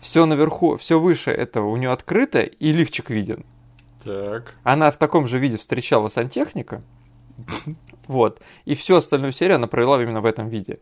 Все 0.00 0.24
наверху, 0.24 0.76
все 0.76 0.98
выше 0.98 1.30
этого 1.30 1.68
у 1.68 1.76
нее 1.76 1.90
открыто, 1.90 2.40
и 2.40 2.72
лифчик 2.72 3.10
виден. 3.10 3.44
Так. 4.02 4.54
Она 4.62 4.90
в 4.90 4.96
таком 4.96 5.26
же 5.26 5.38
виде 5.38 5.58
встречала 5.58 6.08
сантехника. 6.08 6.82
Вот. 8.08 8.40
И 8.64 8.74
всю 8.74 8.96
остальную 8.96 9.30
серию 9.32 9.56
она 9.56 9.68
провела 9.68 10.02
именно 10.02 10.20
в 10.20 10.26
этом 10.26 10.48
виде. 10.48 10.78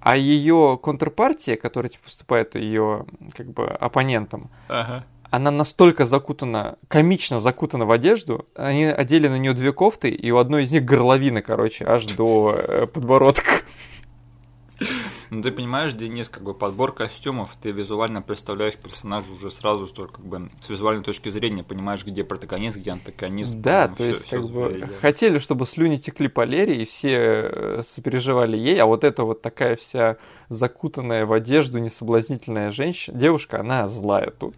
А 0.00 0.16
ее 0.16 0.78
контрпартия, 0.82 1.56
которая 1.56 1.90
типа, 1.90 2.04
выступает 2.06 2.54
ее 2.54 3.04
как 3.36 3.46
бы 3.52 3.66
оппонентом, 3.66 4.50
ага. 4.66 5.04
она 5.30 5.50
настолько 5.50 6.06
закутана, 6.06 6.76
комично 6.88 7.38
закутана 7.38 7.84
в 7.84 7.90
одежду, 7.90 8.46
они 8.54 8.86
одели 8.86 9.28
на 9.28 9.38
нее 9.38 9.52
две 9.52 9.72
кофты, 9.72 10.08
и 10.08 10.30
у 10.30 10.38
одной 10.38 10.64
из 10.64 10.72
них 10.72 10.84
горловина, 10.86 11.42
короче, 11.42 11.84
аж 11.84 12.06
до 12.06 12.56
э, 12.56 12.86
подбородка. 12.86 13.60
Ну, 15.30 15.42
ты 15.42 15.52
понимаешь, 15.52 15.92
Денис, 15.92 16.28
как 16.28 16.42
бы 16.42 16.54
подбор 16.54 16.92
костюмов, 16.92 17.56
ты 17.62 17.70
визуально 17.70 18.20
представляешь 18.20 18.76
персонажа 18.76 19.32
уже 19.32 19.50
сразу, 19.50 19.86
что 19.86 20.08
как 20.08 20.24
бы 20.24 20.50
с 20.60 20.68
визуальной 20.68 21.04
точки 21.04 21.28
зрения 21.28 21.62
понимаешь, 21.62 22.04
где 22.04 22.24
протагонист, 22.24 22.78
где 22.78 22.90
антагонист. 22.90 23.54
Да, 23.60 23.86
то 23.88 24.02
есть 24.02 24.24
все 24.24 24.42
как 24.42 24.50
бы 24.50 24.88
хотели, 25.00 25.38
чтобы 25.38 25.66
слюни 25.66 25.98
текли 25.98 26.26
по 26.26 26.44
Лере, 26.44 26.82
и 26.82 26.84
все 26.84 27.12
э, 27.14 27.82
сопереживали 27.86 28.56
ей, 28.56 28.78
а 28.80 28.86
вот 28.86 29.04
эта 29.04 29.22
вот 29.22 29.40
такая 29.40 29.76
вся 29.76 30.16
закутанная 30.48 31.26
в 31.26 31.32
одежду 31.32 31.78
несоблазнительная 31.78 32.72
женщина, 32.72 33.16
девушка, 33.16 33.60
она 33.60 33.86
злая 33.86 34.32
тут. 34.32 34.56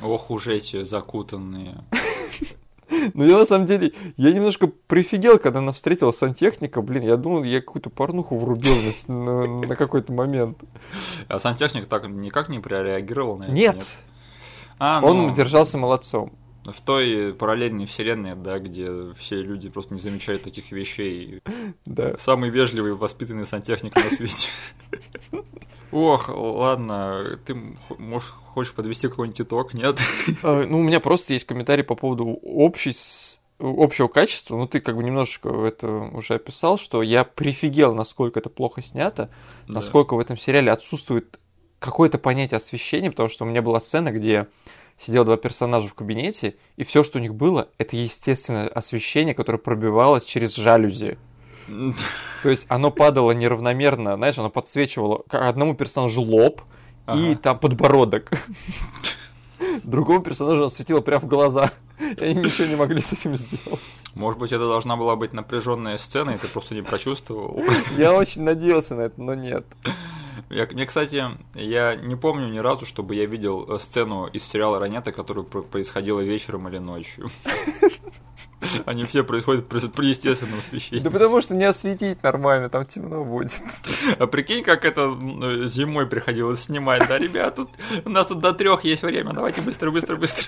Ох 0.00 0.30
уж 0.30 0.46
эти 0.46 0.84
закутанные. 0.84 1.84
Ну, 2.88 3.24
я 3.24 3.38
на 3.38 3.44
самом 3.44 3.66
деле, 3.66 3.92
я 4.16 4.32
немножко 4.32 4.68
прифигел, 4.68 5.38
когда 5.38 5.58
она 5.58 5.72
встретила 5.72 6.12
сантехника. 6.12 6.82
Блин, 6.82 7.02
я 7.02 7.16
думал, 7.16 7.42
я 7.42 7.60
какую-то 7.60 7.90
порнуху 7.90 8.38
врубил 8.38 8.74
на, 9.08 9.14
на, 9.14 9.66
на 9.66 9.76
какой-то 9.76 10.12
момент. 10.12 10.58
А 11.28 11.38
сантехник 11.38 11.88
так 11.88 12.06
никак 12.08 12.48
не 12.48 12.58
прореагировал 12.58 13.36
на 13.38 13.44
это? 13.44 13.52
Нет. 13.52 13.74
нет? 13.76 13.86
А, 14.78 15.00
ну... 15.00 15.06
Он 15.08 15.34
держался 15.34 15.78
молодцом. 15.78 16.32
В 16.64 16.80
той 16.80 17.32
параллельной 17.32 17.86
вселенной, 17.86 18.34
да, 18.34 18.58
где 18.58 19.12
все 19.16 19.40
люди 19.40 19.68
просто 19.68 19.94
не 19.94 20.00
замечают 20.00 20.42
таких 20.42 20.72
вещей. 20.72 21.40
Да. 21.84 22.18
Самый 22.18 22.50
вежливый, 22.50 22.92
воспитанный 22.92 23.46
сантехник 23.46 23.94
на 23.94 24.10
свете. 24.10 24.48
Ох, 25.96 26.28
ладно, 26.28 27.38
ты 27.46 27.56
можешь, 27.96 28.28
хочешь 28.28 28.74
подвести 28.74 29.08
какой-нибудь 29.08 29.40
итог, 29.40 29.72
нет? 29.72 29.98
А, 30.42 30.66
ну, 30.66 30.80
у 30.80 30.82
меня 30.82 31.00
просто 31.00 31.32
есть 31.32 31.46
комментарий 31.46 31.84
по 31.84 31.94
поводу 31.94 32.38
общей, 32.42 32.92
общего 33.58 34.06
качества. 34.06 34.58
Ну, 34.58 34.66
ты 34.66 34.80
как 34.80 34.96
бы 34.96 35.02
немножечко 35.02 35.48
это 35.48 35.88
уже 35.88 36.34
описал, 36.34 36.76
что 36.76 37.02
я 37.02 37.24
прифигел, 37.24 37.94
насколько 37.94 38.38
это 38.38 38.50
плохо 38.50 38.82
снято, 38.82 39.30
да. 39.66 39.74
насколько 39.76 40.16
в 40.16 40.18
этом 40.18 40.36
сериале 40.36 40.70
отсутствует 40.70 41.40
какое-то 41.78 42.18
понятие 42.18 42.58
освещения, 42.58 43.10
потому 43.10 43.30
что 43.30 43.46
у 43.46 43.48
меня 43.48 43.62
была 43.62 43.80
сцена, 43.80 44.12
где 44.12 44.48
сидел 45.00 45.24
два 45.24 45.38
персонажа 45.38 45.88
в 45.88 45.94
кабинете, 45.94 46.56
и 46.76 46.84
все, 46.84 47.04
что 47.04 47.18
у 47.18 47.22
них 47.22 47.34
было, 47.34 47.70
это 47.78 47.96
естественное 47.96 48.68
освещение, 48.68 49.32
которое 49.32 49.58
пробивалось 49.58 50.26
через 50.26 50.56
жалюзи. 50.56 51.16
То 52.42 52.48
есть 52.48 52.66
оно 52.68 52.90
падало 52.90 53.32
неравномерно, 53.32 54.16
знаешь, 54.16 54.38
оно 54.38 54.50
подсвечивало 54.50 55.24
одному 55.28 55.74
персонажу 55.74 56.22
лоб 56.22 56.62
ага. 57.06 57.20
и 57.20 57.34
там 57.34 57.58
подбородок. 57.58 58.30
Другому 59.84 60.22
персонажу 60.22 60.58
оно 60.62 60.68
светило 60.68 61.00
прямо 61.00 61.20
в 61.20 61.26
глаза. 61.26 61.72
И 61.98 62.24
они 62.24 62.42
ничего 62.42 62.68
не 62.68 62.76
могли 62.76 63.00
с 63.00 63.12
этим 63.12 63.36
сделать. 63.36 63.80
Может 64.14 64.38
быть, 64.38 64.52
это 64.52 64.66
должна 64.68 64.96
была 64.96 65.16
быть 65.16 65.32
напряженная 65.32 65.96
сцена, 65.96 66.32
и 66.32 66.38
ты 66.38 66.46
просто 66.46 66.74
не 66.74 66.82
прочувствовал. 66.82 67.62
Я 67.96 68.12
очень 68.12 68.42
надеялся 68.42 68.94
на 68.94 69.02
это, 69.02 69.20
но 69.20 69.34
нет. 69.34 69.64
Я, 70.50 70.66
мне, 70.66 70.84
кстати, 70.84 71.24
я 71.54 71.96
не 71.96 72.14
помню 72.14 72.48
ни 72.48 72.58
разу, 72.58 72.84
чтобы 72.84 73.14
я 73.14 73.24
видел 73.24 73.66
э, 73.68 73.78
сцену 73.78 74.26
из 74.26 74.44
сериала 74.44 74.78
Ранета, 74.78 75.10
которая 75.10 75.44
происходила 75.44 76.20
вечером 76.20 76.68
или 76.68 76.78
ночью. 76.78 77.30
Они 78.86 79.04
все 79.04 79.22
происходят 79.22 79.68
при, 79.68 79.80
при 79.88 80.06
естественном 80.06 80.58
освещении. 80.58 81.02
Да 81.02 81.10
потому 81.10 81.40
что 81.40 81.54
не 81.54 81.64
осветить 81.64 82.22
нормально, 82.22 82.68
там 82.68 82.84
темно 82.86 83.24
будет. 83.24 83.52
А 84.18 84.26
прикинь, 84.26 84.62
как 84.62 84.84
это 84.84 85.16
зимой 85.66 86.06
приходилось 86.06 86.64
снимать, 86.64 87.06
да, 87.08 87.18
ребят, 87.18 87.56
тут, 87.56 87.70
у 88.04 88.10
нас 88.10 88.26
тут 88.26 88.38
до 88.38 88.52
трех 88.52 88.84
есть 88.84 89.02
время, 89.02 89.32
давайте 89.32 89.60
быстро, 89.60 89.90
быстро, 89.90 90.16
быстро. 90.16 90.46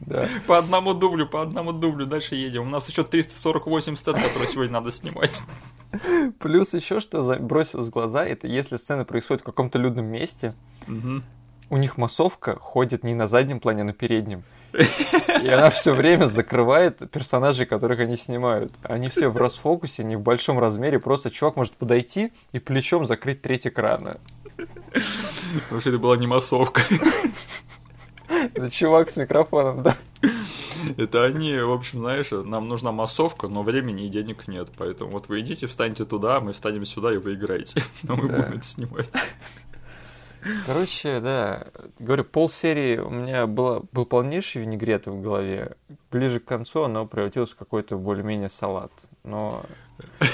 Да. 0.00 0.28
По 0.46 0.58
одному 0.58 0.94
дублю, 0.94 1.26
по 1.26 1.42
одному 1.42 1.72
дублю, 1.72 2.06
дальше 2.06 2.34
едем. 2.34 2.62
У 2.64 2.70
нас 2.70 2.88
еще 2.88 3.02
348 3.02 3.96
сцен, 3.96 4.14
которые 4.14 4.46
сегодня 4.46 4.72
надо 4.74 4.90
снимать. 4.90 5.42
Плюс 6.40 6.74
еще 6.74 7.00
что 7.00 7.22
бросилось 7.38 7.88
в 7.88 7.90
глаза, 7.90 8.24
это 8.24 8.46
если 8.46 8.76
сцена 8.76 9.04
происходит 9.04 9.42
в 9.42 9.46
каком-то 9.46 9.78
людном 9.78 10.06
месте, 10.06 10.54
угу. 10.86 11.22
у 11.70 11.76
них 11.76 11.96
массовка 11.96 12.56
ходит 12.58 13.02
не 13.02 13.14
на 13.14 13.26
заднем 13.26 13.60
плане, 13.60 13.82
а 13.82 13.84
на 13.86 13.92
переднем. 13.92 14.42
И 14.74 15.48
она 15.48 15.70
все 15.70 15.94
время 15.94 16.26
закрывает 16.26 17.08
персонажей, 17.10 17.66
которых 17.66 18.00
они 18.00 18.16
снимают. 18.16 18.72
Они 18.82 19.08
все 19.08 19.28
в 19.28 19.36
расфокусе, 19.36 20.04
не 20.04 20.16
в 20.16 20.20
большом 20.20 20.58
размере. 20.58 20.98
Просто 20.98 21.30
чувак 21.30 21.56
может 21.56 21.74
подойти 21.74 22.32
и 22.52 22.58
плечом 22.58 23.06
закрыть 23.06 23.42
треть 23.42 23.66
экрана. 23.66 24.18
Что 25.80 25.90
это 25.90 25.98
была 25.98 26.16
не 26.16 26.26
массовка. 26.26 26.82
Это 28.28 28.70
чувак 28.70 29.10
с 29.10 29.16
микрофоном, 29.16 29.82
да. 29.82 29.96
Это 30.96 31.24
они, 31.24 31.56
в 31.56 31.72
общем, 31.72 32.00
знаешь, 32.00 32.28
нам 32.30 32.68
нужна 32.68 32.92
массовка, 32.92 33.48
но 33.48 33.62
времени 33.62 34.06
и 34.06 34.08
денег 34.08 34.48
нет. 34.48 34.68
Поэтому 34.76 35.12
вот 35.12 35.28
вы 35.28 35.40
идите, 35.40 35.66
встаньте 35.66 36.04
туда, 36.04 36.40
мы 36.40 36.52
встанем 36.52 36.84
сюда, 36.84 37.12
и 37.12 37.16
вы 37.16 37.34
играете. 37.34 37.82
Но 38.02 38.16
мы 38.16 38.28
да. 38.28 38.36
будем 38.36 38.58
это 38.58 38.66
снимать. 38.66 39.08
Короче, 40.66 41.20
да, 41.20 41.68
говорю, 41.98 42.24
полсерии 42.24 42.98
у 42.98 43.10
меня 43.10 43.46
было, 43.46 43.84
был 43.92 44.04
полнейший 44.04 44.62
винегрет 44.62 45.06
в 45.06 45.20
голове. 45.20 45.76
Ближе 46.10 46.40
к 46.40 46.44
концу 46.44 46.84
оно 46.84 47.06
превратилось 47.06 47.50
в 47.50 47.56
какой-то 47.56 47.96
более-менее 47.96 48.50
салат. 48.50 48.92
Но... 49.22 49.64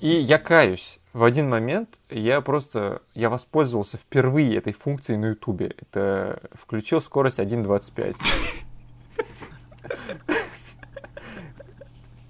И, 0.00 0.08
и 0.08 0.20
я 0.20 0.38
каюсь. 0.38 1.00
В 1.12 1.24
один 1.24 1.48
момент 1.50 1.98
я 2.08 2.40
просто, 2.40 3.02
я 3.14 3.28
воспользовался 3.28 3.96
впервые 3.96 4.56
этой 4.56 4.72
функцией 4.72 5.18
на 5.18 5.26
Ютубе. 5.26 5.74
Это 5.80 6.40
включил 6.54 7.00
скорость 7.00 7.38
1.25. 7.38 8.16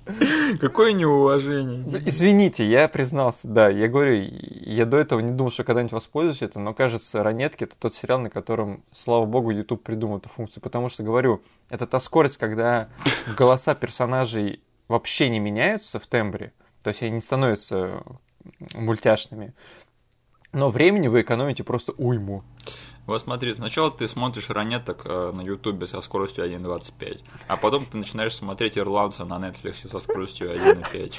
Какое 0.61 0.93
неуважение. 0.93 1.85
Извините, 2.07 2.69
я 2.69 2.89
признался, 2.89 3.47
да. 3.47 3.69
Я 3.69 3.89
говорю, 3.89 4.29
я 4.33 4.87
до 4.87 4.97
этого 4.97 5.21
не 5.21 5.33
думал, 5.33 5.51
что 5.51 5.65
когда-нибудь 5.65 5.93
воспользуюсь 5.93 6.43
это, 6.43 6.59
но 6.59 6.75
кажется, 6.75 7.23
«Ранетки»— 7.23 7.65
это 7.65 7.77
тот 7.77 7.95
сериал, 7.95 8.19
на 8.21 8.31
котором, 8.31 8.83
слава 8.91 9.27
богу, 9.27 9.51
YouTube 9.51 9.83
придумал 9.83 10.19
эту 10.19 10.29
функцию. 10.29 10.63
Потому 10.63 10.89
что, 10.89 11.03
говорю, 11.03 11.43
это 11.69 11.87
та 11.87 11.99
скорость, 11.99 12.39
когда 12.39 12.89
голоса 13.37 13.75
персонажей 13.75 14.61
вообще 14.89 15.29
не 15.29 15.39
меняются 15.39 15.99
в 15.99 16.07
тембре, 16.07 16.53
то 16.83 16.89
есть 16.89 17.03
они 17.03 17.13
не 17.13 17.21
становятся 17.21 18.03
мультяшными, 18.75 19.53
но 20.53 20.71
времени 20.71 21.09
вы 21.09 21.21
экономите 21.21 21.63
просто 21.63 21.93
уйму. 21.99 22.43
Вот 23.09 23.23
смотри, 23.23 23.55
сначала 23.55 23.91
ты 23.91 24.07
смотришь 24.07 24.51
ранеток 24.51 25.01
э, 25.07 25.33
на 25.35 25.41
Ютубе 25.41 25.87
со 25.87 26.03
скоростью 26.03 26.45
1.25, 26.45 27.21
а 27.47 27.57
потом 27.57 27.87
ты 27.87 27.97
начинаешь 27.97 28.37
смотреть 28.37 28.77
ирландца 28.77 29.25
на 29.25 29.39
Netflix 29.39 29.89
со 29.89 29.99
скоростью 29.99 30.53
1.5. 30.53 31.15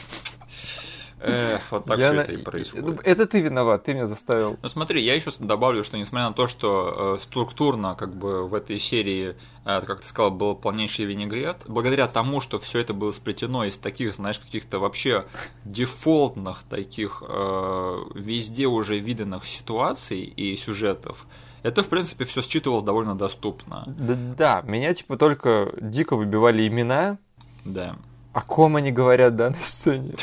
Эх, 1.21 1.61
вот 1.71 1.85
так 1.85 1.97
я 1.97 2.05
все 2.05 2.13
на... 2.13 2.21
это 2.21 2.31
и 2.33 2.37
происходит. 2.37 2.85
Ну, 2.85 2.97
это 3.03 3.25
ты 3.25 3.41
виноват, 3.41 3.85
ты 3.85 3.95
меня 3.95 4.05
заставил. 4.05 4.57
Ну 4.61 4.69
смотри, 4.69 5.03
я 5.03 5.15
еще 5.15 5.31
добавлю, 5.39 5.83
что 5.83 5.97
несмотря 5.97 6.27
на 6.27 6.33
то, 6.35 6.45
что 6.45 7.15
э, 7.15 7.21
структурно 7.21 7.95
как 7.95 8.15
бы 8.15 8.47
в 8.47 8.53
этой 8.53 8.77
серии, 8.77 9.35
э, 9.65 9.81
как 9.81 10.01
ты 10.01 10.07
сказал, 10.07 10.29
был 10.29 10.53
полнейший 10.53 11.05
винегрет, 11.05 11.57
благодаря 11.67 12.05
тому, 12.05 12.39
что 12.39 12.59
все 12.59 12.81
это 12.81 12.93
было 12.93 13.09
сплетено 13.09 13.65
из 13.65 13.79
таких, 13.79 14.13
знаешь, 14.13 14.37
каких-то 14.37 14.77
вообще 14.77 15.25
дефолтных 15.65 16.61
таких 16.69 17.23
э, 17.27 17.97
везде 18.13 18.67
уже 18.67 18.99
виданных 18.99 19.45
ситуаций 19.45 20.21
и 20.21 20.55
сюжетов, 20.55 21.25
это, 21.63 21.83
в 21.83 21.87
принципе, 21.87 22.25
все 22.25 22.41
считывалось 22.41 22.83
довольно 22.83 23.15
доступно. 23.15 23.83
Да, 23.87 24.17
да, 24.37 24.61
меня 24.65 24.93
типа 24.93 25.17
только 25.17 25.73
дико 25.79 26.15
выбивали 26.15 26.67
имена. 26.67 27.17
Да. 27.65 27.97
О 28.31 28.41
ком 28.41 28.75
они 28.75 28.91
говорят 28.91 29.33
в 29.33 29.35
данной 29.37 29.59
сцене? 29.63 30.15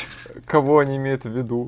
Кого 0.45 0.79
они 0.79 0.97
имеют 0.97 1.25
в 1.25 1.29
виду? 1.29 1.67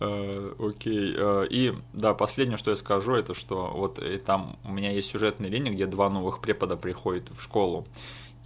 Э, 0.00 0.52
окей. 0.58 1.14
Э, 1.16 1.46
и 1.50 1.74
да, 1.92 2.14
последнее, 2.14 2.56
что 2.56 2.70
я 2.70 2.76
скажу, 2.76 3.14
это 3.14 3.34
что 3.34 3.72
вот 3.74 4.00
там 4.24 4.58
у 4.64 4.72
меня 4.72 4.92
есть 4.92 5.10
сюжетная 5.10 5.50
линия, 5.50 5.72
где 5.72 5.86
два 5.86 6.08
новых 6.08 6.40
препода 6.40 6.76
приходят 6.76 7.28
в 7.30 7.42
школу. 7.42 7.86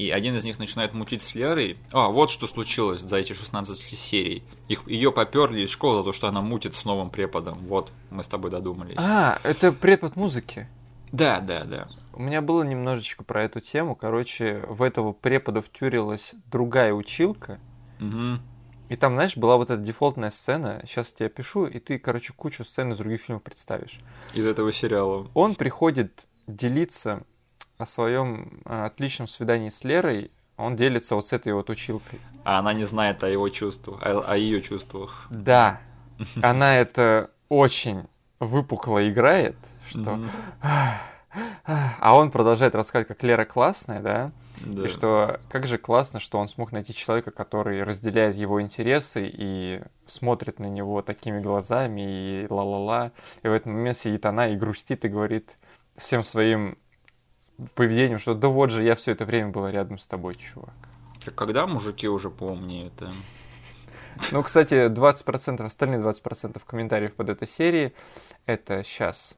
И 0.01 0.09
один 0.09 0.35
из 0.35 0.45
них 0.45 0.59
начинает 0.59 0.95
мучить 0.95 1.21
с 1.21 1.35
Лерой. 1.35 1.77
А, 1.93 2.09
вот 2.09 2.31
что 2.31 2.47
случилось 2.47 3.01
за 3.01 3.19
эти 3.19 3.35
16 3.35 3.77
серий. 3.77 4.43
Их, 4.67 4.89
ее 4.89 5.13
поперли 5.13 5.61
из 5.61 5.69
школы 5.69 5.99
за 5.99 6.05
то, 6.05 6.13
что 6.13 6.27
она 6.27 6.41
мутит 6.41 6.75
с 6.75 6.87
новым 6.87 7.11
преподом. 7.11 7.59
Вот, 7.67 7.93
мы 8.09 8.23
с 8.23 8.27
тобой 8.27 8.51
додумались. 8.51 8.95
А, 8.97 9.39
это 9.43 9.73
препод 9.73 10.17
музыки. 10.17 10.67
Да, 11.13 11.41
да, 11.41 11.65
да. 11.65 11.89
У 12.15 12.23
меня 12.23 12.41
было 12.41 12.63
немножечко 12.63 13.25
про 13.25 13.45
эту 13.45 13.61
тему. 13.61 13.95
Короче, 13.95 14.65
в 14.69 14.83
этого 14.83 15.13
препода 15.13 15.61
втюрилась 15.61 16.33
другая 16.51 16.95
училка. 16.95 17.61
Угу. 18.01 18.41
И 18.89 18.97
там, 18.97 19.13
знаешь, 19.17 19.37
была 19.37 19.59
вот 19.59 19.69
эта 19.69 19.83
дефолтная 19.83 20.31
сцена. 20.31 20.81
Сейчас 20.87 21.11
я 21.11 21.17
тебе 21.19 21.29
пишу, 21.29 21.67
и 21.67 21.79
ты, 21.79 21.99
короче, 21.99 22.33
кучу 22.33 22.65
сцен 22.65 22.91
из 22.93 22.97
других 22.97 23.21
фильмов 23.21 23.43
представишь. 23.43 24.01
Из 24.33 24.47
этого 24.47 24.73
сериала. 24.73 25.29
Он 25.35 25.55
приходит 25.55 26.25
делиться 26.47 27.23
о 27.83 27.87
своем 27.87 28.61
э, 28.65 28.85
отличном 28.85 29.29
свидании 29.29 29.71
с 29.71 29.85
Лерой. 29.85 30.31
Он 30.57 30.77
делится 30.77 31.15
вот 31.15 31.27
с 31.27 31.33
этой 31.33 31.53
вот 31.53 31.71
училкой. 31.71 32.21
А 32.45 32.59
она 32.59 32.75
не 32.75 32.85
знает 32.85 33.25
о 33.25 33.29
его 33.29 33.49
чувствах, 33.49 34.03
о, 34.03 34.21
о 34.21 34.37
ее 34.37 34.63
чувствах. 34.63 35.27
Да. 35.31 35.81
Она 36.43 36.77
это 36.77 37.31
очень 37.49 38.07
выпукло 38.39 39.09
играет, 39.09 39.57
что... 39.89 40.19
А 41.65 42.17
он 42.17 42.33
продолжает 42.33 42.75
рассказывать, 42.75 43.07
как 43.07 43.23
Лера 43.23 43.45
классная, 43.45 44.01
да? 44.01 44.33
Да. 44.65 44.85
И 44.85 44.89
что 44.89 45.41
как 45.49 45.67
же 45.67 45.79
классно, 45.79 46.19
что 46.19 46.39
он 46.39 46.49
смог 46.49 46.73
найти 46.73 46.93
человека, 46.93 47.31
который 47.31 47.83
разделяет 47.85 48.37
его 48.37 48.61
интересы 48.61 49.31
и 49.33 49.81
смотрит 50.07 50.59
на 50.59 50.67
него 50.67 51.03
такими 51.03 51.41
глазами 51.41 52.43
и 52.43 52.47
ла-ла-ла. 52.51 53.13
И 53.43 53.49
в 53.49 53.53
этот 53.53 53.67
момент 53.67 53.97
сидит 53.97 54.27
она 54.27 54.49
и 54.49 54.57
грустит 54.57 55.05
и 55.05 55.09
говорит 55.09 55.57
всем 55.97 56.25
своим 56.25 56.77
поведением, 57.75 58.19
что 58.19 58.35
да 58.35 58.49
вот 58.49 58.71
же 58.71 58.83
я 58.83 58.95
все 58.95 59.13
это 59.13 59.25
время 59.25 59.51
была 59.51 59.71
рядом 59.71 59.99
с 59.99 60.07
тобой, 60.07 60.35
чувак. 60.35 60.75
Так 61.25 61.35
когда 61.35 61.67
мужики 61.67 62.09
уже 62.09 62.31
помнят 62.31 62.93
это? 62.97 63.13
Ну, 64.33 64.43
кстати, 64.43 64.89
20%, 64.89 65.63
остальные 65.63 66.01
20% 66.01 66.61
комментариев 66.67 67.15
под 67.15 67.29
этой 67.29 67.47
серией 67.49 67.95
это 68.47 68.83
сейчас 68.83 69.35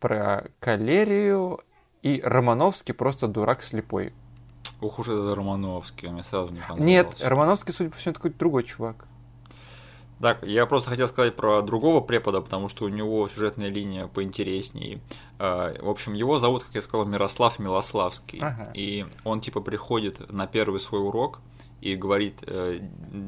про 0.00 0.46
Калерию 0.60 1.60
и 2.02 2.20
Романовский 2.24 2.94
просто 2.94 3.28
дурак 3.28 3.62
слепой. 3.62 4.12
Ух 4.80 4.98
уж 5.00 5.08
это 5.08 5.34
Романовский, 5.34 6.08
мне 6.08 6.22
сразу 6.22 6.52
не 6.52 6.60
понравился. 6.60 6.84
Нет, 6.84 7.16
Романовский, 7.20 7.72
судя 7.72 7.90
по 7.90 7.96
всему, 7.96 8.14
такой 8.14 8.30
другой 8.30 8.64
чувак. 8.64 9.06
Так, 10.20 10.44
я 10.44 10.66
просто 10.66 10.90
хотел 10.90 11.06
сказать 11.06 11.36
про 11.36 11.62
другого 11.62 12.00
препода, 12.00 12.40
потому 12.40 12.68
что 12.68 12.84
у 12.84 12.88
него 12.88 13.26
сюжетная 13.28 13.68
линия 13.68 14.08
поинтереснее. 14.08 15.00
А, 15.38 15.74
в 15.80 15.88
общем, 15.88 16.14
его 16.14 16.38
зовут, 16.38 16.64
как 16.64 16.74
я 16.74 16.82
сказал, 16.82 17.06
Мирослав 17.06 17.58
Милославский. 17.58 18.40
Ага. 18.40 18.70
И 18.74 19.06
он 19.24 19.40
типа 19.40 19.60
приходит 19.60 20.30
на 20.32 20.46
первый 20.46 20.80
свой 20.80 21.00
урок 21.00 21.40
и 21.80 21.94
говорит 21.94 22.42
э, 22.46 22.80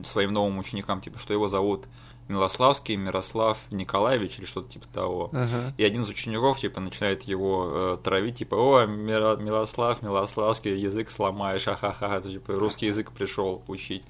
своим 0.04 0.32
новым 0.32 0.58
ученикам, 0.58 1.00
типа, 1.00 1.18
что 1.18 1.32
его 1.32 1.48
зовут 1.48 1.86
Милославский 2.30 2.96
Мирослав 2.96 3.58
Николаевич 3.70 4.38
или 4.38 4.46
что-то 4.46 4.70
типа 4.70 4.86
того. 4.88 5.30
Uh-huh. 5.32 5.72
И 5.76 5.84
один 5.84 6.02
из 6.02 6.08
учеников 6.08 6.60
типа 6.60 6.80
начинает 6.80 7.22
его 7.24 7.68
э, 7.70 7.98
травить, 8.02 8.38
типа, 8.38 8.54
о, 8.54 8.86
Миро, 8.86 9.36
Милослав, 9.36 10.00
Милославский, 10.02 10.78
язык 10.78 11.10
сломаешь, 11.10 11.64
ха-ха-ха, 11.64 12.16
это 12.16 12.30
типа 12.30 12.54
русский 12.54 12.86
язык 12.86 13.12
пришел 13.12 13.62
учить. 13.66 14.04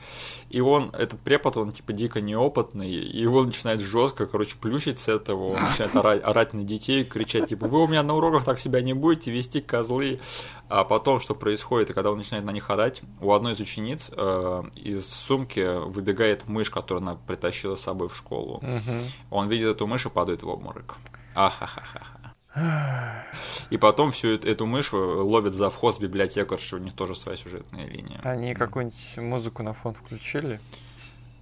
И 0.50 0.60
он, 0.60 0.90
этот 0.94 1.20
препод, 1.20 1.56
он 1.56 1.72
типа 1.72 1.92
дико 1.92 2.20
неопытный, 2.20 2.90
и 2.90 3.20
его 3.20 3.42
начинает 3.42 3.80
жестко, 3.80 4.26
короче, 4.26 4.56
плющить 4.60 4.98
с 4.98 5.08
этого, 5.08 5.54
он 5.54 5.60
начинает 5.60 5.96
орать, 5.96 6.22
орать 6.22 6.52
на 6.52 6.64
детей, 6.64 7.04
кричать, 7.04 7.48
типа, 7.48 7.66
вы 7.66 7.82
у 7.82 7.88
меня 7.88 8.02
на 8.02 8.14
уроках 8.14 8.44
так 8.44 8.60
себя 8.60 8.82
не 8.82 8.92
будете 8.92 9.30
вести, 9.30 9.60
козлы. 9.60 10.20
А 10.68 10.84
потом, 10.84 11.18
что 11.18 11.34
происходит, 11.34 11.90
и 11.90 11.92
когда 11.94 12.12
он 12.12 12.18
начинает 12.18 12.44
на 12.44 12.52
них 12.52 12.70
орать, 12.70 13.02
у 13.20 13.32
одной 13.32 13.54
из 13.54 13.60
учениц 13.60 14.08
э, 14.16 14.62
из 14.76 15.04
сумки 15.04 15.60
выбегает 15.84 16.46
мышь, 16.46 16.70
которую 16.70 17.02
она 17.02 17.16
притащила 17.26 17.74
с 17.74 17.80
собой 17.80 18.08
в 18.10 18.16
школу. 18.16 18.56
Угу. 18.56 18.98
Он 19.30 19.48
видит 19.48 19.68
эту 19.68 19.86
мышь 19.86 20.06
и 20.06 20.10
падает 20.10 20.42
в 20.42 20.48
обморок. 20.48 20.96
Ахахаха. 21.34 22.34
И 23.70 23.76
потом 23.76 24.10
всю 24.10 24.30
эту 24.30 24.66
мышь 24.66 24.92
ловит 24.92 25.54
за 25.54 25.70
вход 25.70 26.00
библиотекарши, 26.00 26.76
у 26.76 26.78
них 26.78 26.94
тоже 26.94 27.14
своя 27.14 27.36
сюжетная 27.36 27.86
линия. 27.86 28.20
Они 28.24 28.54
какую-нибудь 28.54 29.16
музыку 29.18 29.62
на 29.62 29.72
фон 29.72 29.94
включили? 29.94 30.60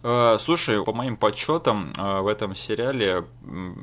Э, 0.02 0.36
слушай, 0.38 0.82
по 0.84 0.92
моим 0.92 1.16
подсчетам, 1.16 1.92
э, 1.96 2.20
в 2.20 2.26
этом 2.28 2.54
сериале 2.54 3.24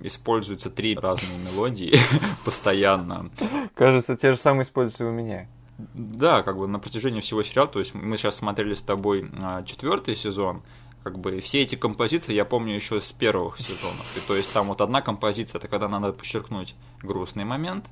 используются 0.04 0.70
три 0.70 0.96
разные 0.96 1.38
мелодии 1.40 1.98
постоянно. 2.46 3.32
Кажется, 3.74 4.16
те 4.16 4.32
же 4.32 4.38
самые 4.38 4.64
используются 4.64 5.04
и 5.04 5.08
у 5.08 5.12
меня. 5.12 5.48
Да, 5.78 6.42
как 6.44 6.58
бы 6.58 6.68
на 6.68 6.80
протяжении 6.80 7.20
всего 7.20 7.44
сериала, 7.44 7.68
то 7.68 7.80
есть 7.80 7.94
мы 7.94 8.16
сейчас 8.16 8.36
смотрели 8.36 8.76
с 8.76 8.82
тобой 8.82 9.30
э, 9.30 9.62
четвертый 9.66 10.16
сезон, 10.16 10.64
как 11.06 11.20
бы 11.20 11.40
все 11.40 11.62
эти 11.62 11.76
композиции 11.76 12.34
я 12.34 12.46
помню 12.46 12.74
еще 12.74 13.00
с 13.00 13.12
первых 13.12 13.60
сезонов. 13.60 14.18
И 14.18 14.28
то 14.28 14.36
есть 14.36 14.52
там 14.52 14.70
вот 14.70 14.82
одна 14.82 15.04
композиция, 15.04 15.60
это 15.60 15.68
когда 15.68 15.88
надо 15.88 16.14
подчеркнуть 16.14 16.74
грустный 17.04 17.46
момент, 17.46 17.86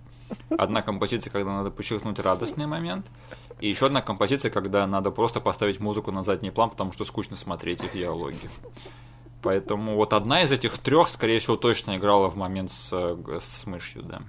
одна 0.58 0.82
композиция, 0.82 1.30
когда 1.30 1.52
надо 1.52 1.70
подчеркнуть 1.70 2.18
радостный 2.18 2.66
момент, 2.66 3.06
и 3.60 3.70
еще 3.70 3.86
одна 3.86 4.02
композиция, 4.02 4.50
когда 4.50 4.88
надо 4.88 5.12
просто 5.12 5.40
поставить 5.42 5.80
музыку 5.80 6.12
на 6.12 6.24
задний 6.24 6.50
план, 6.50 6.72
потому 6.72 6.92
что 6.92 7.06
скучно 7.06 7.36
смотреть 7.36 7.84
их 7.84 7.94
диалоги. 7.94 8.50
Поэтому 9.44 9.96
вот 9.96 10.14
одна 10.14 10.42
из 10.42 10.52
этих 10.52 10.80
трех, 10.80 11.08
скорее 11.08 11.38
всего, 11.38 11.56
точно 11.56 11.98
играла 11.98 12.32
в 12.32 12.36
момент 12.36 12.72
с, 12.72 12.92
с 13.40 13.68
мышью, 13.68 14.02
да. 14.02 14.24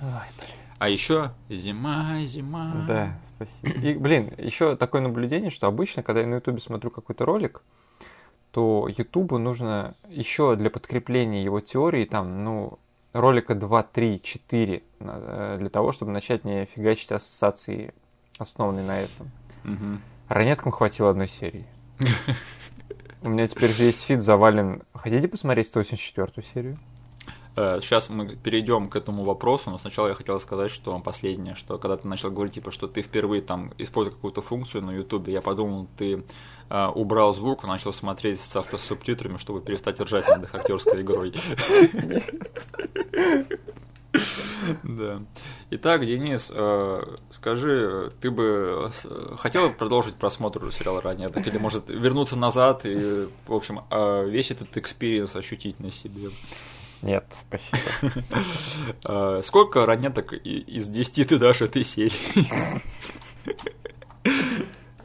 Ой, 0.00 0.08
блин. 0.38 0.63
А 0.78 0.88
еще 0.88 1.32
зима, 1.48 2.20
зима. 2.24 2.84
Да, 2.86 3.20
спасибо. 3.34 3.80
И, 3.80 3.94
блин, 3.94 4.32
еще 4.38 4.76
такое 4.76 5.00
наблюдение, 5.00 5.50
что 5.50 5.66
обычно, 5.66 6.02
когда 6.02 6.20
я 6.20 6.26
на 6.26 6.34
Ютубе 6.36 6.60
смотрю 6.60 6.90
какой-то 6.90 7.24
ролик, 7.24 7.62
то 8.50 8.88
Ютубу 8.88 9.38
нужно 9.38 9.94
еще 10.08 10.56
для 10.56 10.70
подкрепления 10.70 11.42
его 11.42 11.60
теории, 11.60 12.04
там, 12.04 12.44
ну, 12.44 12.78
ролика 13.12 13.54
2, 13.54 13.82
3, 13.82 14.20
4, 14.22 14.82
для 15.00 15.70
того, 15.70 15.92
чтобы 15.92 16.12
начать 16.12 16.44
не 16.44 16.66
фигачить 16.66 17.12
ассоциации, 17.12 17.94
основанные 18.38 18.84
на 18.84 19.00
этом. 19.00 19.30
Угу. 19.64 20.00
Ранеткам 20.28 20.72
хватило 20.72 21.10
одной 21.10 21.28
серии. 21.28 21.66
У 23.22 23.30
меня 23.30 23.48
теперь 23.48 23.72
весь 23.72 24.00
фит 24.00 24.22
завален. 24.22 24.82
Хотите 24.92 25.28
посмотреть 25.28 25.68
184 25.68 26.46
серию? 26.52 26.78
Сейчас 27.56 28.08
мы 28.08 28.34
перейдем 28.34 28.88
к 28.88 28.96
этому 28.96 29.22
вопросу, 29.22 29.70
но 29.70 29.78
сначала 29.78 30.08
я 30.08 30.14
хотел 30.14 30.40
сказать, 30.40 30.70
что 30.72 30.98
последнее, 30.98 31.54
что 31.54 31.78
когда 31.78 31.96
ты 31.96 32.08
начал 32.08 32.30
говорить, 32.30 32.54
типа, 32.54 32.72
что 32.72 32.88
ты 32.88 33.02
впервые 33.02 33.42
там 33.42 33.72
используешь 33.78 34.16
какую-то 34.16 34.42
функцию 34.42 34.82
на 34.82 34.90
Ютубе, 34.90 35.32
я 35.32 35.40
подумал, 35.40 35.86
ты 35.96 36.24
э, 36.68 36.86
убрал 36.86 37.32
звук, 37.32 37.64
начал 37.64 37.92
смотреть 37.92 38.40
с 38.40 38.56
автосубтитрами, 38.56 39.36
чтобы 39.36 39.60
перестать 39.60 40.00
ржать 40.00 40.28
над 40.28 40.44
их 40.44 40.54
актерской 40.54 41.02
игрой. 41.02 41.32
Да. 44.82 45.22
Итак, 45.70 46.06
Денис, 46.06 46.50
э, 46.54 47.02
скажи, 47.30 48.10
ты 48.20 48.30
бы 48.30 48.90
э, 49.04 49.36
хотел 49.36 49.72
продолжить 49.72 50.14
просмотр 50.14 50.70
сериала 50.72 51.02
Ранетки 51.02 51.46
или 51.46 51.58
может 51.58 51.88
вернуться 51.88 52.36
назад 52.36 52.86
и, 52.86 53.28
в 53.46 53.52
общем, 53.52 53.80
э, 53.90 54.26
весь 54.28 54.50
этот 54.50 54.76
experience 54.76 55.34
ощутить 55.36 55.80
на 55.80 55.90
себе? 55.90 56.30
Нет, 57.04 57.24
спасибо. 57.38 57.78
Сколько 59.42 59.84
ранеток 59.84 60.32
из 60.32 60.88
10 60.88 61.28
ты 61.28 61.38
дашь 61.38 61.60
этой 61.60 61.84
серии? 61.84 62.12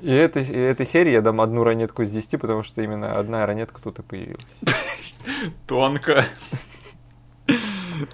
И 0.01 0.09
этой, 0.09 0.43
и 0.43 0.57
этой 0.57 0.85
серии 0.85 1.11
я 1.11 1.21
дам 1.21 1.41
одну 1.41 1.65
ранетку 1.65 2.03
из 2.03 2.11
10, 2.11 2.39
потому 2.39 2.63
что 2.63 2.81
именно 2.81 3.19
одна 3.19 3.45
ранетка 3.45 3.81
тут 3.81 3.99
и 3.99 4.01
появилась. 4.01 4.45
Тонко. 5.67 6.25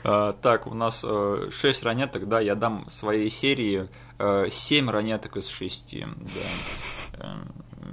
А, 0.04 0.34
так, 0.34 0.66
у 0.66 0.74
нас 0.74 1.04
э, 1.04 1.50
6 1.52 1.84
ранеток, 1.84 2.28
да, 2.28 2.40
я 2.40 2.56
дам 2.56 2.90
своей 2.90 3.30
серии 3.30 3.88
э, 4.18 4.48
7 4.50 4.90
ранеток 4.90 5.38
из 5.38 5.48
6. 5.48 5.96
Да. 7.20 7.38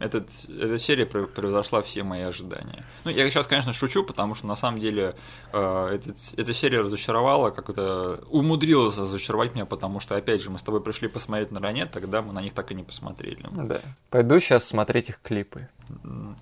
Этот, 0.00 0.28
эта 0.48 0.78
серия 0.78 1.06
превзошла 1.06 1.82
все 1.82 2.02
мои 2.02 2.22
ожидания. 2.22 2.84
Ну, 3.04 3.10
я 3.10 3.28
сейчас, 3.30 3.46
конечно, 3.46 3.72
шучу, 3.72 4.04
потому 4.04 4.34
что 4.34 4.46
на 4.46 4.56
самом 4.56 4.80
деле 4.80 5.14
э, 5.52 5.86
этот, 5.94 6.16
эта 6.36 6.54
серия 6.54 6.80
разочаровала, 6.80 7.50
как 7.50 7.70
это 7.70 8.22
умудрилась 8.30 8.96
разочаровать 8.96 9.54
меня, 9.54 9.66
потому 9.66 10.00
что, 10.00 10.16
опять 10.16 10.42
же, 10.42 10.50
мы 10.50 10.58
с 10.58 10.62
тобой 10.62 10.82
пришли 10.82 11.08
посмотреть 11.08 11.50
на 11.50 11.60
ранет, 11.60 11.90
тогда 11.90 12.22
мы 12.22 12.32
на 12.32 12.40
них 12.40 12.52
так 12.52 12.70
и 12.70 12.74
не 12.74 12.82
посмотрели. 12.82 13.46
Да. 13.50 13.80
Пойду 14.10 14.40
сейчас 14.40 14.64
смотреть 14.64 15.10
их 15.10 15.20
клипы. 15.22 15.68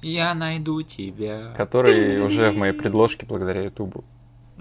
Я 0.02 0.34
найду 0.34 0.82
тебя. 0.82 1.54
Которые 1.56 2.22
уже 2.22 2.50
в 2.50 2.56
моей 2.56 2.72
предложке 2.72 3.26
благодаря 3.26 3.62
Ютубу. 3.62 4.04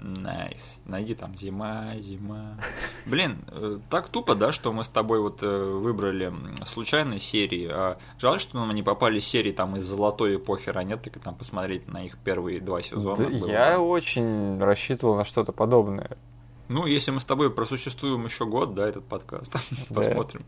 Nice. 0.02 0.80
Nice. 0.86 0.90
Найди 0.90 1.14
там 1.14 1.36
зима, 1.36 1.94
зима. 1.98 2.56
Блин, 3.06 3.44
э, 3.48 3.78
так 3.90 4.08
тупо, 4.08 4.34
да, 4.34 4.50
что 4.50 4.72
мы 4.72 4.82
с 4.82 4.88
тобой 4.88 5.20
вот 5.20 5.42
э, 5.42 5.46
выбрали 5.46 6.32
случайные 6.66 7.20
серии. 7.20 7.68
А 7.70 7.98
жаль, 8.18 8.40
что 8.40 8.58
нам 8.58 8.74
не 8.74 8.82
попали 8.82 9.20
серии 9.20 9.52
там 9.52 9.76
из 9.76 9.84
золотой 9.84 10.36
эпохи 10.36 10.70
ранеток 10.70 11.16
и 11.16 11.20
там 11.20 11.34
посмотреть 11.34 11.86
на 11.88 12.04
их 12.04 12.16
первые 12.18 12.60
два 12.60 12.80
сезона. 12.80 13.28
Да, 13.40 13.46
я 13.46 13.80
очень 13.80 14.58
рассчитывал 14.58 15.16
на 15.16 15.24
что-то 15.24 15.52
подобное. 15.52 16.16
Ну, 16.68 16.86
если 16.86 17.10
мы 17.10 17.18
с 17.20 17.24
тобой 17.24 17.50
просуществуем 17.50 18.24
еще 18.24 18.46
год, 18.46 18.74
да, 18.74 18.88
этот 18.88 19.04
подкаст, 19.04 19.52
посмотрим, 19.92 20.40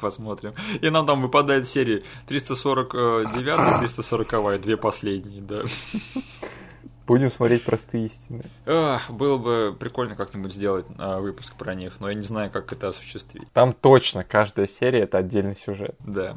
посмотрим. 0.00 0.54
И 0.80 0.88
нам 0.88 1.04
там 1.04 1.20
выпадает 1.20 1.66
серии 1.66 2.04
349 2.28 3.80
340 3.80 4.60
две 4.62 4.76
последние, 4.76 5.42
да. 5.42 5.62
Будем 7.06 7.30
смотреть 7.30 7.64
простые 7.64 8.06
истины. 8.06 8.44
Эх, 8.64 9.10
было 9.10 9.36
бы 9.36 9.76
прикольно 9.78 10.16
как-нибудь 10.16 10.52
сделать 10.52 10.86
а, 10.96 11.20
выпуск 11.20 11.54
про 11.54 11.74
них, 11.74 12.00
но 12.00 12.08
я 12.08 12.14
не 12.14 12.22
знаю, 12.22 12.50
как 12.50 12.72
это 12.72 12.88
осуществить. 12.88 13.50
Там 13.52 13.74
точно 13.74 14.24
каждая 14.24 14.66
серия 14.66 15.00
это 15.00 15.18
отдельный 15.18 15.54
сюжет. 15.54 15.94
Да. 16.00 16.36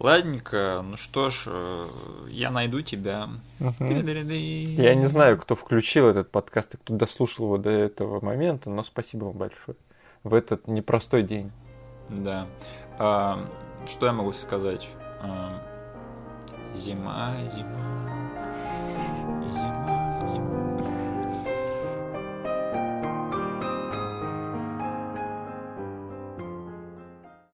Ладненько, 0.00 0.84
ну 0.84 0.96
что 0.96 1.28
ж, 1.30 1.44
э, 1.46 1.86
я 2.28 2.50
найду 2.50 2.82
тебя. 2.82 3.28
Я 3.58 4.94
не 4.94 5.06
знаю, 5.06 5.38
кто 5.38 5.56
включил 5.56 6.06
этот 6.06 6.30
подкаст 6.30 6.74
и 6.74 6.76
кто 6.76 6.94
дослушал 6.94 7.46
его 7.46 7.58
до 7.58 7.70
этого 7.70 8.24
момента, 8.24 8.70
но 8.70 8.84
спасибо 8.84 9.24
вам 9.24 9.38
большое. 9.38 9.76
В 10.22 10.34
этот 10.34 10.68
непростой 10.68 11.24
день. 11.24 11.50
Да. 12.10 12.46
А, 12.98 13.44
что 13.88 14.06
я 14.06 14.12
могу 14.12 14.32
сказать? 14.32 14.86
А, 15.20 15.60
зима. 16.76 17.34
Зима. 17.52 17.98